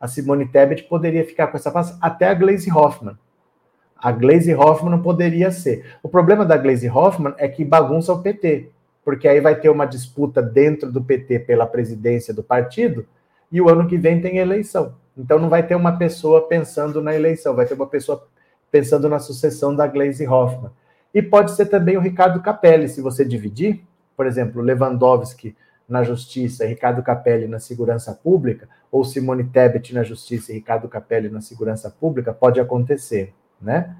A 0.00 0.06
Simone 0.06 0.46
Tebet 0.46 0.84
poderia 0.84 1.24
ficar 1.24 1.46
com 1.48 1.56
essa 1.56 1.70
pasta 1.70 1.96
até 2.00 2.28
a 2.28 2.34
Gleisi 2.34 2.70
Hoffmann. 2.70 3.18
A 4.04 4.12
Glaze 4.12 4.54
Hoffman 4.54 4.90
não 4.90 5.00
poderia 5.00 5.50
ser. 5.50 5.96
O 6.02 6.10
problema 6.10 6.44
da 6.44 6.58
Glaze 6.58 6.86
Hoffman 6.90 7.32
é 7.38 7.48
que 7.48 7.64
bagunça 7.64 8.12
o 8.12 8.20
PT, 8.20 8.68
porque 9.02 9.26
aí 9.26 9.40
vai 9.40 9.58
ter 9.58 9.70
uma 9.70 9.86
disputa 9.86 10.42
dentro 10.42 10.92
do 10.92 11.02
PT 11.02 11.38
pela 11.38 11.66
presidência 11.66 12.34
do 12.34 12.42
partido 12.42 13.06
e 13.50 13.62
o 13.62 13.68
ano 13.70 13.88
que 13.88 13.96
vem 13.96 14.20
tem 14.20 14.36
eleição. 14.36 14.94
Então 15.16 15.38
não 15.38 15.48
vai 15.48 15.66
ter 15.66 15.74
uma 15.74 15.96
pessoa 15.96 16.46
pensando 16.46 17.00
na 17.00 17.14
eleição, 17.14 17.56
vai 17.56 17.64
ter 17.64 17.72
uma 17.72 17.86
pessoa 17.86 18.28
pensando 18.70 19.08
na 19.08 19.18
sucessão 19.18 19.74
da 19.74 19.86
Glaze 19.86 20.28
Hoffman. 20.28 20.70
E 21.14 21.22
pode 21.22 21.52
ser 21.52 21.64
também 21.64 21.96
o 21.96 22.00
Ricardo 22.00 22.42
Capelli, 22.42 22.90
se 22.90 23.00
você 23.00 23.24
dividir, 23.24 23.80
por 24.14 24.26
exemplo, 24.26 24.60
Lewandowski 24.60 25.56
na 25.88 26.02
Justiça 26.02 26.66
Ricardo 26.66 27.02
Capelli 27.02 27.48
na 27.48 27.58
Segurança 27.58 28.12
Pública, 28.12 28.68
ou 28.92 29.02
Simone 29.02 29.44
Tebet 29.44 29.94
na 29.94 30.02
Justiça 30.02 30.52
e 30.52 30.56
Ricardo 30.56 30.90
Capelli 30.90 31.30
na 31.30 31.40
Segurança 31.40 31.88
Pública, 31.88 32.34
pode 32.34 32.60
acontecer 32.60 33.32
né? 33.64 33.96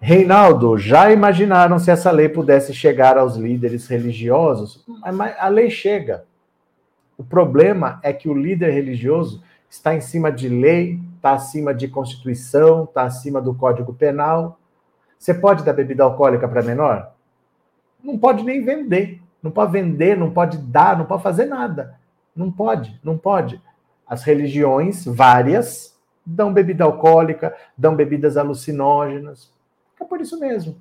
Reinaldo, 0.00 0.76
já 0.78 1.12
imaginaram 1.12 1.78
se 1.78 1.90
essa 1.90 2.10
lei 2.10 2.28
pudesse 2.28 2.74
chegar 2.74 3.16
aos 3.16 3.36
líderes 3.36 3.86
religiosos? 3.86 4.84
Mas 5.14 5.36
a 5.38 5.46
lei 5.46 5.70
chega. 5.70 6.24
O 7.16 7.22
problema 7.22 8.00
é 8.02 8.12
que 8.12 8.28
o 8.28 8.34
líder 8.34 8.70
religioso 8.70 9.42
está 9.70 9.94
em 9.94 10.00
cima 10.00 10.32
de 10.32 10.48
lei, 10.48 10.98
está 11.16 11.32
acima 11.32 11.72
de 11.72 11.86
Constituição, 11.86 12.84
está 12.84 13.04
acima 13.04 13.40
do 13.40 13.54
Código 13.54 13.94
Penal. 13.94 14.58
Você 15.18 15.32
pode 15.32 15.62
dar 15.62 15.72
bebida 15.72 16.02
alcoólica 16.02 16.48
para 16.48 16.62
menor? 16.62 17.12
Não 18.02 18.18
pode 18.18 18.42
nem 18.42 18.64
vender. 18.64 19.22
Não 19.42 19.50
pode 19.50 19.72
vender, 19.72 20.16
não 20.16 20.30
pode 20.30 20.58
dar, 20.58 20.98
não 20.98 21.04
pode 21.04 21.22
fazer 21.22 21.46
nada. 21.46 21.96
Não 22.34 22.50
pode, 22.50 22.98
não 23.04 23.16
pode. 23.16 23.60
As 24.06 24.24
religiões, 24.24 25.04
várias, 25.04 25.91
dão 26.24 26.52
bebida 26.52 26.84
alcoólica, 26.84 27.54
dão 27.76 27.94
bebidas 27.94 28.36
alucinógenas. 28.36 29.52
É 30.00 30.04
por 30.04 30.20
isso 30.20 30.38
mesmo. 30.38 30.76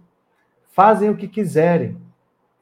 Fazem 0.71 1.09
o 1.09 1.15
que 1.15 1.27
quiserem. 1.27 1.97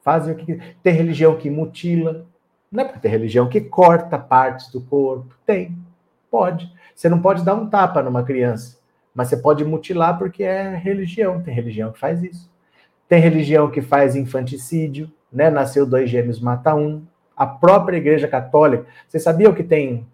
Fazem 0.02 0.34
o 0.34 0.38
que 0.38 0.60
Tem 0.82 0.94
religião 0.94 1.38
que 1.38 1.50
mutila. 1.50 2.26
Não 2.72 2.84
é 2.84 2.86
porque 2.86 3.00
tem 3.00 3.12
religião 3.12 3.50
que 3.50 3.62
corta 3.62 4.18
partes 4.18 4.72
do 4.72 4.82
corpo. 4.82 5.36
Tem. 5.46 5.78
Pode. 6.30 6.72
Você 6.96 7.10
não 7.10 7.22
pode 7.22 7.44
dar 7.44 7.56
um 7.56 7.70
tapa 7.70 8.04
numa 8.04 8.24
criança, 8.24 8.78
mas 9.14 9.30
você 9.30 9.38
pode 9.38 9.64
mutilar 9.66 10.18
porque 10.18 10.44
é 10.44 10.76
religião. 10.76 11.42
Tem 11.42 11.54
religião 11.54 11.92
que 11.92 12.00
faz 12.00 12.22
isso. 12.24 12.50
Tem 13.08 13.20
religião 13.20 13.72
que 13.72 13.82
faz 13.82 14.16
infanticídio, 14.16 15.12
né? 15.32 15.50
Nasceu 15.50 15.86
dois 15.86 16.10
gêmeos, 16.10 16.40
mata 16.40 16.76
um. 16.76 17.04
A 17.36 17.46
própria 17.46 17.98
Igreja 17.98 18.28
Católica. 18.28 18.86
Vocês 19.08 19.24
sabiam 19.24 19.54
que 19.54 19.64
tem 19.64 20.06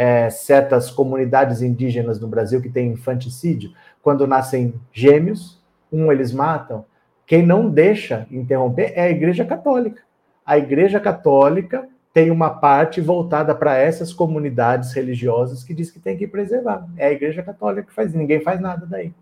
é, 0.00 0.30
certas 0.30 0.90
comunidades 0.90 1.60
indígenas 1.60 2.18
no 2.18 2.26
Brasil 2.26 2.62
que 2.62 2.70
têm 2.70 2.92
infanticídio, 2.92 3.72
quando 4.00 4.26
nascem 4.26 4.72
gêmeos, 4.90 5.62
um 5.92 6.10
eles 6.10 6.32
matam. 6.32 6.86
Quem 7.26 7.44
não 7.44 7.68
deixa 7.68 8.26
interromper 8.30 8.94
é 8.96 9.02
a 9.02 9.10
Igreja 9.10 9.44
Católica. 9.44 10.00
A 10.46 10.56
Igreja 10.56 10.98
Católica 10.98 11.86
tem 12.14 12.30
uma 12.30 12.48
parte 12.48 12.98
voltada 12.98 13.54
para 13.54 13.76
essas 13.76 14.10
comunidades 14.10 14.94
religiosas 14.94 15.62
que 15.62 15.74
diz 15.74 15.90
que 15.90 16.00
tem 16.00 16.16
que 16.16 16.26
preservar. 16.26 16.86
É 16.96 17.08
a 17.08 17.12
Igreja 17.12 17.42
Católica 17.42 17.88
que 17.88 17.92
faz, 17.92 18.14
ninguém 18.14 18.40
faz 18.40 18.58
nada 18.58 18.86
daí. 18.86 19.12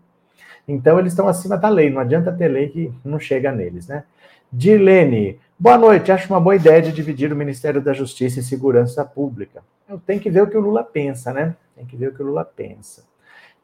Então 0.65 0.97
eles 0.97 1.11
estão 1.11 1.27
acima 1.27 1.57
da 1.57 1.67
lei, 1.67 1.89
não 1.89 1.99
adianta 1.99 2.31
ter 2.31 2.47
lei 2.47 2.69
que 2.69 2.89
não 3.03 3.19
chega 3.19 3.51
neles, 3.51 3.89
né? 3.89 4.05
Dilene, 4.51 5.39
boa 5.59 5.77
noite. 5.77 6.11
Acho 6.11 6.27
uma 6.33 6.39
boa 6.39 6.55
ideia 6.55 6.81
de 6.81 6.91
dividir 6.91 7.31
o 7.31 7.35
Ministério 7.35 7.79
da 7.79 7.93
Justiça 7.93 8.39
e 8.39 8.43
Segurança 8.43 9.05
Pública. 9.05 9.61
Tenho 10.07 10.19
que 10.19 10.29
ver 10.29 10.41
o 10.41 10.47
que 10.47 10.57
o 10.57 10.61
Lula 10.61 10.83
pensa, 10.83 11.31
né? 11.31 11.55
Tem 11.75 11.85
que 11.85 11.95
ver 11.95 12.07
o 12.07 12.15
que 12.15 12.21
o 12.23 12.25
Lula 12.25 12.43
pensa. 12.43 13.03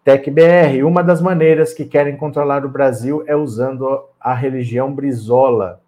TecBR, 0.04 0.84
uma 0.84 1.04
das 1.04 1.19
maneiras 1.19 1.74
que 1.74 1.86
querem 1.86 2.15
controlar 2.15 2.63
o 2.63 2.69
Brasil 2.69 3.24
é 3.26 3.36
usando 3.36 4.06
a 4.19 4.36
religião 4.36 4.93
brizola. 4.93 5.82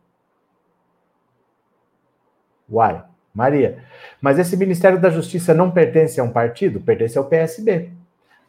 Uai, 2.67 3.03
Maria. 3.31 3.83
Mas 4.19 4.39
esse 4.39 4.57
Ministério 4.57 4.99
da 4.99 5.11
Justiça 5.11 5.53
não 5.53 5.69
pertence 5.69 6.19
a 6.19 6.23
um 6.23 6.31
partido? 6.31 6.81
Pertence 6.81 7.15
ao 7.15 7.25
PSB. 7.25 7.91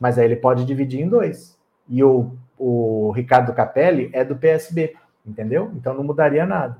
Mas 0.01 0.19
aí 0.19 0.25
ele 0.25 0.37
pode 0.37 0.65
dividir 0.65 1.03
em 1.03 1.09
dois. 1.09 1.59
E 1.87 2.03
o, 2.03 2.33
o 2.57 3.11
Ricardo 3.11 3.53
Capelli 3.53 4.09
é 4.15 4.25
do 4.25 4.37
PSB, 4.37 4.95
entendeu? 5.29 5.71
Então 5.75 5.95
não 5.95 6.03
mudaria 6.03 6.47
nada. 6.47 6.77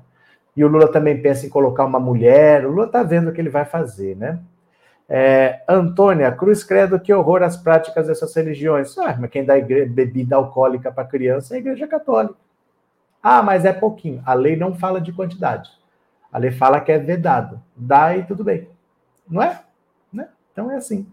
E 0.55 0.63
o 0.63 0.67
Lula 0.67 0.91
também 0.91 1.21
pensa 1.21 1.45
em 1.45 1.49
colocar 1.49 1.85
uma 1.85 1.99
mulher. 1.99 2.65
O 2.65 2.71
Lula 2.71 2.87
está 2.87 3.03
vendo 3.03 3.29
o 3.29 3.33
que 3.33 3.39
ele 3.39 3.49
vai 3.49 3.65
fazer, 3.65 4.15
né? 4.15 4.39
É, 5.07 5.63
Antônia, 5.67 6.31
cruz 6.31 6.63
credo, 6.63 6.99
que 6.99 7.13
horror 7.13 7.41
as 7.41 7.57
práticas 7.57 8.07
dessas 8.07 8.35
religiões. 8.35 8.95
Ah, 8.97 9.15
mas 9.19 9.31
quem 9.31 9.43
dá 9.43 9.55
bebida 9.59 10.35
alcoólica 10.35 10.91
para 10.91 11.07
criança 11.07 11.53
é 11.53 11.57
a 11.57 11.59
Igreja 11.59 11.87
Católica. 11.87 12.35
Ah, 13.21 13.41
mas 13.41 13.65
é 13.65 13.73
pouquinho. 13.73 14.21
A 14.25 14.33
lei 14.33 14.55
não 14.55 14.75
fala 14.75 15.01
de 15.01 15.11
quantidade. 15.11 15.69
A 16.31 16.37
lei 16.37 16.51
fala 16.51 16.79
que 16.79 16.91
é 16.91 16.99
vedado. 16.99 17.59
Dá 17.75 18.15
e 18.15 18.23
tudo 18.23 18.43
bem. 18.43 18.67
Não 19.27 19.41
é? 19.41 19.61
Né? 20.13 20.27
Então 20.51 20.71
é 20.71 20.75
assim. 20.75 21.07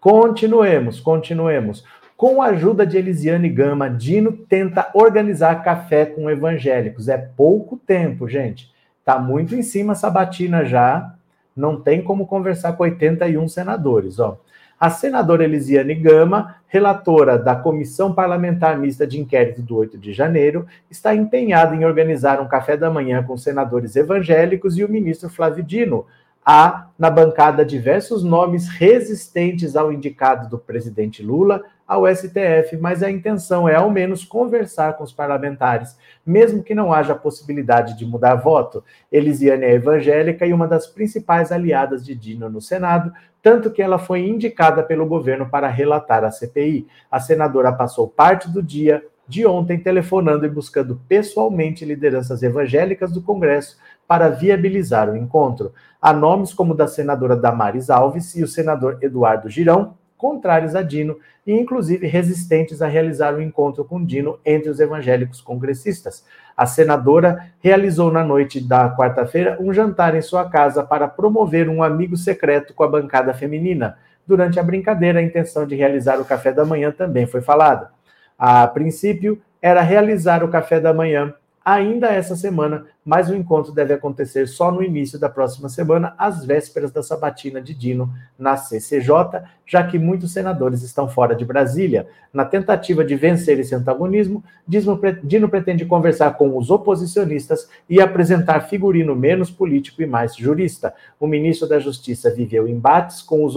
Continuemos, 0.00 1.00
continuemos. 1.00 1.84
Com 2.16 2.40
a 2.40 2.46
ajuda 2.46 2.86
de 2.86 2.96
Elisiane 2.96 3.48
Gama, 3.48 3.90
Dino 3.90 4.32
tenta 4.32 4.90
organizar 4.94 5.62
café 5.62 6.06
com 6.06 6.30
evangélicos. 6.30 7.08
É 7.08 7.18
pouco 7.18 7.76
tempo, 7.76 8.26
gente. 8.28 8.72
Tá 9.04 9.18
muito 9.18 9.54
em 9.54 9.62
cima 9.62 9.92
essa 9.92 10.10
batina 10.10 10.64
já 10.64 11.16
não 11.56 11.80
tem 11.80 12.02
como 12.02 12.26
conversar 12.26 12.74
com 12.74 12.82
81 12.82 13.48
senadores. 13.48 14.18
Ó. 14.18 14.38
A 14.78 14.90
senadora 14.90 15.42
Elisiane 15.42 15.94
Gama, 15.94 16.56
relatora 16.66 17.38
da 17.38 17.56
Comissão 17.56 18.12
Parlamentar 18.12 18.78
Mista 18.78 19.06
de 19.06 19.18
Inquérito 19.18 19.62
do 19.62 19.74
8 19.74 19.96
de 19.96 20.12
janeiro, 20.12 20.66
está 20.90 21.14
empenhada 21.14 21.74
em 21.74 21.86
organizar 21.86 22.42
um 22.42 22.46
café 22.46 22.76
da 22.76 22.90
manhã 22.90 23.22
com 23.22 23.38
senadores 23.38 23.96
evangélicos 23.96 24.76
e 24.76 24.84
o 24.84 24.88
ministro 24.88 25.30
Flávio 25.30 25.64
Dino. 25.64 26.04
Há 26.48 26.90
na 26.96 27.10
bancada 27.10 27.64
diversos 27.64 28.22
nomes 28.22 28.68
resistentes 28.68 29.74
ao 29.74 29.92
indicado 29.92 30.48
do 30.48 30.56
presidente 30.56 31.20
Lula 31.20 31.64
ao 31.84 32.06
STF, 32.06 32.76
mas 32.80 33.02
a 33.02 33.10
intenção 33.10 33.68
é 33.68 33.74
ao 33.74 33.90
menos 33.90 34.24
conversar 34.24 34.96
com 34.96 35.02
os 35.02 35.12
parlamentares, 35.12 35.98
mesmo 36.24 36.62
que 36.62 36.72
não 36.72 36.92
haja 36.92 37.16
possibilidade 37.16 37.98
de 37.98 38.06
mudar 38.06 38.36
voto. 38.36 38.84
Elisiane 39.10 39.64
é 39.64 39.72
evangélica 39.72 40.46
e 40.46 40.52
uma 40.52 40.68
das 40.68 40.86
principais 40.86 41.50
aliadas 41.50 42.06
de 42.06 42.14
Dino 42.14 42.48
no 42.48 42.60
Senado, 42.60 43.12
tanto 43.42 43.72
que 43.72 43.82
ela 43.82 43.98
foi 43.98 44.20
indicada 44.20 44.84
pelo 44.84 45.04
governo 45.04 45.50
para 45.50 45.66
relatar 45.66 46.22
a 46.22 46.30
CPI. 46.30 46.86
A 47.10 47.18
senadora 47.18 47.72
passou 47.72 48.06
parte 48.06 48.48
do 48.48 48.62
dia 48.62 49.04
de 49.28 49.44
ontem 49.44 49.78
telefonando 49.78 50.46
e 50.46 50.48
buscando 50.48 51.00
pessoalmente 51.08 51.84
lideranças 51.84 52.44
evangélicas 52.44 53.10
do 53.10 53.20
Congresso 53.20 53.76
para 54.06 54.28
viabilizar 54.28 55.10
o 55.10 55.16
encontro. 55.16 55.72
Há 56.00 56.12
nomes 56.12 56.52
como 56.52 56.72
o 56.72 56.76
da 56.76 56.86
senadora 56.86 57.36
Damares 57.36 57.90
Alves 57.90 58.34
e 58.36 58.42
o 58.42 58.48
senador 58.48 58.98
Eduardo 59.00 59.48
Girão, 59.48 59.94
contrários 60.16 60.74
a 60.74 60.82
Dino 60.82 61.18
e, 61.46 61.52
inclusive, 61.52 62.06
resistentes 62.06 62.80
a 62.80 62.86
realizar 62.86 63.34
o 63.34 63.42
encontro 63.42 63.84
com 63.84 64.04
Dino 64.04 64.38
entre 64.44 64.70
os 64.70 64.80
evangélicos 64.80 65.40
congressistas. 65.40 66.24
A 66.56 66.64
senadora 66.64 67.50
realizou 67.60 68.10
na 68.10 68.24
noite 68.24 68.60
da 68.60 68.94
quarta-feira 68.96 69.58
um 69.60 69.72
jantar 69.72 70.14
em 70.14 70.22
sua 70.22 70.48
casa 70.48 70.82
para 70.82 71.06
promover 71.06 71.68
um 71.68 71.82
amigo 71.82 72.16
secreto 72.16 72.72
com 72.72 72.82
a 72.82 72.88
bancada 72.88 73.34
feminina. 73.34 73.98
Durante 74.26 74.58
a 74.58 74.62
brincadeira, 74.62 75.18
a 75.18 75.22
intenção 75.22 75.66
de 75.66 75.74
realizar 75.74 76.18
o 76.18 76.24
café 76.24 76.52
da 76.52 76.64
manhã 76.64 76.90
também 76.90 77.26
foi 77.26 77.40
falada. 77.40 77.90
A 78.38 78.66
princípio, 78.66 79.40
era 79.60 79.80
realizar 79.80 80.44
o 80.44 80.48
café 80.48 80.78
da 80.78 80.94
manhã 80.94 81.34
ainda 81.64 82.08
essa 82.08 82.36
semana, 82.36 82.86
mas 83.06 83.30
o 83.30 83.36
encontro 83.36 83.72
deve 83.72 83.94
acontecer 83.94 84.48
só 84.48 84.72
no 84.72 84.82
início 84.82 85.16
da 85.16 85.28
próxima 85.28 85.68
semana, 85.68 86.12
às 86.18 86.44
vésperas 86.44 86.90
da 86.90 87.04
sabatina 87.04 87.62
de 87.62 87.72
Dino 87.72 88.12
na 88.36 88.56
CCJ, 88.56 89.44
já 89.64 89.86
que 89.86 89.96
muitos 89.96 90.32
senadores 90.32 90.82
estão 90.82 91.08
fora 91.08 91.32
de 91.36 91.44
Brasília. 91.44 92.08
Na 92.32 92.44
tentativa 92.44 93.04
de 93.04 93.14
vencer 93.14 93.60
esse 93.60 93.76
antagonismo, 93.76 94.42
Dino 94.66 95.48
pretende 95.48 95.86
conversar 95.86 96.32
com 96.32 96.58
os 96.58 96.68
oposicionistas 96.68 97.68
e 97.88 98.00
apresentar 98.00 98.62
figurino 98.62 99.14
menos 99.14 99.52
político 99.52 100.02
e 100.02 100.06
mais 100.06 100.34
jurista. 100.34 100.92
O 101.20 101.28
ministro 101.28 101.68
da 101.68 101.78
Justiça 101.78 102.34
viveu 102.34 102.66
embates 102.66 103.22
com, 103.22 103.44
os 103.44 103.54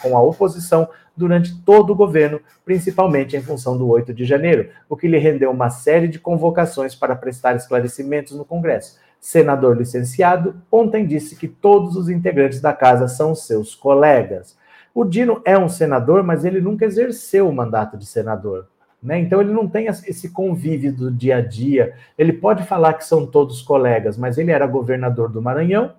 com 0.00 0.16
a 0.16 0.22
oposição 0.22 0.88
durante 1.16 1.56
todo 1.62 1.90
o 1.90 1.96
governo, 1.96 2.40
principalmente 2.64 3.36
em 3.36 3.42
função 3.42 3.78
do 3.78 3.88
8 3.88 4.12
de 4.12 4.24
janeiro, 4.24 4.70
o 4.88 4.96
que 4.96 5.06
lhe 5.06 5.18
rendeu 5.18 5.50
uma 5.50 5.70
série 5.70 6.08
de 6.08 6.18
convocações 6.18 6.94
para 6.94 7.14
prestar 7.14 7.54
esclarecimentos 7.54 8.36
no 8.36 8.44
Congresso. 8.44 8.83
Senador 9.24 9.74
licenciado, 9.74 10.54
ontem 10.70 11.06
disse 11.06 11.34
que 11.34 11.48
todos 11.48 11.96
os 11.96 12.10
integrantes 12.10 12.60
da 12.60 12.74
casa 12.74 13.08
são 13.08 13.34
seus 13.34 13.74
colegas. 13.74 14.54
O 14.94 15.02
Dino 15.02 15.40
é 15.46 15.56
um 15.56 15.66
senador, 15.66 16.22
mas 16.22 16.44
ele 16.44 16.60
nunca 16.60 16.84
exerceu 16.84 17.48
o 17.48 17.52
mandato 17.52 17.96
de 17.96 18.04
senador. 18.04 18.68
Né? 19.02 19.18
Então 19.18 19.40
ele 19.40 19.50
não 19.50 19.66
tem 19.66 19.86
esse 19.86 20.28
convívio 20.28 20.92
do 20.92 21.10
dia 21.10 21.38
a 21.38 21.40
dia. 21.40 21.94
Ele 22.18 22.34
pode 22.34 22.64
falar 22.64 22.92
que 22.92 23.06
são 23.06 23.26
todos 23.26 23.62
colegas, 23.62 24.18
mas 24.18 24.36
ele 24.36 24.50
era 24.50 24.66
governador 24.66 25.30
do 25.30 25.40
Maranhão, 25.40 25.94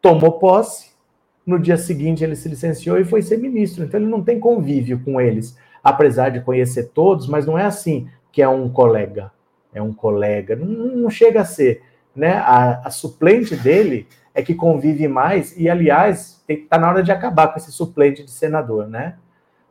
tomou 0.00 0.38
posse, 0.38 0.92
no 1.44 1.58
dia 1.58 1.76
seguinte 1.76 2.22
ele 2.22 2.36
se 2.36 2.48
licenciou 2.48 3.00
e 3.00 3.04
foi 3.04 3.20
ser 3.20 3.38
ministro. 3.38 3.82
Então 3.82 3.98
ele 3.98 4.08
não 4.08 4.22
tem 4.22 4.38
convívio 4.38 5.00
com 5.04 5.20
eles, 5.20 5.58
apesar 5.82 6.28
de 6.28 6.40
conhecer 6.40 6.90
todos, 6.94 7.26
mas 7.26 7.46
não 7.46 7.58
é 7.58 7.64
assim 7.64 8.08
que 8.30 8.40
é 8.40 8.48
um 8.48 8.68
colega. 8.68 9.32
É 9.74 9.82
um 9.82 9.92
colega, 9.92 10.54
não, 10.54 10.96
não 10.96 11.10
chega 11.10 11.40
a 11.40 11.44
ser. 11.44 11.82
Né? 12.18 12.32
A, 12.34 12.80
a, 12.84 12.90
suplente 12.90 13.54
dele 13.54 14.06
é 14.34 14.42
que 14.42 14.54
convive 14.54 15.06
mais, 15.06 15.56
e 15.56 15.68
aliás, 15.68 16.42
está 16.48 16.78
na 16.78 16.88
hora 16.88 17.02
de 17.02 17.12
acabar 17.12 17.48
com 17.48 17.58
esse 17.58 17.72
suplente 17.72 18.24
de 18.24 18.30
senador, 18.30 18.88
né? 18.88 19.16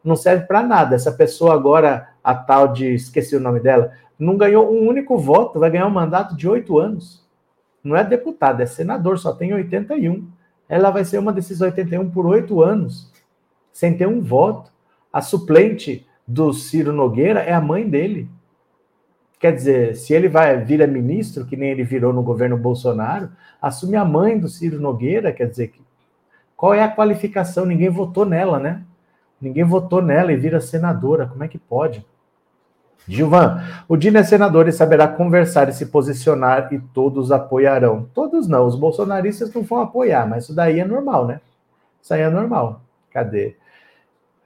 Não 0.03 0.15
serve 0.15 0.45
para 0.45 0.63
nada. 0.63 0.95
Essa 0.95 1.12
pessoa 1.12 1.53
agora, 1.53 2.10
a 2.23 2.33
tal 2.33 2.69
de, 2.69 2.93
esqueci 2.93 3.36
o 3.36 3.39
nome 3.39 3.60
dela, 3.60 3.91
não 4.17 4.38
ganhou 4.38 4.71
um 4.71 4.88
único 4.88 5.17
voto, 5.17 5.60
vai 5.60 5.69
ganhar 5.69 5.88
um 5.88 5.91
mandato 5.91 6.36
de 6.36 6.47
oito 6.47 6.79
anos. 6.79 7.25
Não 7.83 7.95
é 7.95 8.03
deputado, 8.03 8.62
é 8.62 8.65
senador, 8.65 9.19
só 9.19 9.33
tem 9.33 9.53
81 9.53 10.27
ela 10.69 10.89
vai 10.89 11.05
ser 11.05 11.17
uma 11.17 11.31
desses 11.31 11.62
81 11.62 12.10
por 12.10 12.25
oito 12.25 12.62
anos, 12.62 13.12
sem 13.71 13.95
ter 13.95 14.07
um 14.07 14.21
voto. 14.21 14.71
A 15.12 15.21
suplente 15.21 16.05
do 16.27 16.51
Ciro 16.53 16.91
Nogueira 16.91 17.39
é 17.39 17.53
a 17.53 17.62
mãe 17.62 17.88
dele. 17.89 18.29
Quer 19.39 19.54
dizer, 19.54 19.95
se 19.95 20.13
ele 20.13 20.28
vai 20.28 20.58
vir 20.63 20.82
a 20.82 20.88
ministro, 20.88 21.45
que 21.45 21.56
nem 21.56 21.69
ele 21.69 21.84
virou 21.84 22.12
no 22.12 22.23
governo 22.23 22.58
Bolsonaro, 22.58 23.30
assume 23.62 23.95
a 23.95 24.04
mãe 24.04 24.38
do 24.38 24.50
Ciro 24.50 24.82
Nogueira, 24.82 25.32
quer 25.32 25.47
dizer, 25.47 25.73
qual 26.56 26.73
é 26.73 26.84
a 26.84 26.93
qualificação? 26.93 27.65
Ninguém 27.65 27.89
votou 27.89 28.26
nela, 28.26 28.60
né? 28.60 28.82
Ninguém 29.39 29.63
votou 29.63 30.02
nela 30.02 30.32
e 30.32 30.36
vira 30.36 30.60
senadora. 30.60 31.28
Como 31.28 31.43
é 31.43 31.47
que 31.47 31.60
pode? 31.60 32.04
Gilvan, 33.08 33.63
o 33.88 33.95
Dino 33.95 34.17
é 34.17 34.23
senador 34.23 34.67
e 34.67 34.73
saberá 34.73 35.08
conversar 35.08 35.69
e 35.69 35.73
se 35.73 35.86
posicionar 35.86 36.73
e 36.73 36.80
todos 36.80 37.32
apoiarão. 37.32 38.10
Todos 38.13 38.47
não, 38.47 38.65
os 38.65 38.76
bolsonaristas 38.76 39.54
não 39.54 39.62
vão 39.62 39.82
apoiar, 39.82 40.28
mas 40.28 40.43
isso 40.43 40.56
daí 40.56 40.80
é 40.80 40.86
normal, 40.86 41.28
né? 41.28 41.39
Isso 42.02 42.13
aí 42.13 42.21
é 42.21 42.30
normal. 42.30 42.82
Cadê? 43.12 43.56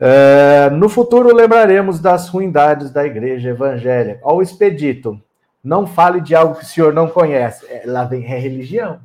É, 0.04 0.68
no 0.72 0.90
futuro 0.90 1.32
lembraremos 1.36 2.00
das 2.00 2.28
ruindades 2.28 2.90
da 2.90 3.06
igreja 3.06 3.52
evangélica. 3.52 4.20
Ó, 4.24 4.38
o 4.38 4.42
expedito. 4.42 5.22
Não 5.64 5.86
fale 5.86 6.20
de 6.20 6.34
algo 6.34 6.56
que 6.56 6.64
o 6.64 6.66
senhor 6.66 6.92
não 6.92 7.08
conhece. 7.08 7.68
É, 7.70 7.84
lá 7.86 8.04
vem 8.04 8.26
é 8.26 8.40
religião. 8.40 9.00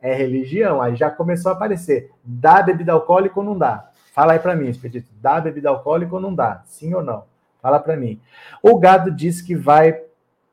É 0.00 0.14
religião. 0.14 0.80
Aí 0.80 0.96
já 0.96 1.10
começou 1.10 1.52
a 1.52 1.54
aparecer. 1.54 2.10
Dá 2.24 2.62
bebida 2.62 2.92
alcoólica 2.92 3.38
ou 3.38 3.44
não 3.44 3.58
dá? 3.58 3.90
Fala 4.14 4.32
aí 4.32 4.38
para 4.38 4.56
mim, 4.56 4.68
expedito. 4.68 5.10
Dá 5.20 5.38
bebida 5.38 5.68
alcoólica 5.68 6.14
ou 6.14 6.20
não 6.22 6.34
dá? 6.34 6.62
Sim 6.64 6.94
ou 6.94 7.02
não? 7.02 7.24
Fala 7.60 7.78
para 7.78 7.94
mim. 7.94 8.18
O 8.62 8.78
gado 8.78 9.10
diz 9.10 9.42
que 9.42 9.54
vai 9.54 10.00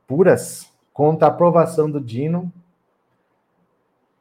puras 0.06 0.70
contra 0.92 1.28
a 1.28 1.32
aprovação 1.32 1.90
do 1.90 2.02
Dino. 2.02 2.52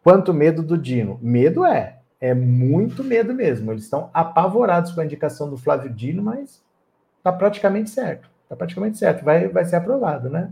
Quanto 0.04 0.32
medo 0.32 0.62
do 0.62 0.78
Dino? 0.78 1.18
Medo 1.20 1.64
é. 1.64 1.99
É 2.20 2.35
muito 2.35 3.02
medo 3.02 3.33
mesmo. 3.33 3.72
Eles 3.72 3.85
estão 3.85 4.11
apavorados 4.12 4.92
com 4.92 5.00
a 5.00 5.04
indicação 5.04 5.48
do 5.48 5.56
Flávio 5.56 5.90
Dino, 5.90 6.22
mas 6.22 6.62
está 7.18 7.33
praticamente 7.33 7.90
certo. 7.90 8.28
Está 8.42 8.56
praticamente 8.56 8.98
certo, 8.98 9.24
vai, 9.24 9.46
vai 9.48 9.64
ser 9.64 9.76
aprovado, 9.76 10.28
né? 10.28 10.50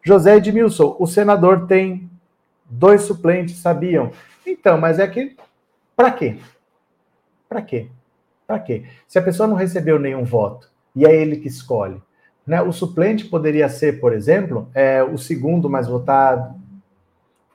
José 0.00 0.36
Edmilson, 0.36 0.96
o 0.98 1.06
senador 1.06 1.66
tem 1.66 2.08
dois 2.64 3.02
suplentes, 3.02 3.56
sabiam? 3.56 4.12
Então, 4.46 4.78
mas 4.78 4.98
é 4.98 5.06
que, 5.06 5.36
para 5.96 6.12
quê? 6.12 6.38
Para 7.48 7.62
quê? 7.62 7.88
Para 8.46 8.58
quê? 8.60 8.84
Se 9.06 9.18
a 9.18 9.22
pessoa 9.22 9.46
não 9.46 9.56
recebeu 9.56 9.98
nenhum 9.98 10.24
voto 10.24 10.70
e 10.94 11.04
é 11.04 11.14
ele 11.14 11.36
que 11.36 11.48
escolhe, 11.48 12.00
né? 12.46 12.62
O 12.62 12.72
suplente 12.72 13.26
poderia 13.26 13.68
ser, 13.68 14.00
por 14.00 14.12
exemplo, 14.12 14.70
é, 14.72 15.02
o 15.02 15.18
segundo 15.18 15.68
mais 15.68 15.86
votado, 15.86 16.54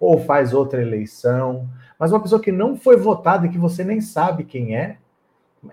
ou 0.03 0.19
faz 0.19 0.53
outra 0.53 0.81
eleição, 0.81 1.69
mas 1.97 2.11
uma 2.11 2.21
pessoa 2.21 2.41
que 2.41 2.51
não 2.51 2.75
foi 2.75 2.97
votada 2.97 3.47
e 3.47 3.49
que 3.49 3.57
você 3.57 3.83
nem 3.83 4.01
sabe 4.01 4.43
quem 4.43 4.75
é, 4.75 4.97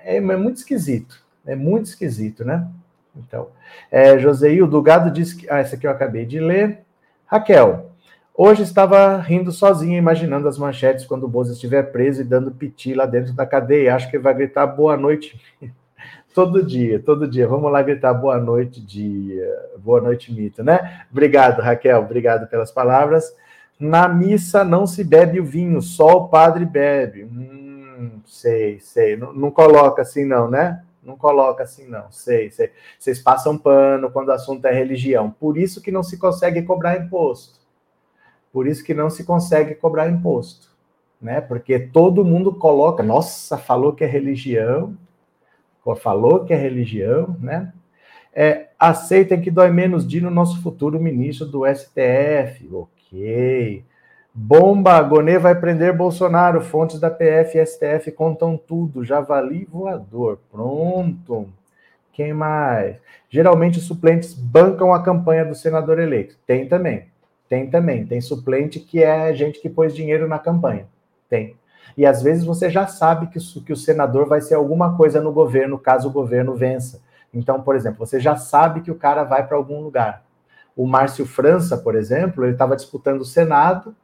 é, 0.04 0.16
é 0.16 0.20
muito 0.20 0.58
esquisito. 0.58 1.20
É 1.44 1.56
muito 1.56 1.86
esquisito, 1.86 2.44
né? 2.44 2.68
Então, 3.16 3.48
é, 3.90 4.16
Joseildo 4.18 4.80
Gado 4.82 5.10
disse 5.10 5.36
que. 5.36 5.50
Ah, 5.50 5.58
essa 5.58 5.74
aqui 5.74 5.86
eu 5.86 5.90
acabei 5.90 6.24
de 6.24 6.38
ler. 6.38 6.82
Raquel, 7.26 7.90
hoje 8.34 8.62
estava 8.62 9.16
rindo 9.16 9.50
sozinha, 9.50 9.98
imaginando 9.98 10.46
as 10.46 10.58
manchetes 10.58 11.04
quando 11.04 11.24
o 11.24 11.28
Bozo 11.28 11.52
estiver 11.52 11.90
preso 11.90 12.20
e 12.20 12.24
dando 12.24 12.52
piti 12.52 12.94
lá 12.94 13.06
dentro 13.06 13.32
da 13.32 13.44
cadeia. 13.44 13.96
Acho 13.96 14.08
que 14.10 14.18
vai 14.18 14.34
gritar 14.34 14.66
boa 14.66 14.96
noite. 14.96 15.40
todo 16.32 16.62
dia, 16.62 17.00
todo 17.00 17.26
dia. 17.26 17.48
Vamos 17.48 17.72
lá 17.72 17.82
gritar 17.82 18.14
boa 18.14 18.38
noite, 18.38 18.80
dia. 18.80 19.48
Boa 19.78 20.00
noite, 20.00 20.32
mito, 20.32 20.62
né? 20.62 21.04
Obrigado, 21.10 21.60
Raquel. 21.60 22.00
Obrigado 22.00 22.46
pelas 22.48 22.70
palavras. 22.70 23.34
Na 23.80 24.06
missa 24.06 24.62
não 24.62 24.86
se 24.86 25.02
bebe 25.02 25.40
o 25.40 25.44
vinho, 25.44 25.80
só 25.80 26.18
o 26.18 26.28
padre 26.28 26.66
bebe. 26.66 27.24
Hum, 27.24 28.20
sei, 28.26 28.78
sei. 28.78 29.16
Não, 29.16 29.32
não 29.32 29.50
coloca 29.50 30.02
assim, 30.02 30.26
não, 30.26 30.50
né? 30.50 30.84
Não 31.02 31.16
coloca 31.16 31.62
assim, 31.62 31.88
não. 31.88 32.10
Sei, 32.12 32.50
sei. 32.50 32.70
Vocês 32.98 33.18
passam 33.18 33.56
pano 33.56 34.10
quando 34.10 34.28
o 34.28 34.32
assunto 34.32 34.66
é 34.66 34.72
religião. 34.72 35.30
Por 35.30 35.56
isso 35.56 35.80
que 35.80 35.90
não 35.90 36.02
se 36.02 36.18
consegue 36.18 36.60
cobrar 36.62 36.98
imposto. 36.98 37.58
Por 38.52 38.66
isso 38.66 38.84
que 38.84 38.92
não 38.92 39.08
se 39.08 39.24
consegue 39.24 39.74
cobrar 39.74 40.10
imposto. 40.10 40.68
Né? 41.20 41.40
Porque 41.40 41.78
todo 41.78 42.24
mundo 42.24 42.54
coloca, 42.54 43.02
nossa, 43.02 43.56
falou 43.56 43.94
que 43.94 44.04
é 44.04 44.06
religião, 44.06 44.96
falou 46.02 46.44
que 46.44 46.52
é 46.52 46.56
religião, 46.56 47.36
né? 47.40 47.72
É, 48.32 48.68
aceitem 48.78 49.40
que 49.40 49.50
dói 49.50 49.70
menos 49.70 50.06
de 50.06 50.20
no 50.20 50.30
nosso 50.30 50.62
futuro 50.62 51.00
ministro 51.00 51.46
do 51.46 51.62
STF. 51.66 52.68
Ok. 53.12 53.84
Bomba, 54.32 55.02
Gonê 55.02 55.36
vai 55.36 55.58
prender 55.58 55.96
Bolsonaro. 55.96 56.60
Fontes 56.60 57.00
da 57.00 57.10
PF 57.10 57.58
e 57.58 57.66
STF 57.66 58.12
contam 58.12 58.56
tudo. 58.56 59.04
Javali 59.04 59.64
voador. 59.64 60.38
Pronto. 60.50 61.48
Quem 62.12 62.32
mais? 62.32 62.96
Geralmente 63.28 63.78
os 63.78 63.86
suplentes 63.86 64.32
bancam 64.32 64.94
a 64.94 65.02
campanha 65.02 65.44
do 65.44 65.54
senador 65.54 65.98
eleito. 65.98 66.36
Tem 66.46 66.68
também. 66.68 67.08
Tem 67.48 67.68
também. 67.68 68.06
Tem 68.06 68.20
suplente 68.20 68.78
que 68.78 69.02
é 69.02 69.34
gente 69.34 69.60
que 69.60 69.68
pôs 69.68 69.94
dinheiro 69.94 70.28
na 70.28 70.38
campanha. 70.38 70.86
Tem. 71.28 71.56
E 71.96 72.06
às 72.06 72.22
vezes 72.22 72.44
você 72.44 72.70
já 72.70 72.86
sabe 72.86 73.26
que, 73.26 73.38
que 73.64 73.72
o 73.72 73.76
senador 73.76 74.26
vai 74.26 74.40
ser 74.40 74.54
alguma 74.54 74.96
coisa 74.96 75.20
no 75.20 75.32
governo, 75.32 75.78
caso 75.78 76.08
o 76.08 76.12
governo 76.12 76.54
vença. 76.54 77.02
Então, 77.34 77.60
por 77.62 77.74
exemplo, 77.74 78.06
você 78.06 78.20
já 78.20 78.36
sabe 78.36 78.80
que 78.80 78.90
o 78.90 78.96
cara 78.96 79.24
vai 79.24 79.46
para 79.46 79.56
algum 79.56 79.80
lugar. 79.80 80.22
O 80.80 80.86
Márcio 80.86 81.26
França, 81.26 81.76
por 81.76 81.94
exemplo, 81.94 82.42
ele 82.42 82.54
estava 82.54 82.74
disputando 82.74 83.20
o 83.20 83.24
Senado, 83.26 83.94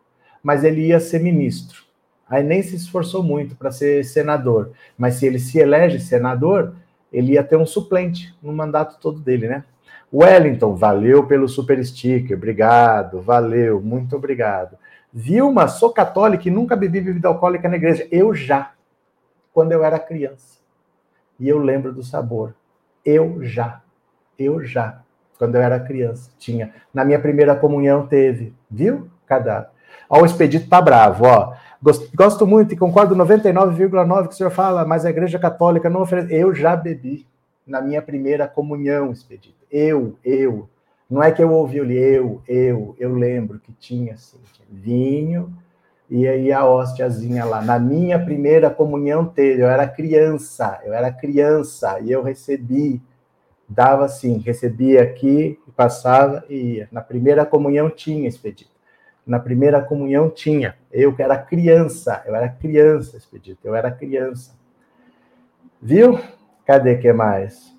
mas 0.43 0.63
ele 0.63 0.89
ia 0.89 1.01
ser 1.01 1.23
ministro. 1.23 1.83
Aí 2.29 2.43
nem 2.43 2.63
se 2.63 2.77
esforçou 2.77 3.23
muito 3.23 3.57
para 3.57 3.73
ser 3.73 4.05
senador. 4.05 4.73
Mas 4.99 5.15
se 5.15 5.25
ele 5.25 5.39
se 5.39 5.59
elege 5.59 5.99
senador, 5.99 6.75
ele 7.11 7.33
ia 7.33 7.43
ter 7.43 7.57
um 7.57 7.65
suplente 7.65 8.37
no 8.43 8.53
mandato 8.53 9.01
todo 9.01 9.21
dele, 9.21 9.49
né? 9.49 9.65
Wellington, 10.13 10.75
valeu 10.75 11.27
pelo 11.27 11.49
super 11.49 11.83
sticker, 11.83 12.37
obrigado, 12.37 13.23
valeu, 13.23 13.81
muito 13.81 14.15
obrigado. 14.15 14.77
Vilma, 15.11 15.69
sou 15.69 15.95
católica 15.95 16.47
e 16.47 16.51
nunca 16.51 16.77
bebi 16.77 17.01
bebida 17.01 17.29
alcoólica 17.29 17.71
na 17.71 17.77
igreja. 17.77 18.07
Eu 18.13 18.35
já, 18.35 18.75
quando 19.51 19.73
eu 19.73 19.83
era 19.83 19.99
criança. 19.99 20.59
E 21.41 21.49
eu 21.49 21.59
lembro 21.59 21.91
do 21.91 22.03
sabor. 22.03 22.55
Eu 23.03 23.43
já, 23.43 23.81
eu 24.39 24.63
já 24.63 25.06
quando 25.37 25.55
eu 25.55 25.63
era 25.63 25.79
criança. 25.81 26.31
Tinha. 26.39 26.73
Na 26.93 27.05
minha 27.05 27.19
primeira 27.19 27.55
comunhão 27.55 28.07
teve. 28.07 28.55
Viu? 28.71 29.09
Cadê? 29.27 29.67
Ó, 30.09 30.23
o 30.23 30.27
Expedito 30.27 30.69
tá 30.69 30.81
bravo, 30.81 31.25
ó. 31.25 31.55
Gosto, 32.15 32.47
muito 32.47 32.73
e 32.75 32.77
concordo 32.77 33.15
99,9 33.15 34.29
que 34.29 34.35
o 34.35 34.37
senhor 34.37 34.51
fala, 34.51 34.85
mas 34.85 35.05
a 35.05 35.11
igreja 35.11 35.39
católica 35.39 35.91
não 35.91 36.03
oferece. 36.03 36.35
Eu 36.35 36.55
já 36.55 36.75
bebi 36.75 37.27
na 37.67 37.81
minha 37.81 38.01
primeira 38.01 38.49
comunhão, 38.49 39.13
Expedito. 39.13 39.57
Eu, 39.71 40.17
eu. 40.25 40.69
Não 41.09 41.23
é 41.23 41.31
que 41.31 41.43
eu 41.43 41.53
ouvi, 41.53 41.79
eu, 41.79 42.43
eu, 42.49 42.97
eu 42.99 43.15
lembro 43.15 43.61
que 43.61 43.73
tinha 43.73 44.15
assim, 44.15 44.39
tinha 44.53 44.67
vinho 44.71 45.53
e 46.09 46.27
aí 46.27 46.53
a 46.53 46.65
hóstiazinha 46.65 47.45
lá. 47.45 47.61
Na 47.63 47.79
minha 47.79 48.19
primeira 48.19 48.71
comunhão 48.71 49.25
teve, 49.25 49.63
eu 49.63 49.69
era 49.69 49.87
criança, 49.87 50.81
eu 50.85 50.93
era 50.93 51.13
criança 51.13 52.01
e 52.01 52.11
eu 52.11 52.23
recebi 52.23 53.01
dava 53.69 54.05
assim, 54.05 54.39
recebia 54.39 55.03
aqui, 55.03 55.59
passava 55.77 56.45
e 56.49 56.55
ia. 56.55 56.89
Na 56.91 57.01
primeira 57.01 57.45
comunhão 57.45 57.91
tinha 57.91 58.29
expedito. 58.29 58.71
Na 59.27 59.39
primeira 59.39 59.83
comunhão 59.83 60.31
tinha. 60.31 60.77
Eu 60.93 61.15
que 61.15 61.23
era 61.23 61.37
criança, 61.37 62.23
eu 62.27 62.35
era 62.35 62.49
criança, 62.49 63.17
expedito, 63.17 63.61
eu 63.65 63.75
era 63.75 63.91
criança. 63.91 64.57
Viu? 65.83 66.19
Cadê 66.65 66.97
que 66.97 67.13
mais? 67.13 67.75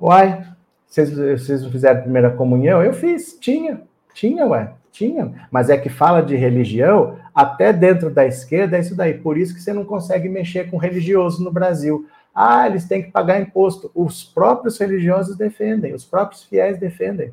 Uai, 0.00 0.46
vocês, 0.86 1.10
vocês 1.10 1.62
não 1.62 1.70
fizeram 1.70 1.98
a 1.98 2.02
primeira 2.02 2.30
comunhão? 2.30 2.82
Eu 2.82 2.92
fiz, 2.92 3.38
tinha, 3.38 3.82
tinha, 4.14 4.46
ué, 4.46 4.72
tinha. 4.92 5.48
Mas 5.50 5.68
é 5.70 5.76
que 5.76 5.88
fala 5.88 6.22
de 6.22 6.36
religião, 6.36 7.18
até 7.34 7.72
dentro 7.72 8.10
da 8.10 8.26
esquerda 8.26 8.76
é 8.76 8.80
isso 8.80 8.94
daí. 8.94 9.14
Por 9.14 9.36
isso 9.36 9.54
que 9.54 9.60
você 9.60 9.72
não 9.72 9.84
consegue 9.84 10.28
mexer 10.28 10.70
com 10.70 10.76
religioso 10.76 11.42
no 11.42 11.52
Brasil 11.52 12.06
ah, 12.38 12.66
eles 12.66 12.86
têm 12.86 13.02
que 13.02 13.10
pagar 13.10 13.40
imposto. 13.40 13.90
Os 13.94 14.22
próprios 14.22 14.78
religiosos 14.78 15.38
defendem, 15.38 15.94
os 15.94 16.04
próprios 16.04 16.44
fiéis 16.44 16.78
defendem. 16.78 17.32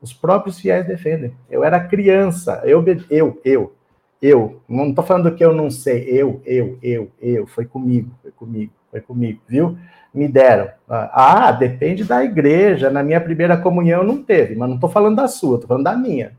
Os 0.00 0.14
próprios 0.14 0.58
fiéis 0.58 0.86
defendem. 0.86 1.34
Eu 1.50 1.62
era 1.62 1.78
criança, 1.78 2.62
eu, 2.64 2.82
eu, 3.10 3.38
eu, 3.44 3.74
eu. 4.22 4.62
Não 4.66 4.88
estou 4.88 5.04
falando 5.04 5.34
que 5.34 5.44
eu 5.44 5.52
não 5.52 5.70
sei, 5.70 6.04
eu, 6.08 6.40
eu, 6.46 6.78
eu, 6.82 7.10
eu. 7.20 7.46
Foi 7.46 7.66
comigo, 7.66 8.10
foi 8.22 8.30
comigo, 8.30 8.72
foi 8.90 9.00
comigo, 9.02 9.42
viu? 9.46 9.76
Me 10.14 10.26
deram. 10.26 10.70
Ah, 10.88 11.52
depende 11.52 12.04
da 12.04 12.24
igreja. 12.24 12.88
Na 12.88 13.02
minha 13.02 13.20
primeira 13.20 13.54
comunhão 13.58 14.02
não 14.02 14.22
teve, 14.22 14.56
mas 14.56 14.66
não 14.66 14.76
estou 14.76 14.88
falando 14.88 15.16
da 15.16 15.28
sua, 15.28 15.56
estou 15.56 15.68
falando 15.68 15.84
da 15.84 15.94
minha. 15.94 16.32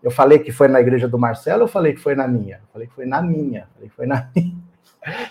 Eu 0.00 0.12
falei 0.12 0.38
que 0.38 0.52
foi 0.52 0.68
na 0.68 0.80
igreja 0.80 1.08
do 1.08 1.18
Marcelo 1.18 1.62
ou 1.62 1.68
falei 1.68 1.94
que 1.94 2.00
foi 2.00 2.14
na 2.14 2.28
minha? 2.28 2.58
Eu 2.58 2.68
falei 2.72 2.86
que 2.86 2.94
foi 2.94 3.06
na 3.06 3.20
minha. 3.20 3.60
Eu 3.60 3.66
falei 3.74 3.88
que 3.88 3.96
foi 3.96 4.06
na 4.06 4.30
minha. 4.36 4.56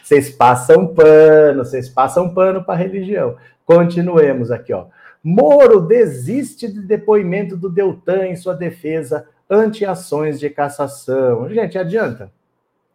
Vocês 0.03 0.29
passam 0.29 0.87
pano, 0.87 1.65
vocês 1.65 1.89
passam 1.89 2.33
pano 2.33 2.63
para 2.63 2.75
religião. 2.75 3.35
Continuemos 3.65 4.51
aqui, 4.51 4.73
ó. 4.73 4.85
Moro 5.23 5.81
desiste 5.81 6.71
de 6.71 6.81
depoimento 6.81 7.57
do 7.57 7.69
Deltan 7.69 8.27
em 8.27 8.35
sua 8.35 8.53
defesa 8.53 9.27
ante 9.49 9.85
ações 9.85 10.39
de 10.39 10.49
cassação. 10.49 11.49
Gente, 11.49 11.77
adianta. 11.77 12.31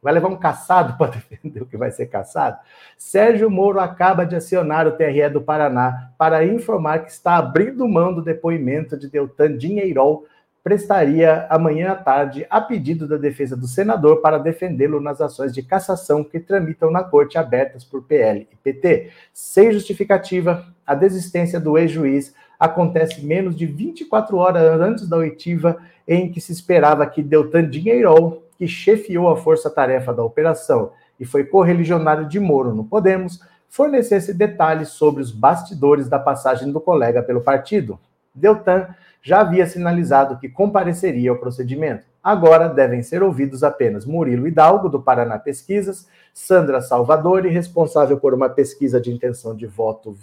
Vai 0.02 0.12
levar 0.12 0.28
um 0.28 0.36
caçado 0.36 0.98
para 0.98 1.12
defender 1.30 1.62
o 1.62 1.66
que 1.66 1.76
vai 1.76 1.90
ser 1.90 2.06
caçado? 2.06 2.58
Sérgio 2.98 3.48
Moro 3.48 3.78
acaba 3.78 4.24
de 4.24 4.34
acionar 4.34 4.86
o 4.86 4.92
TRE 4.92 5.28
do 5.28 5.40
Paraná 5.40 6.10
para 6.18 6.44
informar 6.44 7.04
que 7.04 7.10
está 7.10 7.36
abrindo 7.36 7.86
mão 7.86 8.12
do 8.12 8.22
depoimento 8.22 8.96
de 8.96 9.08
Deltan 9.08 9.56
Dinheirol 9.56 10.26
prestaria 10.62 11.46
amanhã 11.50 11.90
à 11.90 11.96
tarde 11.96 12.46
a 12.48 12.60
pedido 12.60 13.08
da 13.08 13.16
defesa 13.16 13.56
do 13.56 13.66
senador 13.66 14.20
para 14.20 14.38
defendê-lo 14.38 15.00
nas 15.00 15.20
ações 15.20 15.52
de 15.52 15.62
cassação 15.62 16.22
que 16.22 16.38
tramitam 16.38 16.90
na 16.90 17.02
corte 17.02 17.36
abertas 17.36 17.84
por 17.84 18.02
PL 18.02 18.46
e 18.50 18.56
PT. 18.56 19.10
Sem 19.32 19.72
justificativa, 19.72 20.66
a 20.86 20.94
desistência 20.94 21.58
do 21.58 21.76
ex-juiz 21.76 22.32
acontece 22.58 23.24
menos 23.24 23.56
de 23.56 23.66
24 23.66 24.36
horas 24.36 24.80
antes 24.80 25.08
da 25.08 25.16
oitiva 25.16 25.78
em 26.06 26.30
que 26.30 26.40
se 26.40 26.52
esperava 26.52 27.06
que 27.06 27.22
Deltan 27.22 27.68
Dinheirol, 27.68 28.44
que 28.56 28.68
chefiou 28.68 29.28
a 29.28 29.36
força-tarefa 29.36 30.14
da 30.14 30.22
operação 30.22 30.92
e 31.18 31.24
foi 31.24 31.44
correligionário 31.44 32.28
de 32.28 32.38
Moro 32.38 32.72
no 32.72 32.84
Podemos, 32.84 33.40
fornecesse 33.68 34.32
detalhes 34.32 34.90
sobre 34.90 35.22
os 35.22 35.32
bastidores 35.32 36.08
da 36.08 36.18
passagem 36.18 36.70
do 36.70 36.80
colega 36.80 37.22
pelo 37.22 37.40
partido. 37.40 37.98
Deltan 38.34 38.88
já 39.22 39.40
havia 39.40 39.66
sinalizado 39.66 40.38
que 40.38 40.48
compareceria 40.48 41.30
ao 41.30 41.38
procedimento. 41.38 42.06
Agora 42.22 42.68
devem 42.68 43.02
ser 43.02 43.22
ouvidos 43.22 43.64
apenas 43.64 44.04
Murilo 44.04 44.46
Hidalgo, 44.46 44.88
do 44.88 45.02
Paraná 45.02 45.38
Pesquisas, 45.38 46.08
Sandra 46.32 46.80
Salvadori, 46.80 47.48
responsável 47.48 48.18
por 48.18 48.32
uma 48.32 48.48
pesquisa 48.48 49.00
de 49.00 49.12
intenção 49.12 49.56
de 49.56 49.66
voto 49.66 50.16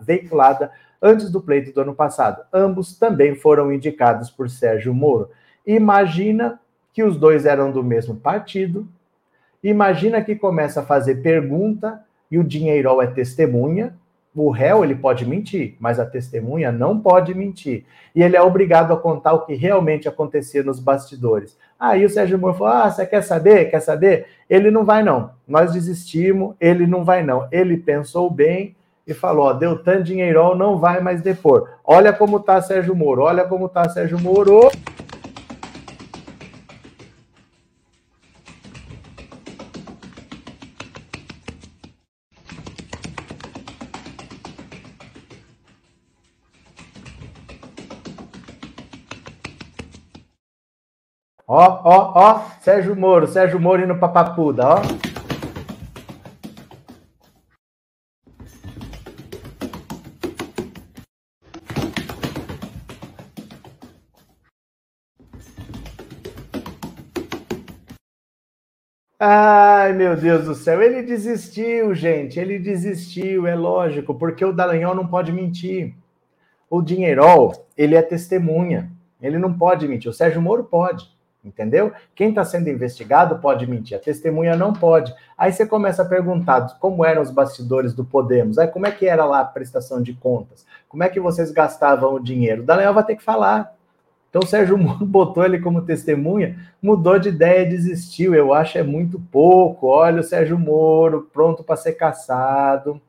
veiculada 0.00 0.70
antes 1.00 1.30
do 1.30 1.40
pleito 1.40 1.72
do 1.72 1.80
ano 1.80 1.94
passado. 1.94 2.42
Ambos 2.52 2.98
também 2.98 3.34
foram 3.34 3.72
indicados 3.72 4.30
por 4.30 4.48
Sérgio 4.48 4.94
Moro. 4.94 5.30
Imagina 5.66 6.60
que 6.92 7.02
os 7.02 7.16
dois 7.16 7.46
eram 7.46 7.72
do 7.72 7.82
mesmo 7.82 8.14
partido. 8.14 8.86
Imagina 9.62 10.22
que 10.22 10.36
começa 10.36 10.80
a 10.80 10.84
fazer 10.84 11.16
pergunta 11.22 12.04
e 12.30 12.38
o 12.38 12.44
dinheirol 12.44 13.02
é 13.02 13.06
testemunha, 13.06 13.94
o 14.34 14.50
réu 14.50 14.82
ele 14.82 14.94
pode 14.94 15.26
mentir, 15.26 15.76
mas 15.78 16.00
a 16.00 16.06
testemunha 16.06 16.72
não 16.72 16.98
pode 16.98 17.34
mentir. 17.34 17.84
E 18.14 18.22
ele 18.22 18.36
é 18.36 18.42
obrigado 18.42 18.92
a 18.92 18.96
contar 18.96 19.32
o 19.34 19.44
que 19.44 19.54
realmente 19.54 20.08
acontecia 20.08 20.62
nos 20.62 20.80
bastidores. 20.80 21.56
Aí 21.78 22.04
o 22.04 22.10
Sérgio 22.10 22.38
Moro 22.38 22.54
falou: 22.54 22.72
Ah, 22.72 22.90
você 22.90 23.04
quer 23.04 23.22
saber? 23.22 23.70
Quer 23.70 23.80
saber? 23.80 24.26
Ele 24.48 24.70
não 24.70 24.84
vai, 24.84 25.02
não. 25.02 25.30
Nós 25.46 25.72
desistimos, 25.72 26.54
ele 26.60 26.86
não 26.86 27.04
vai, 27.04 27.22
não. 27.22 27.46
Ele 27.50 27.76
pensou 27.76 28.30
bem 28.30 28.74
e 29.06 29.12
falou: 29.12 29.46
ó, 29.46 29.52
Deltan 29.52 30.02
Dinheirol 30.02 30.56
não 30.56 30.78
vai 30.78 31.00
mais 31.00 31.20
depor. 31.20 31.68
Olha 31.84 32.12
como 32.12 32.40
tá 32.40 32.60
Sérgio 32.62 32.94
Moro, 32.94 33.22
olha 33.22 33.44
como 33.44 33.68
tá 33.68 33.88
Sérgio 33.88 34.18
Moro. 34.18 34.70
Ó, 51.54 51.82
ó, 51.84 52.12
ó, 52.14 52.50
Sérgio 52.62 52.96
Moro, 52.96 53.26
Sérgio 53.26 53.60
Moro 53.60 53.84
indo 53.84 53.94
pra 53.96 54.08
Papuda, 54.08 54.66
ó. 54.66 54.82
Ai, 69.20 69.92
meu 69.92 70.16
Deus 70.16 70.46
do 70.46 70.54
céu, 70.54 70.80
ele 70.80 71.02
desistiu, 71.02 71.94
gente, 71.94 72.40
ele 72.40 72.58
desistiu, 72.58 73.46
é 73.46 73.54
lógico, 73.54 74.14
porque 74.14 74.42
o 74.42 74.54
Dallagnol 74.54 74.94
não 74.94 75.06
pode 75.06 75.30
mentir. 75.30 75.94
O 76.70 76.80
Dinheirol, 76.80 77.68
ele 77.76 77.94
é 77.94 78.00
testemunha, 78.00 78.90
ele 79.20 79.38
não 79.38 79.52
pode 79.52 79.86
mentir, 79.86 80.10
o 80.10 80.14
Sérgio 80.14 80.40
Moro 80.40 80.64
pode 80.64 81.11
entendeu? 81.44 81.92
Quem 82.14 82.28
está 82.28 82.44
sendo 82.44 82.68
investigado 82.68 83.38
pode 83.38 83.66
mentir, 83.66 83.96
a 83.96 84.00
testemunha 84.00 84.56
não 84.56 84.72
pode. 84.72 85.14
Aí 85.36 85.52
você 85.52 85.66
começa 85.66 86.02
a 86.02 86.06
perguntar 86.06 86.78
como 86.78 87.04
eram 87.04 87.22
os 87.22 87.30
bastidores 87.30 87.94
do 87.94 88.04
Podemos, 88.04 88.58
aí 88.58 88.68
como 88.68 88.86
é 88.86 88.90
que 88.90 89.06
era 89.06 89.24
lá 89.24 89.40
a 89.40 89.44
prestação 89.44 90.02
de 90.02 90.14
contas, 90.14 90.66
como 90.88 91.02
é 91.02 91.08
que 91.08 91.20
vocês 91.20 91.50
gastavam 91.50 92.14
o 92.14 92.20
dinheiro. 92.20 92.62
O 92.62 92.66
Daniel 92.66 92.94
vai 92.94 93.04
ter 93.04 93.16
que 93.16 93.22
falar. 93.22 93.74
Então 94.30 94.40
o 94.42 94.46
Sérgio 94.46 94.78
Moro 94.78 95.04
botou 95.06 95.44
ele 95.44 95.58
como 95.58 95.82
testemunha, 95.82 96.56
mudou 96.80 97.18
de 97.18 97.28
ideia, 97.28 97.68
desistiu. 97.68 98.34
Eu 98.34 98.54
acho 98.54 98.78
é 98.78 98.82
muito 98.82 99.20
pouco. 99.30 99.88
Olha 99.88 100.20
o 100.20 100.24
Sérgio 100.24 100.58
Moro 100.58 101.28
pronto 101.32 101.62
para 101.62 101.76
ser 101.76 101.92
caçado. 101.92 103.00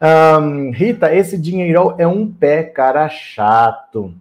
Um, 0.00 0.70
Rita, 0.70 1.14
esse 1.14 1.36
dinheiro 1.36 1.94
é 1.98 2.06
um 2.06 2.30
pé 2.30 2.62
cara 2.62 3.08
chato. 3.08 4.14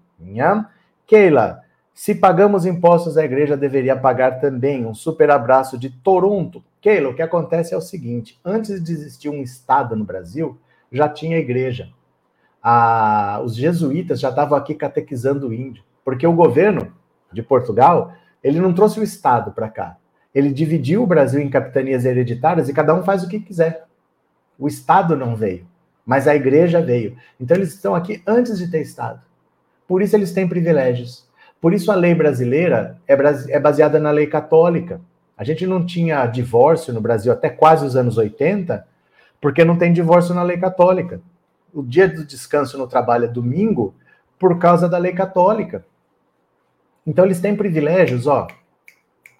Keila, 1.06 1.62
se 1.94 2.16
pagamos 2.16 2.66
impostos, 2.66 3.18
a 3.18 3.24
igreja 3.24 3.56
deveria 3.56 3.96
pagar 3.96 4.40
também. 4.40 4.86
Um 4.86 4.96
super 4.96 5.30
abraço 5.30 5.78
de 5.78 5.90
Toronto. 5.90 6.64
Keila, 6.82 7.10
o 7.10 7.14
que 7.14 7.22
acontece 7.22 7.74
é 7.74 7.78
o 7.78 7.82
seguinte: 7.82 8.40
antes 8.44 8.84
de 8.84 8.92
existir 8.92 9.30
um 9.30 9.44
Estado 9.44 9.96
no 9.96 10.04
Brasil, 10.04 10.58
já 10.92 11.08
tinha 11.08 11.38
igreja. 11.38 11.90
Ah, 12.62 13.42
os 13.44 13.56
jesuítas 13.56 14.20
já 14.20 14.30
estavam 14.30 14.58
aqui 14.58 14.74
catequizando 14.74 15.50
o 15.50 15.54
índio, 15.54 15.84
porque 16.04 16.26
o 16.26 16.34
governo 16.34 16.94
de 17.32 17.44
Portugal 17.44 18.14
ele 18.44 18.60
não 18.60 18.74
trouxe 18.74 19.00
o 19.00 19.04
Estado 19.04 19.52
para 19.52 19.70
cá. 19.70 19.98
Ele 20.34 20.52
dividiu 20.52 21.04
o 21.04 21.08
Brasil 21.08 21.40
em 21.40 21.50
capitanias 21.50 22.06
hereditárias 22.06 22.68
e 22.68 22.74
cada 22.74 22.94
um 22.96 23.04
faz 23.04 23.24
o 23.24 23.30
que 23.30 23.40
quiser. 23.40 23.86
O 24.58 24.68
Estado 24.68 25.16
não 25.16 25.36
veio, 25.36 25.68
mas 26.06 26.28
a 26.28 26.36
igreja 26.36 26.82
veio. 26.82 27.16
Então 27.40 27.56
eles 27.56 27.74
estão 27.74 27.94
aqui 27.94 28.24
antes 28.26 28.58
de 28.58 28.70
ter 28.70 28.82
Estado. 28.82 29.22
Por 29.88 30.02
isso 30.02 30.16
eles 30.16 30.34
têm 30.34 30.48
privilégios. 30.48 31.28
Por 31.64 31.74
isso 31.74 31.94
a 31.94 31.96
lei 31.96 32.14
brasileira 32.14 32.98
é, 33.08 33.14
é 33.14 33.58
baseada 33.58 33.98
na 33.98 34.12
lei 34.12 34.28
católica. 34.28 35.00
A 35.38 35.46
gente 35.46 35.66
não 35.66 35.86
tinha 35.86 36.26
divórcio 36.26 36.94
no 36.94 37.00
Brasil 37.00 37.32
até 37.32 37.50
quase 37.50 37.86
os 37.86 37.96
anos 37.96 38.18
80, 38.18 38.86
porque 39.40 39.64
não 39.64 39.78
tem 39.78 39.94
divórcio 39.94 40.36
na 40.36 40.44
lei 40.44 40.58
católica. 40.58 41.22
O 41.74 41.82
dia 41.82 42.06
do 42.06 42.26
descanso 42.26 42.78
no 42.78 42.86
trabalho 42.86 43.24
é 43.24 43.28
domingo 43.30 43.96
por 44.38 44.60
causa 44.60 44.90
da 44.90 44.98
lei 44.98 45.14
católica. 45.14 45.86
Então 47.08 47.24
eles 47.24 47.40
têm 47.40 47.56
privilégios, 47.56 48.28
ó, 48.28 48.46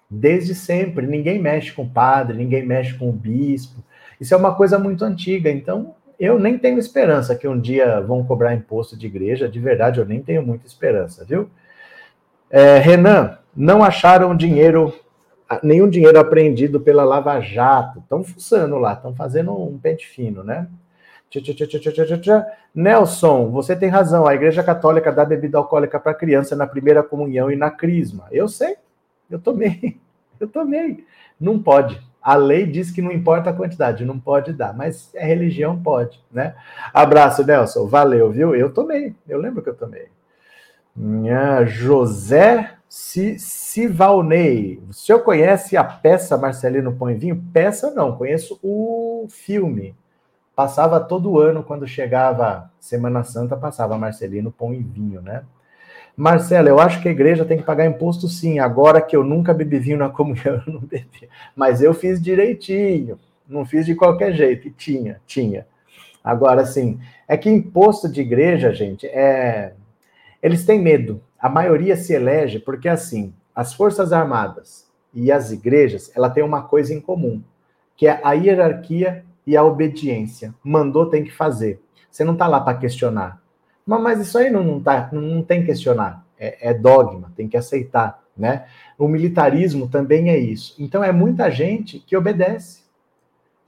desde 0.08 0.54
sempre. 0.54 1.06
Ninguém 1.06 1.38
mexe 1.38 1.72
com 1.72 1.82
o 1.82 1.90
padre, 1.90 2.38
ninguém 2.38 2.64
mexe 2.64 2.94
com 2.94 3.10
o 3.10 3.12
bispo. 3.12 3.84
Isso 4.18 4.32
é 4.32 4.36
uma 4.38 4.54
coisa 4.54 4.78
muito 4.78 5.04
antiga. 5.04 5.50
Então 5.50 5.94
eu 6.18 6.38
nem 6.38 6.56
tenho 6.56 6.78
esperança 6.78 7.36
que 7.36 7.46
um 7.46 7.60
dia 7.60 8.00
vão 8.00 8.24
cobrar 8.24 8.54
imposto 8.54 8.96
de 8.96 9.08
igreja. 9.08 9.46
De 9.46 9.60
verdade, 9.60 10.00
eu 10.00 10.06
nem 10.06 10.22
tenho 10.22 10.42
muita 10.42 10.66
esperança, 10.66 11.22
viu? 11.22 11.50
É, 12.56 12.78
Renan, 12.78 13.36
não 13.56 13.82
acharam 13.82 14.36
dinheiro, 14.36 14.94
nenhum 15.60 15.90
dinheiro 15.90 16.20
apreendido 16.20 16.78
pela 16.78 17.02
Lava 17.02 17.40
Jato. 17.40 17.98
Estão 17.98 18.22
fuçando 18.22 18.78
lá, 18.78 18.92
estão 18.92 19.12
fazendo 19.12 19.52
um 19.60 19.76
pente 19.76 20.06
fino, 20.06 20.44
né? 20.44 20.68
Nelson, 22.72 23.50
você 23.50 23.74
tem 23.74 23.88
razão. 23.88 24.24
A 24.24 24.36
Igreja 24.36 24.62
Católica 24.62 25.10
dá 25.10 25.24
bebida 25.24 25.58
alcoólica 25.58 25.98
para 25.98 26.14
criança 26.14 26.54
na 26.54 26.64
primeira 26.64 27.02
comunhão 27.02 27.50
e 27.50 27.56
na 27.56 27.72
crisma. 27.72 28.28
Eu 28.30 28.46
sei, 28.46 28.76
eu 29.28 29.40
tomei, 29.40 29.98
eu 30.38 30.46
tomei. 30.46 31.04
Não 31.40 31.60
pode. 31.60 32.00
A 32.22 32.36
lei 32.36 32.66
diz 32.66 32.92
que 32.92 33.02
não 33.02 33.10
importa 33.10 33.50
a 33.50 33.52
quantidade, 33.52 34.04
não 34.04 34.20
pode 34.20 34.52
dar, 34.52 34.72
mas 34.72 35.12
a 35.16 35.24
religião 35.24 35.76
pode, 35.82 36.22
né? 36.30 36.54
Abraço, 36.92 37.44
Nelson. 37.44 37.88
Valeu, 37.88 38.30
viu? 38.30 38.54
Eu 38.54 38.72
tomei, 38.72 39.12
eu 39.28 39.40
lembro 39.40 39.60
que 39.60 39.70
eu 39.70 39.74
tomei. 39.74 40.06
José 41.66 42.74
Sivalney. 42.88 44.80
O 44.88 44.92
senhor 44.92 45.20
conhece 45.20 45.76
a 45.76 45.82
peça 45.82 46.38
Marcelino 46.38 46.94
Põe 46.94 47.14
Vinho? 47.14 47.42
Peça 47.52 47.90
não, 47.90 48.16
conheço 48.16 48.58
o 48.62 49.26
filme. 49.28 49.94
Passava 50.54 51.00
todo 51.00 51.40
ano, 51.40 51.64
quando 51.64 51.86
chegava 51.88 52.70
Semana 52.78 53.24
Santa, 53.24 53.56
passava 53.56 53.98
Marcelino 53.98 54.52
Põe 54.52 54.80
Vinho, 54.80 55.20
né? 55.20 55.42
Marcelo, 56.16 56.68
eu 56.68 56.78
acho 56.78 57.02
que 57.02 57.08
a 57.08 57.12
igreja 57.12 57.44
tem 57.44 57.58
que 57.58 57.64
pagar 57.64 57.86
imposto 57.86 58.28
sim. 58.28 58.60
Agora 58.60 59.00
que 59.00 59.16
eu 59.16 59.24
nunca 59.24 59.52
bebi 59.52 59.80
vinho 59.80 59.98
na 59.98 60.08
comunhão, 60.08 60.62
eu 60.66 60.72
não 60.72 60.80
bebi. 60.80 61.28
Mas 61.56 61.82
eu 61.82 61.92
fiz 61.92 62.22
direitinho. 62.22 63.18
Não 63.48 63.64
fiz 63.64 63.84
de 63.84 63.96
qualquer 63.96 64.32
jeito. 64.32 64.68
E 64.68 64.70
tinha, 64.70 65.20
tinha. 65.26 65.66
Agora, 66.22 66.64
sim, 66.64 67.00
é 67.26 67.36
que 67.36 67.50
imposto 67.50 68.08
de 68.08 68.20
igreja, 68.20 68.72
gente, 68.72 69.06
é 69.06 69.74
eles 70.44 70.66
têm 70.66 70.78
medo. 70.78 71.22
A 71.38 71.48
maioria 71.48 71.96
se 71.96 72.12
elege 72.12 72.58
porque, 72.58 72.86
assim, 72.86 73.32
as 73.54 73.72
Forças 73.72 74.12
Armadas 74.12 74.86
e 75.14 75.32
as 75.32 75.50
igrejas, 75.50 76.12
ela 76.14 76.28
tem 76.28 76.44
uma 76.44 76.64
coisa 76.64 76.92
em 76.92 77.00
comum, 77.00 77.42
que 77.96 78.06
é 78.06 78.20
a 78.22 78.32
hierarquia 78.34 79.24
e 79.46 79.56
a 79.56 79.64
obediência. 79.64 80.54
Mandou, 80.62 81.06
tem 81.06 81.24
que 81.24 81.32
fazer. 81.32 81.80
Você 82.10 82.24
não 82.24 82.34
está 82.34 82.46
lá 82.46 82.60
para 82.60 82.76
questionar. 82.76 83.40
Mas, 83.86 84.02
mas, 84.02 84.20
isso 84.20 84.36
aí 84.36 84.50
não, 84.50 84.62
não, 84.62 84.82
tá, 84.82 85.08
não 85.12 85.42
tem 85.42 85.60
que 85.60 85.68
questionar. 85.68 86.22
É, 86.38 86.68
é 86.68 86.74
dogma, 86.74 87.32
tem 87.34 87.48
que 87.48 87.56
aceitar. 87.56 88.22
Né? 88.36 88.66
O 88.98 89.08
militarismo 89.08 89.88
também 89.88 90.28
é 90.28 90.36
isso. 90.36 90.74
Então, 90.78 91.02
é 91.02 91.10
muita 91.10 91.50
gente 91.50 91.98
que 92.00 92.14
obedece. 92.14 92.82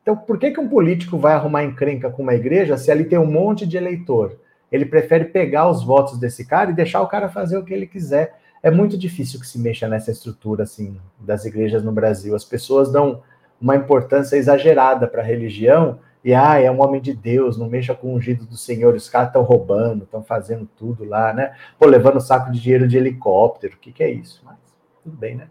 Então, 0.03 0.15
por 0.15 0.39
que, 0.39 0.51
que 0.51 0.61
um 0.61 0.69
político 0.69 1.17
vai 1.17 1.33
arrumar 1.33 1.65
encrenca 1.65 2.11
com 2.11 2.23
uma 2.23 2.35
igreja 2.35 2.77
se 2.77 2.91
ali 2.91 3.07
tem 3.07 3.19
um 3.19 3.31
monte 3.31 3.67
de 3.67 3.79
eleitor? 3.79 4.39
Ele 4.71 4.85
prefere 4.85 5.27
pegar 5.27 5.69
os 5.69 5.85
votos 5.85 6.19
desse 6.19 6.45
cara 6.45 6.71
e 6.71 6.75
deixar 6.75 7.01
o 7.03 7.09
cara 7.09 7.29
fazer 7.29 7.57
o 7.57 7.65
que 7.65 7.73
ele 7.73 7.87
quiser. 7.87 8.39
É 8.63 8.71
muito 8.71 8.99
difícil 8.99 9.39
que 9.39 9.47
se 9.47 9.59
mexa 9.59 9.87
nessa 9.89 10.11
estrutura 10.11 10.65
assim 10.65 10.99
das 11.19 11.45
igrejas 11.45 11.83
no 11.83 11.93
Brasil. 11.93 12.35
As 12.35 12.45
pessoas 12.45 12.91
dão 12.91 13.23
uma 13.61 13.77
importância 13.77 14.37
exagerada 14.37 15.07
para 15.07 15.23
a 15.23 15.25
religião 15.25 16.01
e 16.25 16.35
ah, 16.35 16.59
é 16.61 16.69
um 16.69 16.83
homem 16.83 17.01
de 17.01 17.15
Deus, 17.15 17.57
não 17.57 17.69
mexa 17.69 17.95
com 17.95 18.09
o 18.09 18.17
ungido 18.17 18.45
do 18.45 18.57
Senhor. 18.57 18.95
Os 18.95 19.09
caras 19.09 19.29
estão 19.29 19.43
roubando, 19.43 20.03
estão 20.03 20.25
fazendo 20.25 20.69
tudo 20.77 21.05
lá, 21.05 21.33
né? 21.33 21.55
Pô, 21.79 21.87
levando 21.87 22.21
saco 22.21 22.51
de 22.51 22.61
dinheiro 22.61 22.89
de 22.89 22.97
helicóptero. 22.97 23.77
O 23.77 23.79
que, 23.79 23.93
que 23.93 24.03
é 24.03 24.11
isso? 24.11 24.43
Mas 24.45 24.57
tudo 25.05 25.17
bem, 25.17 25.37
né? 25.37 25.47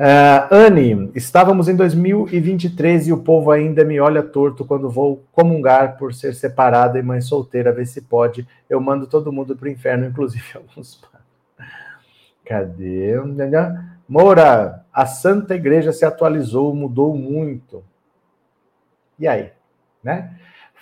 Uh, 0.00 0.48
Anne, 0.50 1.10
estávamos 1.14 1.68
em 1.68 1.76
2023 1.76 3.08
e 3.08 3.12
o 3.12 3.22
povo 3.22 3.50
ainda 3.50 3.84
me 3.84 4.00
olha 4.00 4.22
torto 4.22 4.64
quando 4.64 4.88
vou 4.88 5.22
comungar 5.30 5.98
por 5.98 6.14
ser 6.14 6.34
separada 6.34 6.98
e 6.98 7.02
mãe 7.02 7.20
solteira. 7.20 7.70
Vê 7.70 7.84
se 7.84 8.00
pode. 8.00 8.48
Eu 8.68 8.80
mando 8.80 9.06
todo 9.06 9.30
mundo 9.30 9.54
para 9.54 9.66
o 9.66 9.70
inferno, 9.70 10.06
inclusive 10.06 10.42
alguns. 10.56 11.02
Cadê? 12.46 13.12
Moura, 14.08 14.86
a 14.90 15.04
Santa 15.04 15.54
Igreja 15.54 15.92
se 15.92 16.06
atualizou, 16.06 16.74
mudou 16.74 17.14
muito. 17.14 17.84
E 19.18 19.28
aí? 19.28 19.50
Né? 20.02 20.34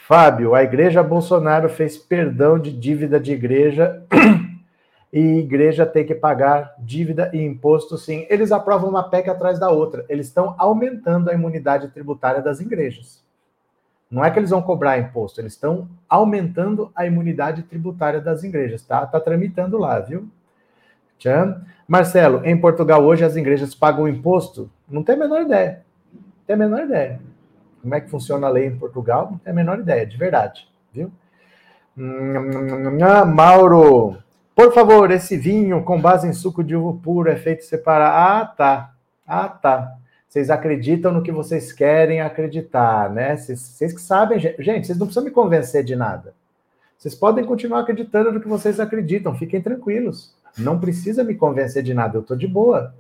Fábio, 0.07 0.55
a 0.55 0.63
Igreja 0.63 1.03
Bolsonaro 1.03 1.69
fez 1.69 1.99
perdão 1.99 2.57
de 2.57 2.71
dívida 2.71 3.19
de 3.19 3.33
igreja 3.33 4.01
e 5.13 5.39
igreja 5.39 5.87
tem 5.87 6.05
que 6.05 6.15
pagar 6.15 6.75
dívida 6.79 7.31
e 7.33 7.41
imposto, 7.41 7.97
sim. 7.97 8.27
Eles 8.29 8.53
aprovam 8.53 8.91
uma 8.91 9.09
PEC 9.09 9.31
atrás 9.31 9.59
da 9.59 9.71
outra. 9.71 10.05
Eles 10.09 10.27
estão 10.27 10.55
aumentando 10.59 11.31
a 11.31 11.35
imunidade 11.35 11.89
tributária 11.89 12.43
das 12.43 12.61
igrejas. 12.61 13.25
Não 14.11 14.25
é 14.25 14.31
que 14.31 14.39
eles 14.39 14.51
vão 14.51 14.63
cobrar 14.63 14.99
imposto, 14.99 15.41
eles 15.41 15.53
estão 15.53 15.89
aumentando 16.09 16.91
a 16.95 17.05
imunidade 17.05 17.63
tributária 17.65 18.21
das 18.21 18.43
igrejas, 18.43 18.83
tá? 18.83 19.07
Tá 19.07 19.21
tramitando 19.21 19.77
lá, 19.77 20.01
viu? 20.01 20.29
Tchan. 21.19 21.63
Marcelo, 21.87 22.45
em 22.45 22.59
Portugal 22.59 23.05
hoje 23.05 23.25
as 23.25 23.37
igrejas 23.37 23.75
pagam 23.75 24.09
imposto? 24.09 24.71
Não 24.89 25.03
tem 25.03 25.15
a 25.15 25.19
menor 25.19 25.43
ideia. 25.43 25.83
Não 26.13 26.23
tem 26.47 26.55
a 26.55 26.59
menor 26.59 26.85
ideia. 26.85 27.21
Como 27.83 27.95
é 27.95 28.01
que 28.01 28.11
funciona 28.11 28.47
a 28.47 28.51
lei 28.51 28.67
em 28.67 28.79
Portugal? 28.79 29.29
Não 29.31 29.39
tem 29.39 29.53
a 29.53 29.57
menor 29.57 29.79
ideia, 29.79 30.07
de 30.07 30.17
verdade, 30.17 30.69
viu? 30.93 31.13
Ah, 33.03 33.25
Mauro, 33.25 34.17
por 34.59 34.75
favor, 34.75 35.09
esse 35.13 35.37
vinho 35.37 35.85
com 35.85 36.01
base 36.01 36.27
em 36.27 36.33
suco 36.33 36.65
de 36.65 36.75
uva 36.75 36.99
puro 37.01 37.31
é 37.31 37.37
feito 37.37 37.63
separado. 37.63 38.17
Ah, 38.17 38.45
tá. 38.45 38.95
Ah, 39.25 39.49
tá. 39.49 39.95
Vocês 40.29 40.51
acreditam 40.51 41.13
no 41.13 41.23
que 41.23 41.31
vocês 41.31 41.73
querem 41.73 42.21
acreditar, 42.21 43.09
né? 43.09 43.37
Vocês, 43.37 43.93
que 43.93 44.01
sabem, 44.01 44.41
gente, 44.41 44.85
vocês 44.85 44.99
não 44.99 45.07
precisam 45.07 45.23
me 45.23 45.31
convencer 45.31 45.85
de 45.85 45.95
nada. 45.95 46.35
Vocês 46.99 47.15
podem 47.15 47.45
continuar 47.45 47.83
acreditando 47.83 48.33
no 48.33 48.41
que 48.41 48.49
vocês 48.49 48.81
acreditam, 48.81 49.33
fiquem 49.37 49.63
tranquilos. 49.63 50.35
Não 50.59 50.81
precisa 50.81 51.23
me 51.23 51.37
convencer 51.37 51.85
de 51.85 51.95
nada, 51.95 52.19
eu 52.19 52.23
tô 52.25 52.35
de 52.35 52.49
boa, 52.49 52.93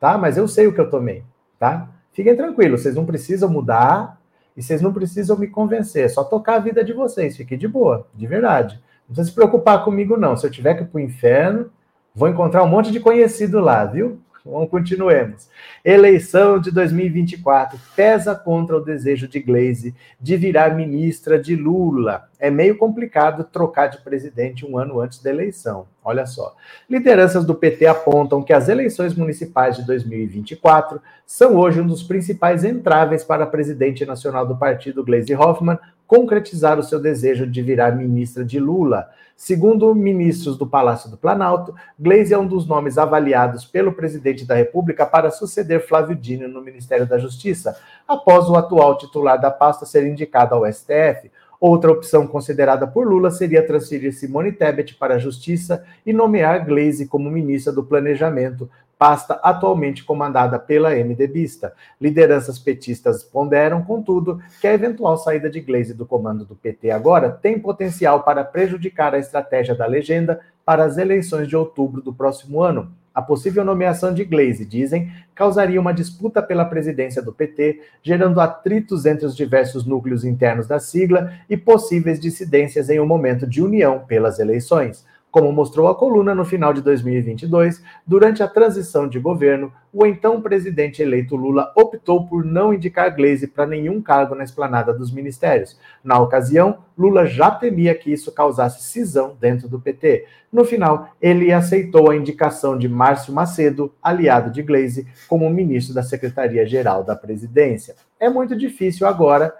tá? 0.00 0.18
Mas 0.18 0.36
eu 0.36 0.48
sei 0.48 0.66
o 0.66 0.74
que 0.74 0.80
eu 0.80 0.90
tomei, 0.90 1.22
tá? 1.60 1.90
Fiquem 2.12 2.34
tranquilos, 2.34 2.82
vocês 2.82 2.96
não 2.96 3.06
precisam 3.06 3.48
mudar 3.48 4.20
e 4.56 4.62
vocês 4.64 4.82
não 4.82 4.92
precisam 4.92 5.38
me 5.38 5.46
convencer, 5.46 6.06
é 6.06 6.08
só 6.08 6.24
tocar 6.24 6.56
a 6.56 6.58
vida 6.58 6.82
de 6.82 6.92
vocês, 6.92 7.36
fiquem 7.36 7.56
de 7.56 7.68
boa, 7.68 8.08
de 8.12 8.26
verdade. 8.26 8.82
Não 9.08 9.14
precisa 9.14 9.28
se 9.28 9.34
preocupar 9.34 9.84
comigo, 9.84 10.16
não. 10.16 10.36
Se 10.36 10.46
eu 10.46 10.50
tiver 10.50 10.74
que 10.74 10.82
ir 10.82 10.86
para 10.86 10.98
o 10.98 11.02
inferno, 11.02 11.70
vou 12.14 12.28
encontrar 12.28 12.62
um 12.62 12.68
monte 12.68 12.90
de 12.90 13.00
conhecido 13.00 13.60
lá, 13.60 13.84
viu? 13.84 14.20
Vamos 14.46 14.68
continuemos. 14.68 15.48
Eleição 15.82 16.58
de 16.58 16.70
2024 16.70 17.78
pesa 17.96 18.34
contra 18.34 18.76
o 18.76 18.84
desejo 18.84 19.26
de 19.26 19.40
Glaze 19.40 19.94
de 20.20 20.36
virar 20.36 20.74
ministra 20.74 21.38
de 21.38 21.56
Lula. 21.56 22.28
É 22.38 22.50
meio 22.50 22.76
complicado 22.76 23.42
trocar 23.44 23.86
de 23.86 24.02
presidente 24.02 24.66
um 24.66 24.76
ano 24.76 25.00
antes 25.00 25.22
da 25.22 25.30
eleição. 25.30 25.86
Olha 26.04 26.26
só. 26.26 26.54
Lideranças 26.90 27.46
do 27.46 27.54
PT 27.54 27.86
apontam 27.86 28.42
que 28.42 28.52
as 28.52 28.68
eleições 28.68 29.14
municipais 29.14 29.76
de 29.76 29.86
2024 29.86 31.00
são 31.24 31.56
hoje 31.56 31.80
um 31.80 31.86
dos 31.86 32.02
principais 32.02 32.64
entraves 32.64 33.24
para 33.24 33.44
a 33.44 33.46
presidente 33.46 34.04
nacional 34.04 34.46
do 34.46 34.58
partido, 34.58 35.02
Glaze 35.02 35.34
Hoffmann, 35.34 35.78
concretizar 36.06 36.78
o 36.78 36.82
seu 36.82 37.00
desejo 37.00 37.46
de 37.46 37.62
virar 37.62 37.96
ministra 37.96 38.44
de 38.44 38.58
Lula. 38.58 39.08
Segundo 39.36 39.92
ministros 39.94 40.56
do 40.56 40.66
Palácio 40.66 41.10
do 41.10 41.16
Planalto, 41.16 41.74
Gleisi 41.98 42.32
é 42.32 42.38
um 42.38 42.46
dos 42.46 42.66
nomes 42.66 42.96
avaliados 42.98 43.64
pelo 43.64 43.92
presidente 43.92 44.46
da 44.46 44.54
República 44.54 45.04
para 45.04 45.30
suceder 45.30 45.86
Flávio 45.86 46.14
Dino 46.14 46.46
no 46.46 46.62
Ministério 46.62 47.06
da 47.06 47.18
Justiça, 47.18 47.76
após 48.06 48.48
o 48.48 48.54
atual 48.54 48.96
titular 48.96 49.40
da 49.40 49.50
pasta 49.50 49.84
ser 49.84 50.06
indicado 50.06 50.54
ao 50.54 50.70
STF. 50.72 51.30
Outra 51.60 51.90
opção 51.90 52.26
considerada 52.26 52.86
por 52.86 53.08
Lula 53.08 53.30
seria 53.30 53.66
transferir 53.66 54.12
Simone 54.12 54.52
Tebet 54.52 54.94
para 54.94 55.14
a 55.14 55.18
Justiça 55.18 55.84
e 56.04 56.12
nomear 56.12 56.64
Gleisi 56.64 57.06
como 57.06 57.30
ministra 57.30 57.72
do 57.72 57.82
Planejamento, 57.82 58.68
pasta 58.98 59.40
atualmente 59.42 60.04
comandada 60.04 60.58
pela 60.58 60.94
MDBista. 60.94 61.72
Lideranças 62.00 62.58
petistas 62.58 63.22
ponderam, 63.22 63.82
contudo, 63.82 64.40
que 64.60 64.66
a 64.66 64.72
eventual 64.72 65.16
saída 65.16 65.50
de 65.50 65.60
Gleisi 65.60 65.94
do 65.94 66.06
comando 66.06 66.44
do 66.44 66.54
PT 66.54 66.90
agora 66.90 67.30
tem 67.30 67.58
potencial 67.58 68.22
para 68.22 68.44
prejudicar 68.44 69.14
a 69.14 69.18
estratégia 69.18 69.74
da 69.74 69.86
legenda 69.86 70.40
para 70.64 70.84
as 70.84 70.96
eleições 70.96 71.48
de 71.48 71.56
outubro 71.56 72.00
do 72.00 72.12
próximo 72.12 72.62
ano. 72.62 72.92
A 73.14 73.22
possível 73.22 73.64
nomeação 73.64 74.12
de 74.12 74.24
Glaze, 74.24 74.64
dizem, 74.64 75.12
causaria 75.36 75.80
uma 75.80 75.94
disputa 75.94 76.42
pela 76.42 76.64
presidência 76.64 77.22
do 77.22 77.32
PT, 77.32 77.80
gerando 78.02 78.40
atritos 78.40 79.06
entre 79.06 79.24
os 79.24 79.36
diversos 79.36 79.86
núcleos 79.86 80.24
internos 80.24 80.66
da 80.66 80.80
sigla 80.80 81.32
e 81.48 81.56
possíveis 81.56 82.18
dissidências 82.18 82.90
em 82.90 82.98
um 82.98 83.06
momento 83.06 83.46
de 83.46 83.62
união 83.62 84.00
pelas 84.00 84.40
eleições. 84.40 85.06
Como 85.34 85.50
mostrou 85.50 85.88
a 85.88 85.96
coluna 85.96 86.32
no 86.32 86.44
final 86.44 86.72
de 86.72 86.80
2022, 86.80 87.82
durante 88.06 88.40
a 88.40 88.46
transição 88.46 89.08
de 89.08 89.18
governo, 89.18 89.72
o 89.92 90.06
então 90.06 90.40
presidente 90.40 91.02
eleito 91.02 91.34
Lula 91.34 91.72
optou 91.74 92.24
por 92.24 92.44
não 92.44 92.72
indicar 92.72 93.12
Glaze 93.12 93.48
para 93.48 93.66
nenhum 93.66 94.00
cargo 94.00 94.36
na 94.36 94.44
esplanada 94.44 94.94
dos 94.94 95.10
ministérios. 95.10 95.76
Na 96.04 96.20
ocasião, 96.20 96.84
Lula 96.96 97.26
já 97.26 97.50
temia 97.50 97.96
que 97.96 98.12
isso 98.12 98.30
causasse 98.30 98.84
cisão 98.84 99.36
dentro 99.40 99.68
do 99.68 99.80
PT. 99.80 100.24
No 100.52 100.64
final, 100.64 101.08
ele 101.20 101.52
aceitou 101.52 102.12
a 102.12 102.16
indicação 102.16 102.78
de 102.78 102.88
Márcio 102.88 103.34
Macedo, 103.34 103.92
aliado 104.00 104.52
de 104.52 104.62
Glaze, 104.62 105.08
como 105.26 105.50
ministro 105.50 105.92
da 105.92 106.04
Secretaria-Geral 106.04 107.02
da 107.02 107.16
Presidência. 107.16 107.96
É 108.20 108.30
muito 108.30 108.56
difícil 108.56 109.04
agora. 109.04 109.52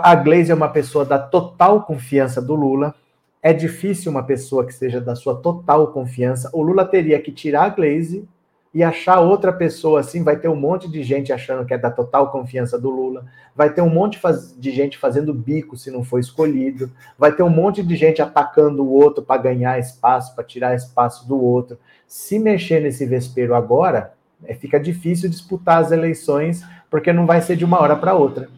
A 0.00 0.14
Glaze 0.14 0.52
é 0.52 0.54
uma 0.54 0.68
pessoa 0.68 1.04
da 1.04 1.18
total 1.18 1.82
confiança 1.82 2.40
do 2.40 2.54
Lula, 2.54 2.94
é 3.42 3.52
difícil 3.52 4.10
uma 4.10 4.22
pessoa 4.22 4.66
que 4.66 4.74
seja 4.74 5.00
da 5.00 5.14
sua 5.14 5.36
total 5.36 5.92
confiança. 5.92 6.50
O 6.52 6.62
Lula 6.62 6.84
teria 6.84 7.20
que 7.20 7.32
tirar 7.32 7.64
a 7.64 7.68
Glaze 7.68 8.28
e 8.74 8.82
achar 8.82 9.20
outra 9.20 9.52
pessoa 9.52 10.00
assim. 10.00 10.22
Vai 10.22 10.36
ter 10.38 10.48
um 10.48 10.56
monte 10.56 10.90
de 10.90 11.02
gente 11.02 11.32
achando 11.32 11.64
que 11.64 11.72
é 11.72 11.78
da 11.78 11.90
total 11.90 12.30
confiança 12.30 12.78
do 12.78 12.90
Lula. 12.90 13.26
Vai 13.54 13.72
ter 13.72 13.80
um 13.80 13.88
monte 13.88 14.20
de 14.56 14.70
gente 14.70 14.98
fazendo 14.98 15.32
bico 15.32 15.76
se 15.76 15.90
não 15.90 16.02
for 16.04 16.18
escolhido. 16.18 16.90
Vai 17.16 17.32
ter 17.32 17.42
um 17.42 17.50
monte 17.50 17.82
de 17.82 17.96
gente 17.96 18.20
atacando 18.20 18.82
o 18.82 18.92
outro 18.92 19.22
para 19.22 19.40
ganhar 19.40 19.78
espaço, 19.78 20.34
para 20.34 20.44
tirar 20.44 20.74
espaço 20.74 21.26
do 21.26 21.40
outro. 21.40 21.78
Se 22.06 22.38
mexer 22.38 22.80
nesse 22.80 23.06
vespeiro 23.06 23.54
agora, 23.54 24.14
é, 24.44 24.54
fica 24.54 24.78
difícil 24.78 25.28
disputar 25.28 25.82
as 25.82 25.92
eleições, 25.92 26.64
porque 26.90 27.12
não 27.12 27.26
vai 27.26 27.40
ser 27.40 27.56
de 27.56 27.64
uma 27.64 27.80
hora 27.80 27.96
para 27.96 28.14
outra. 28.14 28.48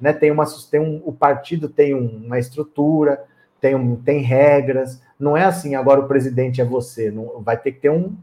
Né? 0.00 0.12
Tem 0.12 0.30
uma, 0.30 0.44
tem 0.70 0.80
um, 0.80 1.00
o 1.04 1.12
partido 1.12 1.68
tem 1.68 1.94
uma 1.94 2.38
estrutura, 2.38 3.24
tem, 3.62 3.96
tem 4.04 4.18
regras. 4.18 5.00
Não 5.18 5.36
é 5.36 5.44
assim, 5.44 5.76
agora 5.76 6.00
o 6.00 6.08
presidente 6.08 6.60
é 6.60 6.64
você. 6.64 7.12
Não, 7.12 7.40
vai 7.40 7.56
ter 7.56 7.70
que 7.70 7.80
ter 7.80 7.90
um, 7.90 8.14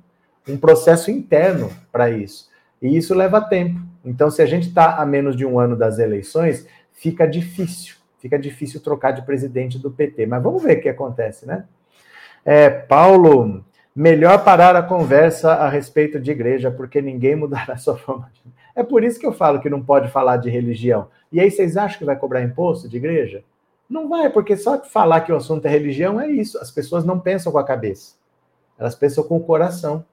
um 0.47 0.57
processo 0.57 1.09
interno 1.09 1.71
para 1.93 2.11
isso. 2.11 2.49
E 2.81 2.95
isso 2.97 3.15
leva 3.15 3.39
tempo. 3.39 3.79
Então, 4.03 4.29
se 4.29 4.41
a 4.41 4.45
gente 4.45 4.67
está 4.67 4.97
a 4.97 5.05
menos 5.05 5.37
de 5.37 5.45
um 5.45 5.57
ano 5.57 5.77
das 5.77 5.97
eleições, 5.97 6.67
fica 6.91 7.25
difícil. 7.25 7.95
Fica 8.19 8.37
difícil 8.37 8.81
trocar 8.81 9.11
de 9.11 9.21
presidente 9.21 9.79
do 9.79 9.89
PT. 9.89 10.25
Mas 10.25 10.43
vamos 10.43 10.61
ver 10.61 10.77
o 10.77 10.81
que 10.81 10.89
acontece, 10.89 11.47
né? 11.47 11.63
É, 12.43 12.69
Paulo, 12.69 13.63
melhor 13.95 14.43
parar 14.43 14.75
a 14.75 14.83
conversa 14.83 15.53
a 15.53 15.69
respeito 15.69 16.19
de 16.19 16.31
igreja, 16.31 16.69
porque 16.69 17.01
ninguém 17.01 17.37
mudará 17.37 17.75
a 17.75 17.77
sua 17.79 17.97
forma 17.97 18.29
de. 18.33 18.41
É 18.75 18.83
por 18.83 19.05
isso 19.05 19.19
que 19.19 19.25
eu 19.25 19.33
falo 19.33 19.61
que 19.61 19.69
não 19.69 19.81
pode 19.81 20.11
falar 20.11 20.35
de 20.37 20.49
religião. 20.49 21.07
E 21.31 21.39
aí, 21.39 21.49
vocês 21.49 21.77
acham 21.77 21.97
que 21.97 22.05
vai 22.05 22.17
cobrar 22.17 22.43
imposto 22.43 22.89
de 22.89 22.97
igreja? 22.97 23.41
Não 23.89 24.07
vai, 24.07 24.29
porque 24.29 24.55
só 24.55 24.79
falar 24.83 25.21
que 25.21 25.31
o 25.31 25.35
assunto 25.35 25.65
é 25.65 25.69
religião 25.69 26.21
é 26.21 26.29
isso. 26.29 26.59
As 26.59 26.69
pessoas 26.69 27.03
não 27.03 27.19
pensam 27.19 27.51
com 27.51 27.57
a 27.57 27.63
cabeça, 27.63 28.13
elas 28.77 28.95
pensam 28.95 29.23
com 29.23 29.37
o 29.37 29.43
coração. 29.43 30.05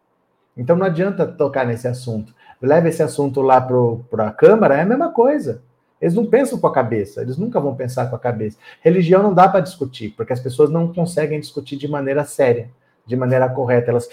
Então 0.57 0.74
não 0.74 0.87
adianta 0.87 1.27
tocar 1.27 1.66
nesse 1.66 1.87
assunto. 1.87 2.35
Leva 2.62 2.89
esse 2.89 3.03
assunto 3.03 3.43
lá 3.43 3.61
para 3.61 4.29
a 4.29 4.33
Câmara, 4.33 4.77
é 4.77 4.81
a 4.81 4.87
mesma 4.87 5.12
coisa. 5.12 5.62
Eles 6.01 6.14
não 6.14 6.27
pensam 6.27 6.59
com 6.59 6.66
a 6.66 6.72
cabeça, 6.72 7.20
eles 7.20 7.37
nunca 7.37 7.61
vão 7.61 7.74
pensar 7.74 8.09
com 8.09 8.16
a 8.16 8.18
cabeça. 8.18 8.59
Religião 8.81 9.22
não 9.22 9.35
dá 9.35 9.49
para 9.49 9.61
discutir, 9.61 10.11
porque 10.16 10.33
as 10.33 10.41
pessoas 10.41 10.70
não 10.70 10.93
conseguem 10.93 11.39
discutir 11.41 11.77
de 11.77 11.89
maneira 11.89 12.24
séria, 12.24 12.70
de 13.05 13.16
maneira 13.16 13.49
correta. 13.49 13.91
Elas 13.91 14.09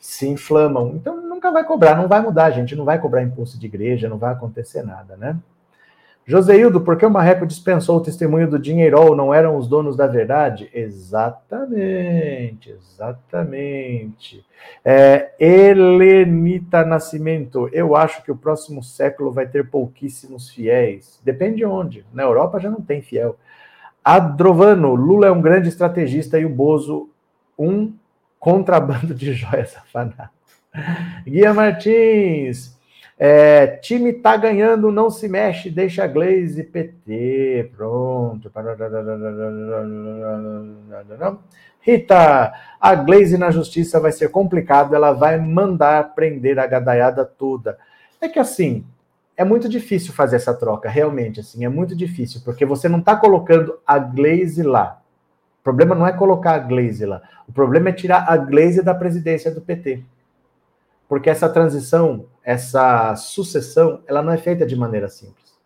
se 0.00 0.28
inflamam. 0.28 0.94
Então 0.94 1.20
nunca 1.20 1.50
vai 1.50 1.64
cobrar, 1.64 1.96
não 1.96 2.08
vai 2.08 2.20
mudar, 2.20 2.50
gente. 2.50 2.74
Não 2.74 2.84
vai 2.84 3.00
cobrar 3.00 3.22
impulso 3.22 3.58
de 3.58 3.66
igreja, 3.66 4.08
não 4.08 4.18
vai 4.18 4.32
acontecer 4.32 4.82
nada, 4.82 5.16
né? 5.16 5.36
Joseildo, 6.28 6.80
por 6.80 6.98
que 6.98 7.06
o 7.06 7.10
Marreco 7.10 7.46
dispensou 7.46 7.98
o 7.98 8.02
testemunho 8.02 8.50
do 8.50 8.58
Dinheirol? 8.58 9.14
Não 9.14 9.32
eram 9.32 9.56
os 9.56 9.68
donos 9.68 9.96
da 9.96 10.08
verdade? 10.08 10.68
Exatamente, 10.74 12.70
exatamente. 12.70 14.44
É, 14.84 15.30
Helenita 15.38 16.84
Nascimento, 16.84 17.68
eu 17.72 17.94
acho 17.94 18.24
que 18.24 18.32
o 18.32 18.36
próximo 18.36 18.82
século 18.82 19.30
vai 19.30 19.46
ter 19.46 19.70
pouquíssimos 19.70 20.50
fiéis. 20.50 21.20
Depende 21.24 21.58
de 21.58 21.64
onde. 21.64 22.04
Na 22.12 22.24
Europa 22.24 22.58
já 22.58 22.68
não 22.68 22.80
tem 22.80 23.00
fiel. 23.00 23.36
Adrovano, 24.04 24.96
Lula 24.96 25.28
é 25.28 25.30
um 25.30 25.40
grande 25.40 25.68
estrategista 25.68 26.40
e 26.40 26.44
o 26.44 26.50
Bozo 26.50 27.08
um 27.56 27.92
contrabando 28.40 29.14
de 29.14 29.32
joias 29.32 29.76
afanadas. 29.78 30.30
Guia 31.24 31.54
Martins, 31.54 32.75
é, 33.18 33.66
time 33.66 34.12
tá 34.12 34.36
ganhando, 34.36 34.92
não 34.92 35.08
se 35.08 35.26
mexe, 35.28 35.70
deixa 35.70 36.04
a 36.04 36.06
Glaze 36.06 36.62
PT. 36.64 37.70
Pronto. 37.74 38.50
Rita, 41.80 42.52
a 42.80 42.94
Glaze 42.94 43.38
na 43.38 43.50
justiça 43.50 43.98
vai 44.00 44.12
ser 44.12 44.28
complicado, 44.28 44.94
ela 44.94 45.12
vai 45.12 45.38
mandar 45.38 46.14
prender 46.14 46.58
a 46.58 46.66
gadaiada 46.66 47.24
toda. 47.24 47.78
É 48.20 48.28
que 48.28 48.38
assim, 48.38 48.84
é 49.36 49.44
muito 49.44 49.68
difícil 49.68 50.12
fazer 50.12 50.36
essa 50.36 50.52
troca, 50.52 50.88
realmente, 50.88 51.40
assim, 51.40 51.64
é 51.64 51.68
muito 51.68 51.94
difícil, 51.94 52.40
porque 52.44 52.66
você 52.66 52.88
não 52.88 52.98
está 52.98 53.14
colocando 53.16 53.78
a 53.86 53.98
Glaze 53.98 54.62
lá. 54.62 55.00
problema 55.62 55.94
não 55.94 56.06
é 56.06 56.12
colocar 56.12 56.54
a 56.54 56.58
Glaze 56.58 57.06
lá. 57.06 57.22
O 57.48 57.52
problema 57.52 57.88
é 57.88 57.92
tirar 57.92 58.26
a 58.28 58.36
Glaze 58.36 58.82
da 58.82 58.94
presidência 58.94 59.50
do 59.50 59.60
PT. 59.60 60.02
Porque 61.08 61.30
essa 61.30 61.48
transição, 61.48 62.26
essa 62.42 63.14
sucessão, 63.14 64.00
ela 64.06 64.22
não 64.22 64.32
é 64.32 64.36
feita 64.36 64.66
de 64.66 64.74
maneira 64.74 65.08
simples. 65.08 65.56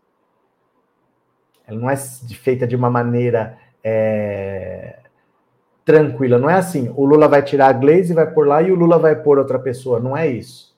Ela 1.66 1.78
não 1.78 1.90
é 1.90 1.96
feita 1.96 2.66
de 2.66 2.76
uma 2.76 2.90
maneira 2.90 3.56
é, 3.82 4.98
tranquila. 5.84 6.38
Não 6.38 6.50
é 6.50 6.54
assim, 6.54 6.92
o 6.94 7.04
Lula 7.06 7.26
vai 7.26 7.42
tirar 7.42 7.68
a 7.68 7.72
Glaze 7.72 8.12
e 8.12 8.14
vai 8.14 8.30
por 8.30 8.46
lá 8.46 8.60
e 8.60 8.70
o 8.70 8.74
Lula 8.74 8.98
vai 8.98 9.16
pôr 9.16 9.38
outra 9.38 9.58
pessoa. 9.58 9.98
Não 9.98 10.16
é 10.16 10.26
isso. 10.26 10.76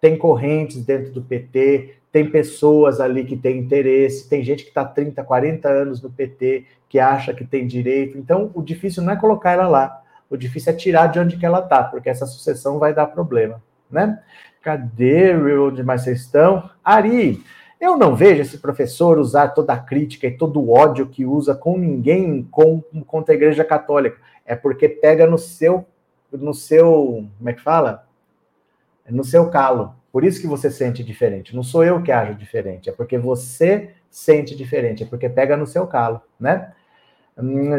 Tem 0.00 0.16
correntes 0.16 0.84
dentro 0.84 1.12
do 1.12 1.22
PT, 1.22 1.96
tem 2.12 2.30
pessoas 2.30 3.00
ali 3.00 3.24
que 3.24 3.36
têm 3.36 3.58
interesse, 3.58 4.28
tem 4.28 4.44
gente 4.44 4.62
que 4.62 4.68
está 4.68 4.84
30, 4.84 5.24
40 5.24 5.68
anos 5.68 6.00
no 6.00 6.10
PT, 6.10 6.64
que 6.88 7.00
acha 7.00 7.34
que 7.34 7.44
tem 7.44 7.66
direito. 7.66 8.16
Então, 8.16 8.52
o 8.54 8.62
difícil 8.62 9.02
não 9.02 9.12
é 9.12 9.16
colocar 9.16 9.52
ela 9.52 9.66
lá. 9.66 10.02
O 10.30 10.36
difícil 10.36 10.72
é 10.72 10.76
tirar 10.76 11.08
de 11.08 11.18
onde 11.18 11.36
que 11.36 11.46
ela 11.46 11.60
está, 11.60 11.82
porque 11.82 12.08
essa 12.08 12.26
sucessão 12.26 12.78
vai 12.78 12.94
dar 12.94 13.06
problema 13.06 13.60
né? 13.90 14.20
Cadê 14.62 15.34
onde 15.34 15.82
mais 15.82 16.02
vocês 16.02 16.22
estão? 16.22 16.68
Ari, 16.84 17.42
eu 17.80 17.96
não 17.96 18.16
vejo 18.16 18.42
esse 18.42 18.58
professor 18.58 19.18
usar 19.18 19.48
toda 19.48 19.72
a 19.72 19.78
crítica 19.78 20.26
e 20.26 20.36
todo 20.36 20.60
o 20.60 20.72
ódio 20.72 21.06
que 21.06 21.24
usa 21.24 21.54
com 21.54 21.78
ninguém 21.78 22.42
com, 22.50 22.80
contra 23.06 23.34
a 23.34 23.36
Igreja 23.36 23.64
Católica. 23.64 24.18
É 24.44 24.56
porque 24.56 24.88
pega 24.88 25.26
no 25.26 25.36
seu, 25.36 25.86
no 26.32 26.54
seu, 26.54 27.26
como 27.36 27.50
é 27.50 27.52
que 27.52 27.60
fala? 27.60 28.06
No 29.08 29.22
seu 29.22 29.50
calo. 29.50 29.94
Por 30.10 30.24
isso 30.24 30.40
que 30.40 30.46
você 30.46 30.70
sente 30.70 31.04
diferente. 31.04 31.54
Não 31.54 31.62
sou 31.62 31.84
eu 31.84 32.02
que 32.02 32.10
ajo 32.10 32.34
diferente, 32.34 32.88
é 32.88 32.92
porque 32.92 33.18
você 33.18 33.90
sente 34.10 34.56
diferente, 34.56 35.02
é 35.02 35.06
porque 35.06 35.28
pega 35.28 35.56
no 35.56 35.66
seu 35.66 35.86
calo, 35.86 36.22
né? 36.40 36.72
Hum, 37.36 37.78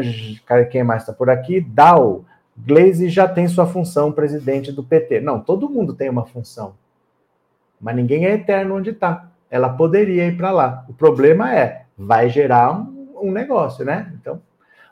quem 0.70 0.84
mais 0.84 1.02
está 1.02 1.12
por 1.12 1.28
aqui? 1.28 1.60
Dal. 1.60 2.24
Glaze 2.66 3.08
já 3.08 3.28
tem 3.28 3.46
sua 3.46 3.66
função 3.66 4.10
presidente 4.10 4.72
do 4.72 4.82
PT. 4.82 5.20
Não, 5.20 5.40
todo 5.40 5.70
mundo 5.70 5.94
tem 5.94 6.10
uma 6.10 6.26
função. 6.26 6.74
Mas 7.80 7.94
ninguém 7.94 8.26
é 8.26 8.34
eterno 8.34 8.76
onde 8.76 8.90
está. 8.90 9.30
Ela 9.50 9.68
poderia 9.68 10.26
ir 10.26 10.36
para 10.36 10.50
lá. 10.50 10.84
O 10.88 10.92
problema 10.92 11.54
é, 11.54 11.84
vai 11.96 12.28
gerar 12.28 12.72
um, 12.72 13.08
um, 13.22 13.30
negócio, 13.30 13.84
né? 13.84 14.12
Então, 14.20 14.40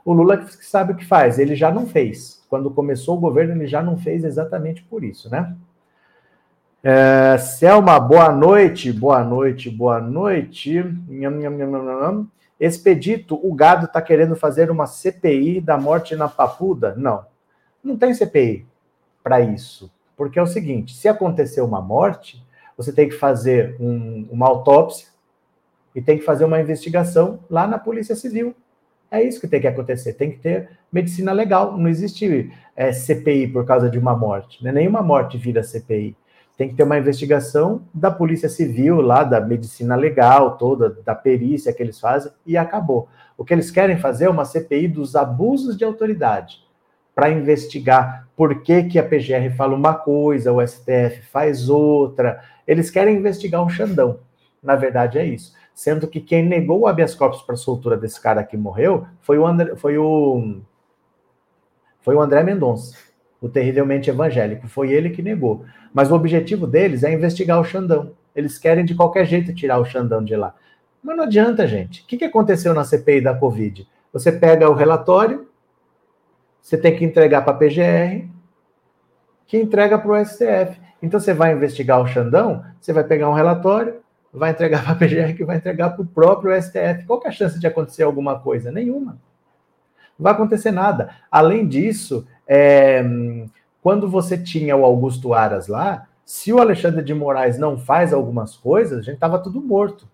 o 0.05 0.13
Lula 0.13 0.39
que 0.39 0.65
sabe 0.65 0.93
o 0.93 0.97
que 0.97 1.05
faz, 1.05 1.39
ele 1.39 1.57
já 1.57 1.71
não 1.71 1.87
fez. 1.87 2.45
Quando 2.49 2.71
começou 2.71 3.17
o 3.17 3.21
governo, 3.21 3.55
ele 3.55 3.67
já 3.67 3.83
não 3.83 3.99
fez 3.99 4.25
exatamente 4.25 4.83
por 4.85 5.03
isso, 5.03 5.29
né? 5.29 5.55
É, 6.83 7.37
Selma, 7.39 7.99
boa 7.99 8.31
noite, 8.31 8.93
boa 8.93 9.25
noite, 9.25 9.69
boa 9.69 10.01
noite. 10.01 10.85
Expedito, 12.61 13.41
o 13.43 13.53
gado 13.53 13.87
está 13.87 14.01
querendo 14.01 14.37
fazer 14.37 14.71
uma 14.71 14.87
CPI 14.87 15.61
da 15.61 15.77
morte 15.77 16.15
na 16.15 16.29
Papuda? 16.29 16.95
Não. 16.97 17.25
Não 17.87 17.97
tem 17.97 18.13
CPI 18.13 18.67
para 19.23 19.41
isso. 19.41 19.89
Porque 20.17 20.41
é 20.41 20.43
o 20.43 20.47
seguinte: 20.47 20.93
se 20.93 21.07
acontecer 21.07 21.61
uma 21.61 21.81
morte, 21.81 22.45
você 22.77 22.93
tem 22.93 23.09
que 23.09 23.15
fazer 23.15 23.77
um, 23.79 24.27
uma 24.29 24.49
autópsia 24.49 25.07
e 25.95 26.03
tem 26.03 26.19
que 26.19 26.25
fazer 26.25 26.45
uma 26.45 26.61
investigação 26.61 27.39
lá 27.49 27.65
na 27.65 27.79
Polícia 27.79 28.17
Civil. 28.17 28.57
É 29.09 29.23
isso 29.23 29.41
que 29.41 29.47
tem 29.47 29.61
que 29.61 29.69
acontecer. 29.69 30.15
Tem 30.15 30.33
que 30.33 30.39
ter 30.39 30.69
medicina 30.93 31.31
legal. 31.31 31.79
Não 31.79 31.89
existe 31.89 32.53
é, 32.75 32.93
CPI 32.93 33.47
por 33.47 33.65
causa 33.65 33.89
de 33.89 34.01
uma 34.01 34.17
morte. 34.17 34.65
Né? 34.65 34.73
Nenhuma 34.73 35.01
morte 35.01 35.39
vira 35.39 35.63
CPI. 35.63 36.17
Tem 36.57 36.69
que 36.69 36.75
ter 36.75 36.83
uma 36.83 36.99
investigação 36.99 37.83
da 37.95 38.11
Polícia 38.11 38.49
Civil, 38.49 39.01
lá 39.01 39.23
da 39.23 39.41
medicina 39.41 39.95
legal, 39.95 40.57
toda, 40.57 40.91
da 41.05 41.15
perícia 41.15 41.73
que 41.73 41.83
eles 41.83 42.01
fazem, 42.01 42.33
e 42.45 42.57
acabou. 42.57 43.09
O 43.39 43.45
que 43.45 43.55
eles 43.55 43.71
querem 43.71 43.97
fazer 43.97 44.25
é 44.25 44.31
uma 44.31 44.45
CPI 44.45 44.89
dos 44.89 45.15
abusos 45.15 45.77
de 45.77 45.85
autoridade 45.85 46.66
para 47.17 47.31
investigar 47.31 48.29
por 48.37 48.61
que, 48.63 48.83
que 48.83 48.99
a 48.99 49.03
PGR 49.03 49.51
fala 49.57 49.75
uma 49.75 49.95
coisa, 49.95 50.53
o 50.53 50.65
STF 50.65 51.23
faz 51.33 51.71
outra. 51.71 52.43
Eles 52.67 52.91
querem 52.91 53.17
investigar 53.17 53.65
o 53.65 53.71
Xandão. 53.71 54.21
Na 54.63 54.77
verdade, 54.77 55.19
é 55.19 55.25
isso. 55.25 55.55
Sendo 55.75 56.07
que 56.07 56.21
quem 56.21 56.45
negou 56.45 56.81
o 56.81 56.87
habeas 56.87 57.15
corpus 57.15 57.41
para 57.41 57.55
a 57.55 57.59
soltura 57.59 57.97
desse 57.97 58.21
cara 58.21 58.45
que 58.45 58.55
morreu 58.55 59.07
foi 59.23 59.39
o 59.39 59.47
André, 59.47 59.75
foi 59.77 59.97
o, 59.97 60.61
foi 62.01 62.15
o 62.15 62.21
André 62.21 62.43
Mendonça, 62.43 62.95
o 63.41 63.49
terrivelmente 63.49 64.11
evangélico. 64.11 64.69
Foi 64.69 64.93
ele 64.93 65.09
que 65.09 65.23
negou. 65.23 65.65
Mas 65.95 66.11
o 66.11 66.15
objetivo 66.15 66.67
deles 66.67 67.03
é 67.03 67.11
investigar 67.11 67.59
o 67.59 67.65
Xandão. 67.65 68.13
Eles 68.35 68.59
querem 68.59 68.85
de 68.85 68.95
qualquer 68.95 69.25
jeito 69.25 69.55
tirar 69.55 69.79
o 69.79 69.87
Xandão 69.87 70.23
de 70.23 70.37
lá. 70.37 70.55
Mas 71.03 71.17
não 71.17 71.25
adianta, 71.25 71.67
gente. 71.67 72.03
O 72.03 72.07
que, 72.07 72.23
aconteceu 72.27 72.75
na 72.75 72.85
CPI 72.85 73.23
da 73.23 73.35
Covid? 73.35 73.89
Você 74.13 74.31
pega 74.31 74.69
o 74.69 74.75
relatório, 74.75 75.49
você 76.67 76.77
tem 76.77 76.97
que 76.97 77.05
entregar 77.05 77.43
para 77.43 77.53
a 77.53 77.57
PGR, 77.57 78.29
que 79.47 79.57
entrega 79.57 79.97
para 79.97 80.11
o 80.11 80.25
STF. 80.25 80.81
Então 81.01 81.21
você 81.21 81.33
vai 81.33 81.53
investigar 81.53 82.01
o 82.01 82.09
Xandão, 82.09 82.65
você 82.81 82.93
vai 82.93 83.05
pegar 83.05 83.31
um 83.31 83.35
relatório, 83.35 84.01
vai 84.33 84.51
entregar 84.51 84.83
para 84.83 84.91
a 84.91 84.97
PGR, 84.97 85.37
que 85.37 85.45
vai 85.45 85.59
entregar 85.59 85.91
para 85.91 86.03
o 86.03 86.07
próprio 86.07 86.61
STF. 86.61 87.05
Qual 87.07 87.23
é 87.25 87.29
a 87.29 87.31
chance 87.31 87.61
de 87.61 87.69
acontecer 87.69 88.03
alguma 88.03 88.41
coisa? 88.41 88.73
Nenhuma. 88.73 89.13
Não 90.19 90.25
vai 90.25 90.33
acontecer 90.33 90.73
nada. 90.73 91.11
Além 91.31 91.69
disso, 91.69 92.27
é, 92.49 93.01
quando 93.81 94.09
você 94.09 94.37
tinha 94.37 94.77
o 94.77 94.85
Augusto 94.85 95.35
Aras 95.35 95.69
lá, 95.69 96.09
se 96.25 96.53
o 96.53 96.59
Alexandre 96.59 97.05
de 97.05 97.15
Moraes 97.15 97.59
não 97.59 97.79
faz 97.79 98.13
algumas 98.13 98.57
coisas, 98.57 98.99
a 98.99 99.03
gente 99.03 99.15
estava 99.15 99.39
tudo 99.39 99.61
morto. 99.61 100.09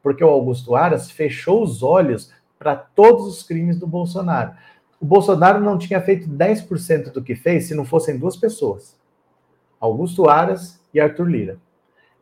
Porque 0.00 0.22
o 0.22 0.28
Augusto 0.28 0.76
Aras 0.76 1.10
fechou 1.10 1.64
os 1.64 1.82
olhos 1.82 2.32
para 2.60 2.76
todos 2.76 3.26
os 3.26 3.42
crimes 3.42 3.76
do 3.76 3.88
Bolsonaro 3.88 4.52
o 5.04 5.06
Bolsonaro 5.06 5.60
não 5.60 5.76
tinha 5.76 6.00
feito 6.00 6.26
10% 6.26 7.12
do 7.12 7.22
que 7.22 7.34
fez 7.34 7.66
se 7.66 7.74
não 7.74 7.84
fossem 7.84 8.18
duas 8.18 8.38
pessoas: 8.38 8.96
Augusto 9.78 10.30
Aras 10.30 10.80
e 10.94 10.98
Arthur 10.98 11.28
Lira. 11.28 11.58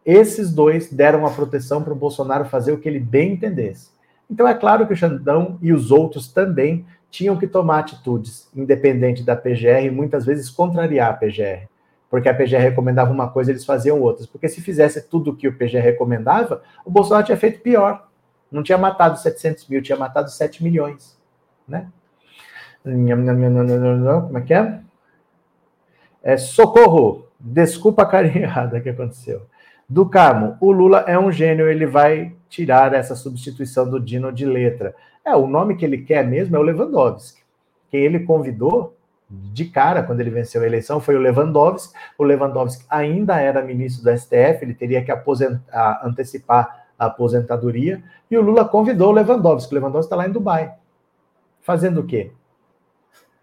Esses 0.04 0.52
dois 0.52 0.92
deram 0.92 1.24
a 1.24 1.30
proteção 1.30 1.80
para 1.80 1.92
o 1.92 1.96
Bolsonaro 1.96 2.44
fazer 2.44 2.72
o 2.72 2.78
que 2.78 2.88
ele 2.88 2.98
bem 2.98 3.34
entendesse. 3.34 3.92
Então 4.28 4.48
é 4.48 4.54
claro 4.54 4.84
que 4.84 4.92
o 4.92 4.96
Xandão 4.96 5.60
e 5.62 5.72
os 5.72 5.92
outros 5.92 6.32
também 6.32 6.84
tinham 7.08 7.36
que 7.36 7.46
tomar 7.46 7.78
atitudes, 7.78 8.50
independente 8.52 9.22
da 9.22 9.36
PGR, 9.36 9.84
e 9.84 9.90
muitas 9.90 10.26
vezes 10.26 10.50
contrariar 10.50 11.10
a 11.10 11.14
PGR. 11.14 11.68
Porque 12.10 12.28
a 12.28 12.34
PGR 12.34 12.62
recomendava 12.62 13.12
uma 13.12 13.30
coisa, 13.30 13.52
eles 13.52 13.64
faziam 13.64 14.00
outras. 14.00 14.26
Porque 14.26 14.48
se 14.48 14.60
fizesse 14.60 15.08
tudo 15.08 15.30
o 15.30 15.36
que 15.36 15.46
o 15.46 15.56
PGR 15.56 15.78
recomendava, 15.78 16.64
o 16.84 16.90
Bolsonaro 16.90 17.24
tinha 17.24 17.38
feito 17.38 17.60
pior. 17.60 18.08
Não 18.50 18.60
tinha 18.60 18.76
matado 18.76 19.20
700 19.20 19.68
mil, 19.68 19.80
tinha 19.80 19.96
matado 19.96 20.32
7 20.32 20.64
milhões. 20.64 21.16
Né? 21.68 21.86
Como 24.22 24.38
é 24.38 24.40
que 24.40 24.54
é? 24.54 24.80
É 26.22 26.36
socorro! 26.36 27.26
Desculpa 27.38 28.02
a 28.02 28.06
carinhada 28.06 28.78
que 28.82 28.88
aconteceu. 28.88 29.42
Do 29.88 30.08
Carmo, 30.08 30.56
o 30.60 30.70
Lula 30.70 31.04
é 31.06 31.18
um 31.18 31.30
gênio, 31.30 31.68
ele 31.68 31.86
vai 31.86 32.34
tirar 32.48 32.94
essa 32.94 33.14
substituição 33.14 33.88
do 33.88 34.00
Dino 34.00 34.32
de 34.32 34.46
letra. 34.46 34.94
É, 35.24 35.34
o 35.36 35.46
nome 35.46 35.76
que 35.76 35.84
ele 35.84 35.98
quer 35.98 36.26
mesmo 36.26 36.56
é 36.56 36.58
o 36.58 36.62
Lewandowski. 36.62 37.42
Quem 37.90 38.02
ele 38.02 38.20
convidou 38.20 38.96
de 39.28 39.64
cara 39.66 40.02
quando 40.02 40.20
ele 40.20 40.30
venceu 40.30 40.62
a 40.62 40.66
eleição 40.66 41.00
foi 41.00 41.16
o 41.16 41.20
Lewandowski. 41.20 41.94
O 42.18 42.24
Lewandowski 42.24 42.84
ainda 42.88 43.40
era 43.40 43.62
ministro 43.62 44.04
do 44.04 44.16
STF, 44.16 44.62
ele 44.62 44.74
teria 44.74 45.04
que 45.04 45.12
antecipar 46.02 46.86
a 46.98 47.06
aposentadoria. 47.06 48.02
E 48.30 48.36
o 48.36 48.42
Lula 48.42 48.64
convidou 48.64 49.10
o 49.10 49.12
Lewandowski. 49.12 49.72
O 49.72 49.78
Lewandowski 49.78 50.06
está 50.06 50.16
lá 50.16 50.26
em 50.26 50.32
Dubai. 50.32 50.74
Fazendo 51.60 52.00
o 52.00 52.06
quê? 52.06 52.32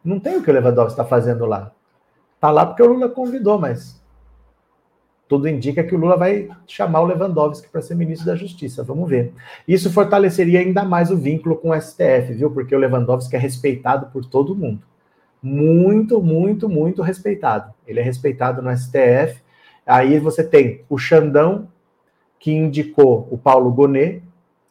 Não 0.03 0.19
tem 0.19 0.37
o 0.37 0.43
que 0.43 0.49
o 0.49 0.53
Lewandowski 0.53 0.93
está 0.93 1.05
fazendo 1.05 1.45
lá. 1.45 1.71
Está 2.35 2.51
lá 2.51 2.65
porque 2.65 2.81
o 2.81 2.87
Lula 2.87 3.09
convidou, 3.09 3.59
mas 3.59 3.99
tudo 5.27 5.47
indica 5.47 5.83
que 5.83 5.93
o 5.93 5.97
Lula 5.97 6.17
vai 6.17 6.49
chamar 6.65 7.01
o 7.01 7.05
Lewandowski 7.05 7.69
para 7.69 7.81
ser 7.81 7.95
ministro 7.95 8.25
da 8.25 8.35
Justiça. 8.35 8.83
Vamos 8.83 9.07
ver. 9.07 9.31
Isso 9.67 9.91
fortaleceria 9.91 10.59
ainda 10.59 10.83
mais 10.83 11.11
o 11.11 11.17
vínculo 11.17 11.55
com 11.55 11.69
o 11.69 11.79
STF, 11.79 12.33
viu? 12.33 12.49
Porque 12.49 12.75
o 12.75 12.79
Lewandowski 12.79 13.35
é 13.35 13.39
respeitado 13.39 14.07
por 14.07 14.25
todo 14.25 14.55
mundo. 14.55 14.81
Muito, 15.41 16.21
muito, 16.21 16.67
muito 16.67 17.01
respeitado. 17.01 17.71
Ele 17.85 17.99
é 17.99 18.03
respeitado 18.03 18.61
no 18.61 18.75
STF. 18.75 19.41
Aí 19.85 20.17
você 20.17 20.43
tem 20.43 20.83
o 20.89 20.97
Xandão, 20.97 21.67
que 22.39 22.51
indicou 22.51 23.27
o 23.29 23.37
Paulo 23.37 23.71
Gonet, 23.71 24.23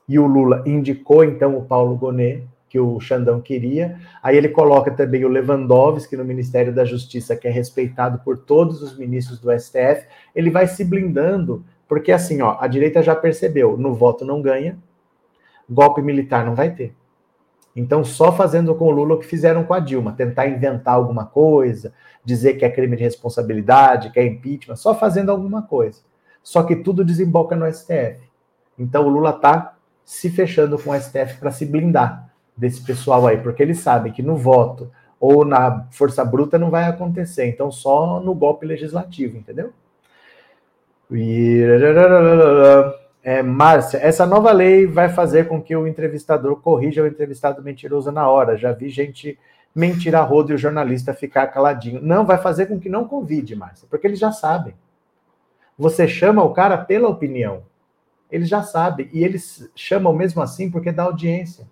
e 0.09 0.19
o 0.19 0.27
Lula 0.27 0.65
indicou 0.67 1.23
então 1.23 1.57
o 1.57 1.65
Paulo 1.65 1.95
Gonet 1.95 2.45
que 2.69 2.79
o 2.79 3.01
Xandão 3.01 3.41
queria. 3.41 3.99
Aí 4.23 4.37
ele 4.37 4.49
coloca 4.49 4.91
também 4.91 5.25
o 5.25 5.29
Lewandowski 5.29 6.17
no 6.17 6.25
Ministério 6.25 6.75
da 6.75 6.85
Justiça, 6.85 7.35
que 7.35 7.49
é 7.49 7.51
respeitado 7.51 8.19
por 8.19 8.39
todos 8.39 8.83
os 8.83 8.97
ministros 8.97 9.41
do 9.41 9.51
STF. 9.59 10.07
Ele 10.35 10.51
vai 10.51 10.67
se 10.67 10.85
blindando, 10.85 11.65
porque 11.89 12.13
assim, 12.13 12.43
ó, 12.43 12.57
a 12.61 12.67
direita 12.67 13.03
já 13.03 13.15
percebeu, 13.15 13.77
no 13.77 13.95
voto 13.95 14.25
não 14.25 14.43
ganha, 14.43 14.79
golpe 15.69 16.03
militar 16.03 16.45
não 16.45 16.55
vai 16.55 16.75
ter. 16.75 16.95
Então, 17.75 18.03
só 18.03 18.33
fazendo 18.33 18.75
com 18.75 18.87
o 18.87 18.91
Lula 18.91 19.15
o 19.15 19.19
que 19.19 19.27
fizeram 19.27 19.63
com 19.65 19.73
a 19.73 19.79
Dilma, 19.79 20.13
tentar 20.13 20.49
inventar 20.49 20.95
alguma 20.95 21.25
coisa, 21.25 21.93
dizer 22.25 22.55
que 22.55 22.65
é 22.65 22.71
crime 22.71 22.97
de 22.97 23.05
responsabilidade, 23.05 24.11
que 24.11 24.19
é 24.19 24.27
impeachment, 24.27 24.77
só 24.77 24.95
fazendo 24.95 25.31
alguma 25.31 25.63
coisa. 25.63 26.01
Só 26.43 26.63
que 26.65 26.77
tudo 26.77 27.05
desemboca 27.05 27.55
no 27.55 27.73
STF. 27.73 28.19
Então, 28.77 29.07
o 29.07 29.09
Lula 29.09 29.31
está 29.31 29.77
se 30.05 30.29
fechando 30.29 30.79
com 30.79 30.91
o 30.91 31.01
STF 31.01 31.39
para 31.39 31.53
se 31.53 31.67
blindar 31.67 32.28
desse 32.59 32.83
pessoal 32.83 33.27
aí, 33.27 33.39
porque 33.39 33.63
eles 33.63 33.79
sabem 33.79 34.13
que 34.13 34.23
no 34.23 34.37
voto 34.37 34.91
ou 35.21 35.45
na 35.45 35.87
força 35.91 36.25
bruta 36.25 36.59
não 36.59 36.71
vai 36.71 36.85
acontecer, 36.85 37.47
então 37.47 37.71
só 37.71 38.21
no 38.21 38.35
golpe 38.35 38.67
legislativo, 38.67 39.37
entendeu? 39.37 39.73
E... 41.11 41.63
É, 43.23 43.43
Márcia, 43.43 43.99
essa 43.99 44.25
nova 44.25 44.51
lei 44.53 44.87
vai 44.87 45.09
fazer 45.11 45.49
com 45.49 45.61
que 45.61 45.77
o 45.77 45.87
entrevistador 45.87 46.57
corrija 46.63 47.03
o 47.03 47.07
entrevistado 47.07 47.63
mentiroso 47.63 48.11
na 48.11 48.29
hora. 48.29 48.57
Já 48.57 48.73
vi 48.73 48.89
gente 48.89 49.39
mentir 49.75 50.15
a 50.17 50.23
roda 50.23 50.53
e 50.53 50.55
o 50.55 50.59
jornalista 50.59 51.13
ficar 51.13 51.47
caladinho. 51.49 52.01
Não, 52.01 52.25
vai 52.25 52.39
fazer 52.39 52.67
com 52.67 52.81
que 52.81 52.89
não 52.89 53.07
convide, 53.07 53.55
Márcia, 53.55 53.87
porque 53.91 54.07
eles 54.07 54.19
já 54.19 54.33
sabem. 54.33 54.75
Você 55.77 56.09
chama 56.09 56.43
o 56.43 56.55
cara 56.55 56.79
pela 56.79 57.09
opinião. 57.09 57.65
Eles 58.31 58.49
já 58.49 58.63
sabem. 58.63 59.11
E 59.13 59.23
eles 59.23 59.71
chamam 59.75 60.13
mesmo 60.13 60.41
assim 60.41 60.71
porque 60.71 60.91
dá 60.91 61.03
audiência. 61.03 61.67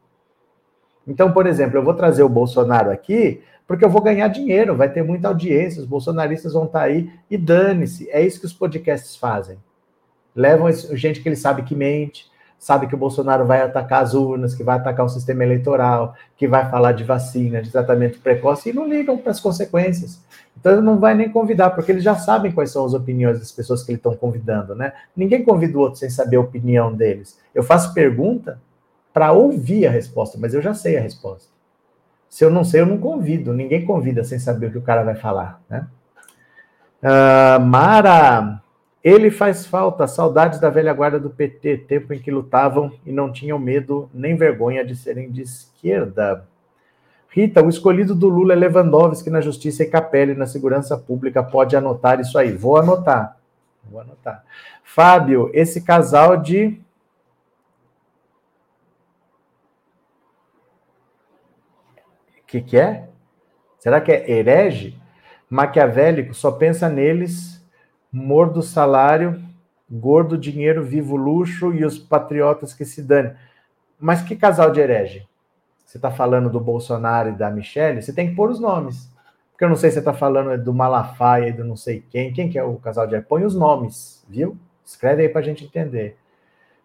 Então, 1.07 1.33
por 1.33 1.47
exemplo, 1.47 1.79
eu 1.79 1.85
vou 1.85 1.95
trazer 1.95 2.23
o 2.23 2.29
Bolsonaro 2.29 2.91
aqui 2.91 3.43
porque 3.67 3.85
eu 3.85 3.91
vou 3.91 4.01
ganhar 4.01 4.29
dinheiro, 4.29 4.77
vai 4.77 4.89
ter 4.89 5.03
muita 5.03 5.29
audiência, 5.29 5.81
os 5.81 5.89
bolsonaristas 5.89 6.53
vão 6.53 6.65
estar 6.65 6.83
aí 6.83 7.11
e 7.29 7.37
dane-se. 7.37 8.09
É 8.11 8.25
isso 8.25 8.39
que 8.39 8.47
os 8.47 8.53
podcasts 8.53 9.17
fazem. 9.17 9.59
Levam 10.35 10.71
gente 10.93 11.21
que 11.21 11.29
ele 11.29 11.37
sabe 11.37 11.63
que 11.63 11.75
mente, 11.75 12.27
sabe 12.59 12.87
que 12.87 12.95
o 12.95 12.99
Bolsonaro 12.99 13.45
vai 13.45 13.63
atacar 13.63 14.03
as 14.03 14.15
urnas, 14.15 14.55
que 14.55 14.63
vai 14.63 14.77
atacar 14.77 15.05
o 15.05 15.09
sistema 15.09 15.43
eleitoral, 15.43 16.15
que 16.37 16.47
vai 16.47 16.71
falar 16.71 16.93
de 16.93 17.05
vacina, 17.05 17.61
de 17.61 17.71
tratamento 17.71 18.21
precoce, 18.21 18.71
e 18.71 18.73
não 18.73 18.89
ligam 18.89 19.19
para 19.19 19.33
as 19.33 19.41
consequências. 19.41 20.21
Então 20.59 20.81
não 20.81 20.99
vai 20.99 21.15
nem 21.15 21.29
convidar, 21.29 21.71
porque 21.71 21.91
eles 21.91 22.05
já 22.05 22.15
sabem 22.15 22.53
quais 22.53 22.71
são 22.71 22.85
as 22.85 22.95
opiniões 22.95 23.39
das 23.39 23.51
pessoas 23.51 23.83
que 23.83 23.91
ele 23.91 23.99
estão 23.99 24.15
convidando, 24.15 24.75
né? 24.75 24.93
Ninguém 25.17 25.45
convida 25.45 25.77
o 25.77 25.81
outro 25.81 25.99
sem 25.99 26.09
saber 26.09 26.37
a 26.37 26.41
opinião 26.41 26.93
deles. 26.93 27.39
Eu 27.55 27.63
faço 27.63 27.93
pergunta 27.93 28.61
para 29.17 29.33
ouvir 29.33 29.87
a 29.87 29.91
resposta, 29.91 30.37
mas 30.39 30.53
eu 30.53 30.61
já 30.61 30.75
sei 30.75 30.99
a 30.99 31.01
resposta. 31.01 31.49
Se 32.29 32.45
eu 32.45 32.51
não 32.51 32.63
sei, 32.63 32.83
eu 32.83 32.87
não 32.87 32.99
convido. 32.99 33.55
Ninguém 33.55 33.87
convida 33.87 34.23
sem 34.23 34.39
saber 34.39 34.67
o 34.67 34.73
que 34.73 34.77
o 34.77 34.83
cara 34.83 35.03
vai 35.03 35.15
falar, 35.15 35.59
né? 35.71 35.87
Uh, 37.03 37.59
Mara, 37.65 38.61
ele 39.03 39.31
faz 39.31 39.65
falta, 39.65 40.07
saudades 40.07 40.61
da 40.61 40.69
velha 40.69 40.93
guarda 40.93 41.19
do 41.19 41.31
PT, 41.31 41.79
tempo 41.89 42.13
em 42.13 42.19
que 42.19 42.31
lutavam 42.31 42.93
e 43.07 43.11
não 43.11 43.33
tinham 43.33 43.59
medo 43.59 44.11
nem 44.13 44.37
vergonha 44.37 44.85
de 44.85 44.95
serem 44.95 45.31
de 45.31 45.41
esquerda. 45.41 46.47
Rita, 47.31 47.65
o 47.65 47.71
escolhido 47.71 48.15
do 48.15 48.29
Lula 48.29 48.53
é 48.53 48.57
Lewandowski 48.57 49.31
na 49.31 49.41
Justiça 49.41 49.83
e 49.83 49.89
Capelli 49.89 50.35
na 50.35 50.47
Segurança 50.47 50.95
Pública. 50.99 51.43
Pode 51.43 51.75
anotar 51.75 52.21
isso 52.21 52.37
aí. 52.37 52.53
Vou 52.53 52.77
anotar. 52.77 53.39
Vou 53.91 53.99
anotar. 53.99 54.45
Fábio, 54.85 55.51
esse 55.55 55.81
casal 55.81 56.37
de. 56.37 56.83
O 62.29 62.36
que, 62.47 62.61
que 62.61 62.77
é? 62.77 63.09
Será 63.79 64.01
que 64.01 64.13
é 64.13 64.31
herege? 64.31 64.99
Maquiavélico, 65.49 66.35
só 66.35 66.51
pensa 66.51 66.89
neles, 66.89 67.65
mordo 68.11 68.63
salário, 68.63 69.43
gordo 69.91 70.37
dinheiro, 70.37 70.83
vivo 70.83 71.17
luxo 71.17 71.73
e 71.73 71.85
os 71.85 71.99
patriotas 71.99 72.75
que 72.75 72.85
se 72.85 73.03
dane. 73.03 73.33
Mas 73.99 74.23
que 74.23 74.35
casal 74.35 74.71
de 74.71 74.81
herege? 74.81 75.27
você 75.87 75.99
está 75.99 76.11
falando 76.11 76.51
do 76.51 76.61
Bolsonaro 76.61 77.31
e 77.31 77.33
da 77.33 77.49
Michelle, 77.49 78.03
você 78.03 78.13
tem 78.13 78.29
que 78.29 78.35
pôr 78.35 78.51
os 78.51 78.59
nomes. 78.59 79.11
Porque 79.53 79.65
eu 79.65 79.69
não 79.69 79.77
sei 79.77 79.89
se 79.89 79.95
você 79.95 80.01
está 80.01 80.13
falando 80.13 80.63
do 80.63 80.75
Malafaia 80.75 81.49
e 81.49 81.53
do 81.53 81.65
não 81.65 81.77
sei 81.77 82.05
quem. 82.11 82.33
Quem 82.33 82.51
que 82.51 82.59
é 82.59 82.63
o 82.63 82.77
casal 82.77 83.07
de 83.07 83.19
Põe 83.23 83.45
os 83.45 83.55
nomes, 83.55 84.23
viu? 84.29 84.59
Escreve 84.85 85.23
aí 85.23 85.29
para 85.29 85.41
a 85.41 85.45
gente 85.45 85.65
entender. 85.65 86.19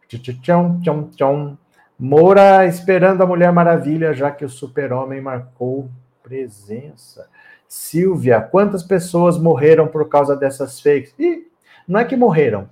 Tchum, 0.08 0.80
tchum, 0.80 1.10
tchum. 1.10 1.58
Moura 2.04 2.66
esperando 2.66 3.22
a 3.22 3.28
Mulher 3.28 3.52
Maravilha, 3.52 4.12
já 4.12 4.32
que 4.32 4.44
o 4.44 4.50
super-homem 4.50 5.22
marcou 5.22 5.88
presença. 6.24 7.30
Silvia, 7.68 8.42
quantas 8.42 8.82
pessoas 8.82 9.38
morreram 9.38 9.88
por 9.88 10.10
causa 10.10 10.36
dessas 10.36 10.82
fakes? 10.82 11.14
Ih, 11.20 11.48
não 11.88 12.00
é 12.00 12.04
que 12.04 12.16
morreram, 12.16 12.68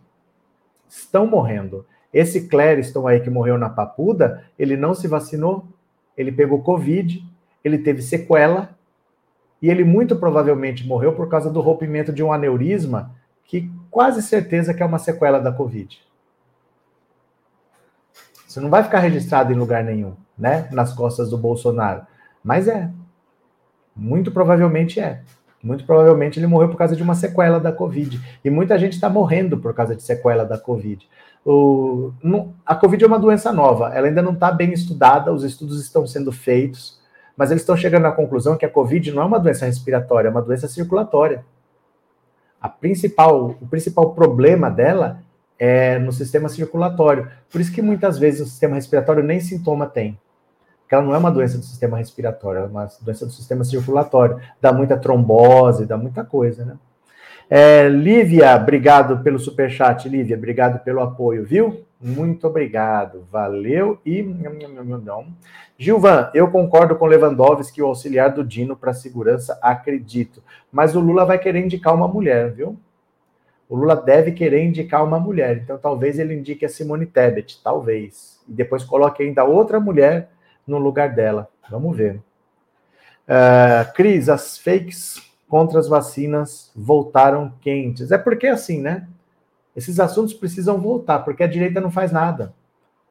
estão 0.89 1.27
morrendo. 1.27 1.85
Esse 2.11 2.47
Clériston 2.47 3.07
aí 3.07 3.19
que 3.19 3.29
morreu 3.29 3.55
na 3.55 3.69
Papuda, 3.69 4.43
ele 4.57 4.75
não 4.75 4.95
se 4.95 5.07
vacinou, 5.07 5.67
ele 6.17 6.31
pegou 6.31 6.63
Covid, 6.63 7.23
ele 7.63 7.77
teve 7.77 8.01
sequela, 8.01 8.75
e 9.61 9.69
ele 9.69 9.83
muito 9.83 10.15
provavelmente 10.15 10.87
morreu 10.87 11.13
por 11.13 11.29
causa 11.29 11.51
do 11.51 11.61
rompimento 11.61 12.11
de 12.11 12.23
um 12.23 12.33
aneurisma, 12.33 13.15
que 13.45 13.71
quase 13.91 14.23
certeza 14.23 14.73
que 14.73 14.81
é 14.81 14.85
uma 14.87 14.97
sequela 14.97 15.37
da 15.37 15.51
Covid. 15.51 16.08
Isso 18.49 18.59
não 18.59 18.69
vai 18.71 18.81
ficar 18.81 18.97
registrado 18.97 19.53
em 19.53 19.55
lugar 19.55 19.83
nenhum, 19.83 20.15
né? 20.35 20.67
Nas 20.71 20.91
costas 20.91 21.29
do 21.29 21.37
Bolsonaro. 21.37 22.01
Mas 22.43 22.67
é. 22.67 22.89
Muito 23.95 24.31
provavelmente 24.31 24.99
é. 24.99 25.21
Muito 25.61 25.85
provavelmente 25.85 26.39
ele 26.39 26.47
morreu 26.47 26.67
por 26.67 26.77
causa 26.77 26.95
de 26.95 27.03
uma 27.03 27.13
sequela 27.13 27.59
da 27.59 27.71
Covid. 27.71 28.19
E 28.43 28.49
muita 28.49 28.79
gente 28.79 28.93
está 28.93 29.07
morrendo 29.07 29.59
por 29.59 29.71
causa 29.75 29.95
de 29.95 30.01
sequela 30.01 30.43
da 30.43 30.57
Covid. 30.57 31.07
O, 31.45 32.11
no, 32.23 32.55
a 32.65 32.73
Covid 32.73 33.03
é 33.03 33.07
uma 33.07 33.19
doença 33.19 33.53
nova, 33.53 33.93
ela 33.93 34.07
ainda 34.07 34.21
não 34.21 34.33
está 34.33 34.51
bem 34.51 34.73
estudada, 34.73 35.31
os 35.31 35.43
estudos 35.43 35.79
estão 35.79 36.05
sendo 36.07 36.31
feitos, 36.31 36.99
mas 37.37 37.51
eles 37.51 37.61
estão 37.61 37.77
chegando 37.77 38.07
à 38.07 38.11
conclusão 38.11 38.57
que 38.57 38.65
a 38.65 38.69
Covid 38.69 39.11
não 39.11 39.21
é 39.21 39.25
uma 39.25 39.39
doença 39.39 39.65
respiratória, 39.65 40.27
é 40.27 40.31
uma 40.31 40.41
doença 40.41 40.67
circulatória. 40.67 41.45
A 42.59 42.67
principal, 42.67 43.55
o 43.61 43.67
principal 43.67 44.13
problema 44.13 44.71
dela 44.71 45.21
é 45.59 45.99
no 45.99 46.11
sistema 46.13 46.47
circulatório. 46.47 47.29
Por 47.51 47.59
isso 47.59 47.71
que 47.71 47.81
muitas 47.81 48.17
vezes 48.17 48.41
o 48.41 48.49
sistema 48.49 48.75
respiratório 48.75 49.21
nem 49.21 49.41
sintoma 49.41 49.85
tem. 49.85 50.17
Porque 50.81 50.95
ela 50.95 51.03
não 51.03 51.13
é 51.13 51.17
uma 51.17 51.29
doença 51.29 51.57
do 51.57 51.65
sistema 51.65 51.97
respiratório, 51.97 52.61
é 52.61 52.65
uma 52.65 52.89
doença 53.01 53.25
do 53.25 53.31
sistema 53.31 53.63
circulatório. 53.63 54.39
Dá 54.59 54.73
muita 54.73 54.97
trombose, 54.97 55.85
dá 55.85 55.97
muita 55.97 56.23
coisa, 56.23 56.65
né? 56.65 56.77
É, 57.47 57.87
Lívia, 57.89 58.55
obrigado 58.55 59.23
pelo 59.23 59.39
superchat, 59.39 60.07
Lívia, 60.07 60.37
obrigado 60.37 60.83
pelo 60.83 61.01
apoio, 61.01 61.43
viu? 61.43 61.83
Muito 61.99 62.47
obrigado, 62.47 63.27
valeu 63.31 63.99
e. 64.05 64.23
Gilvan, 65.77 66.29
eu 66.33 66.49
concordo 66.49 66.95
com 66.95 67.05
Lewandowski, 67.05 67.81
o 67.81 67.87
auxiliar 67.87 68.31
do 68.31 68.43
Dino 68.43 68.75
para 68.75 68.93
segurança, 68.93 69.57
acredito. 69.61 70.43
Mas 70.71 70.95
o 70.95 70.99
Lula 70.99 71.25
vai 71.25 71.39
querer 71.39 71.59
indicar 71.59 71.93
uma 71.93 72.07
mulher, 72.07 72.51
viu? 72.51 72.77
O 73.69 73.75
Lula 73.75 73.95
deve 73.95 74.31
querer 74.31 74.65
indicar 74.65 75.05
uma 75.05 75.19
mulher, 75.19 75.57
então 75.57 75.77
talvez 75.77 76.17
ele 76.17 76.33
indique 76.33 76.65
a 76.65 76.69
Simone 76.69 77.05
Tebet, 77.05 77.61
talvez. 77.63 78.41
E 78.47 78.51
depois 78.51 78.83
coloque 78.83 79.21
ainda 79.21 79.43
outra 79.43 79.79
mulher 79.79 80.31
no 80.65 80.79
lugar 80.79 81.13
dela. 81.13 81.47
Vamos 81.69 81.95
ver. 81.95 82.15
Uh, 83.27 83.93
Cris, 83.93 84.27
as 84.27 84.57
fakes 84.57 85.21
contra 85.47 85.79
as 85.79 85.87
vacinas 85.87 86.71
voltaram 86.75 87.53
quentes. 87.61 88.11
É 88.11 88.17
porque 88.17 88.47
assim, 88.47 88.81
né? 88.81 89.07
Esses 89.75 89.99
assuntos 89.99 90.33
precisam 90.33 90.79
voltar, 90.79 91.19
porque 91.19 91.43
a 91.43 91.47
direita 91.47 91.79
não 91.79 91.91
faz 91.91 92.11
nada. 92.11 92.55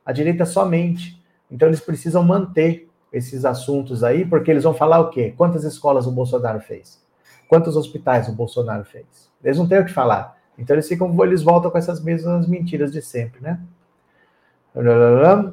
A 0.04 0.10
direita 0.10 0.44
somente. 0.44 1.22
Então 1.48 1.68
eles 1.68 1.80
precisam 1.80 2.24
manter 2.24 2.90
esses 3.12 3.44
assuntos 3.44 4.02
aí, 4.02 4.24
porque 4.24 4.50
eles 4.50 4.64
vão 4.64 4.74
falar 4.74 4.98
o 4.98 5.10
quê? 5.10 5.32
Quantas 5.36 5.62
escolas 5.62 6.06
o 6.06 6.10
Bolsonaro 6.10 6.60
fez? 6.60 7.00
Quantos 7.48 7.76
hospitais 7.76 8.28
o 8.28 8.32
Bolsonaro 8.32 8.84
fez? 8.84 9.06
Eles 9.42 9.56
não 9.56 9.68
têm 9.68 9.78
o 9.78 9.84
que 9.84 9.92
falar. 9.92 10.37
Então 10.58 10.74
eles 10.74 10.88
ficam, 10.88 11.14
eles 11.24 11.42
voltam 11.42 11.70
com 11.70 11.78
essas 11.78 12.02
mesmas 12.02 12.48
mentiras 12.48 12.92
de 12.92 13.00
sempre, 13.00 13.40
né? 13.40 13.60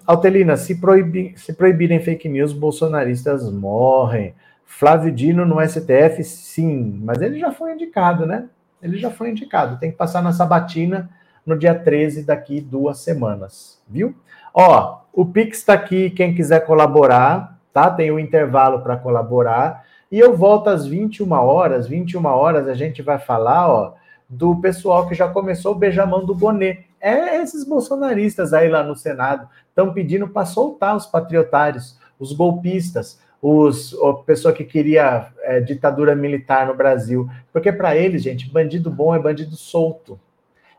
Altelina, 0.06 0.58
se, 0.58 0.76
proibir, 0.76 1.40
se 1.40 1.54
proibirem 1.54 2.00
fake 2.00 2.28
news, 2.28 2.54
bolsonaristas 2.54 3.50
morrem. 3.52 4.34
Flávio 4.66 5.12
Dino 5.12 5.46
no 5.46 5.62
STF, 5.62 6.24
sim, 6.24 7.00
mas 7.04 7.22
ele 7.22 7.40
já 7.40 7.52
foi 7.52 7.74
indicado, 7.74 8.26
né? 8.26 8.50
Ele 8.82 8.98
já 8.98 9.10
foi 9.10 9.30
indicado. 9.30 9.80
Tem 9.80 9.92
que 9.92 9.98
passar 9.98 10.22
na 10.22 10.34
sabatina 10.34 11.10
no 11.46 11.58
dia 11.58 11.74
13, 11.74 12.24
daqui 12.24 12.60
duas 12.60 13.00
semanas, 13.00 13.82
viu? 13.88 14.16
Ó, 14.54 15.02
o 15.14 15.26
Pix 15.26 15.60
está 15.60 15.74
aqui, 15.74 16.10
quem 16.10 16.34
quiser 16.34 16.66
colaborar, 16.66 17.60
tá? 17.72 17.90
Tem 17.90 18.12
o 18.12 18.16
um 18.16 18.20
intervalo 18.20 18.82
para 18.82 18.98
colaborar. 18.98 19.86
E 20.12 20.20
eu 20.20 20.36
volto 20.36 20.70
às 20.70 20.86
21 20.86 21.32
horas. 21.32 21.88
21 21.88 22.26
horas 22.26 22.68
a 22.68 22.74
gente 22.74 23.02
vai 23.02 23.20
falar, 23.20 23.70
ó, 23.70 23.94
do 24.28 24.56
pessoal 24.60 25.08
que 25.08 25.16
já 25.16 25.28
começou 25.28 25.74
o 25.74 25.78
beijamão 25.78 26.26
do 26.26 26.34
Bonet. 26.34 26.86
É 27.00 27.42
esses 27.42 27.64
bolsonaristas 27.64 28.54
aí 28.54 28.70
lá 28.70 28.84
no 28.84 28.96
Senado 28.96 29.48
estão 29.70 29.94
pedindo 29.94 30.28
para 30.28 30.46
soltar 30.46 30.96
os 30.96 31.06
patriotários, 31.06 32.00
os 32.20 32.34
golpistas 32.34 33.20
os, 33.48 33.94
a 34.02 34.14
pessoa 34.14 34.52
que 34.52 34.64
queria 34.64 35.28
é, 35.44 35.60
ditadura 35.60 36.16
militar 36.16 36.66
no 36.66 36.74
Brasil. 36.74 37.30
Porque 37.54 37.72
para 37.72 37.96
eles, 37.96 38.24
gente, 38.24 38.50
bandido 38.50 38.90
bom 38.90 39.14
é 39.14 39.20
bandido 39.20 39.56
solto. 39.56 40.20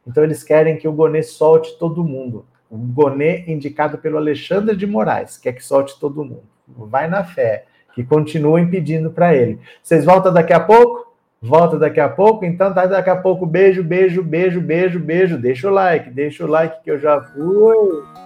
Então 0.05 0.25
eles 0.25 0.43
querem 0.43 0.77
que 0.77 0.89
o 0.89 0.93
Gonê 0.93 1.23
solte 1.23 1.79
todo 1.79 2.03
mundo. 2.03 2.45
O 2.69 2.77
Gonê 2.77 3.45
indicado 3.47 3.99
pelo 3.99 4.17
Alexandre 4.17 4.75
de 4.75 4.85
Moraes, 4.85 5.39
quer 5.39 5.53
que 5.53 5.65
solte 5.65 5.99
todo 6.01 6.25
mundo. 6.25 6.43
Vai 6.67 7.09
na 7.09 7.23
fé, 7.23 7.67
que 7.95 8.03
continuem 8.03 8.69
pedindo 8.69 9.13
para 9.13 9.33
ele. 9.33 9.61
Vocês 9.81 10.05
voltam 10.05 10.33
daqui 10.33 10.53
a 10.53 10.59
pouco? 10.59 11.06
Volta 11.47 11.79
daqui 11.79 12.01
a 12.01 12.09
pouco? 12.09 12.45
Então 12.45 12.75
tá 12.75 12.87
daqui 12.87 13.09
a 13.09 13.17
pouco. 13.17 13.47
Beijo, 13.47 13.83
beijo, 13.83 14.23
beijo, 14.23 14.61
beijo, 14.61 14.99
beijo. 14.99 15.39
Deixa 15.39 15.71
o 15.71 15.73
like, 15.73 16.11
deixa 16.11 16.45
o 16.45 16.49
like 16.49 16.83
que 16.83 16.91
eu 16.91 16.99
já 16.99 17.21
fui. 17.21 18.26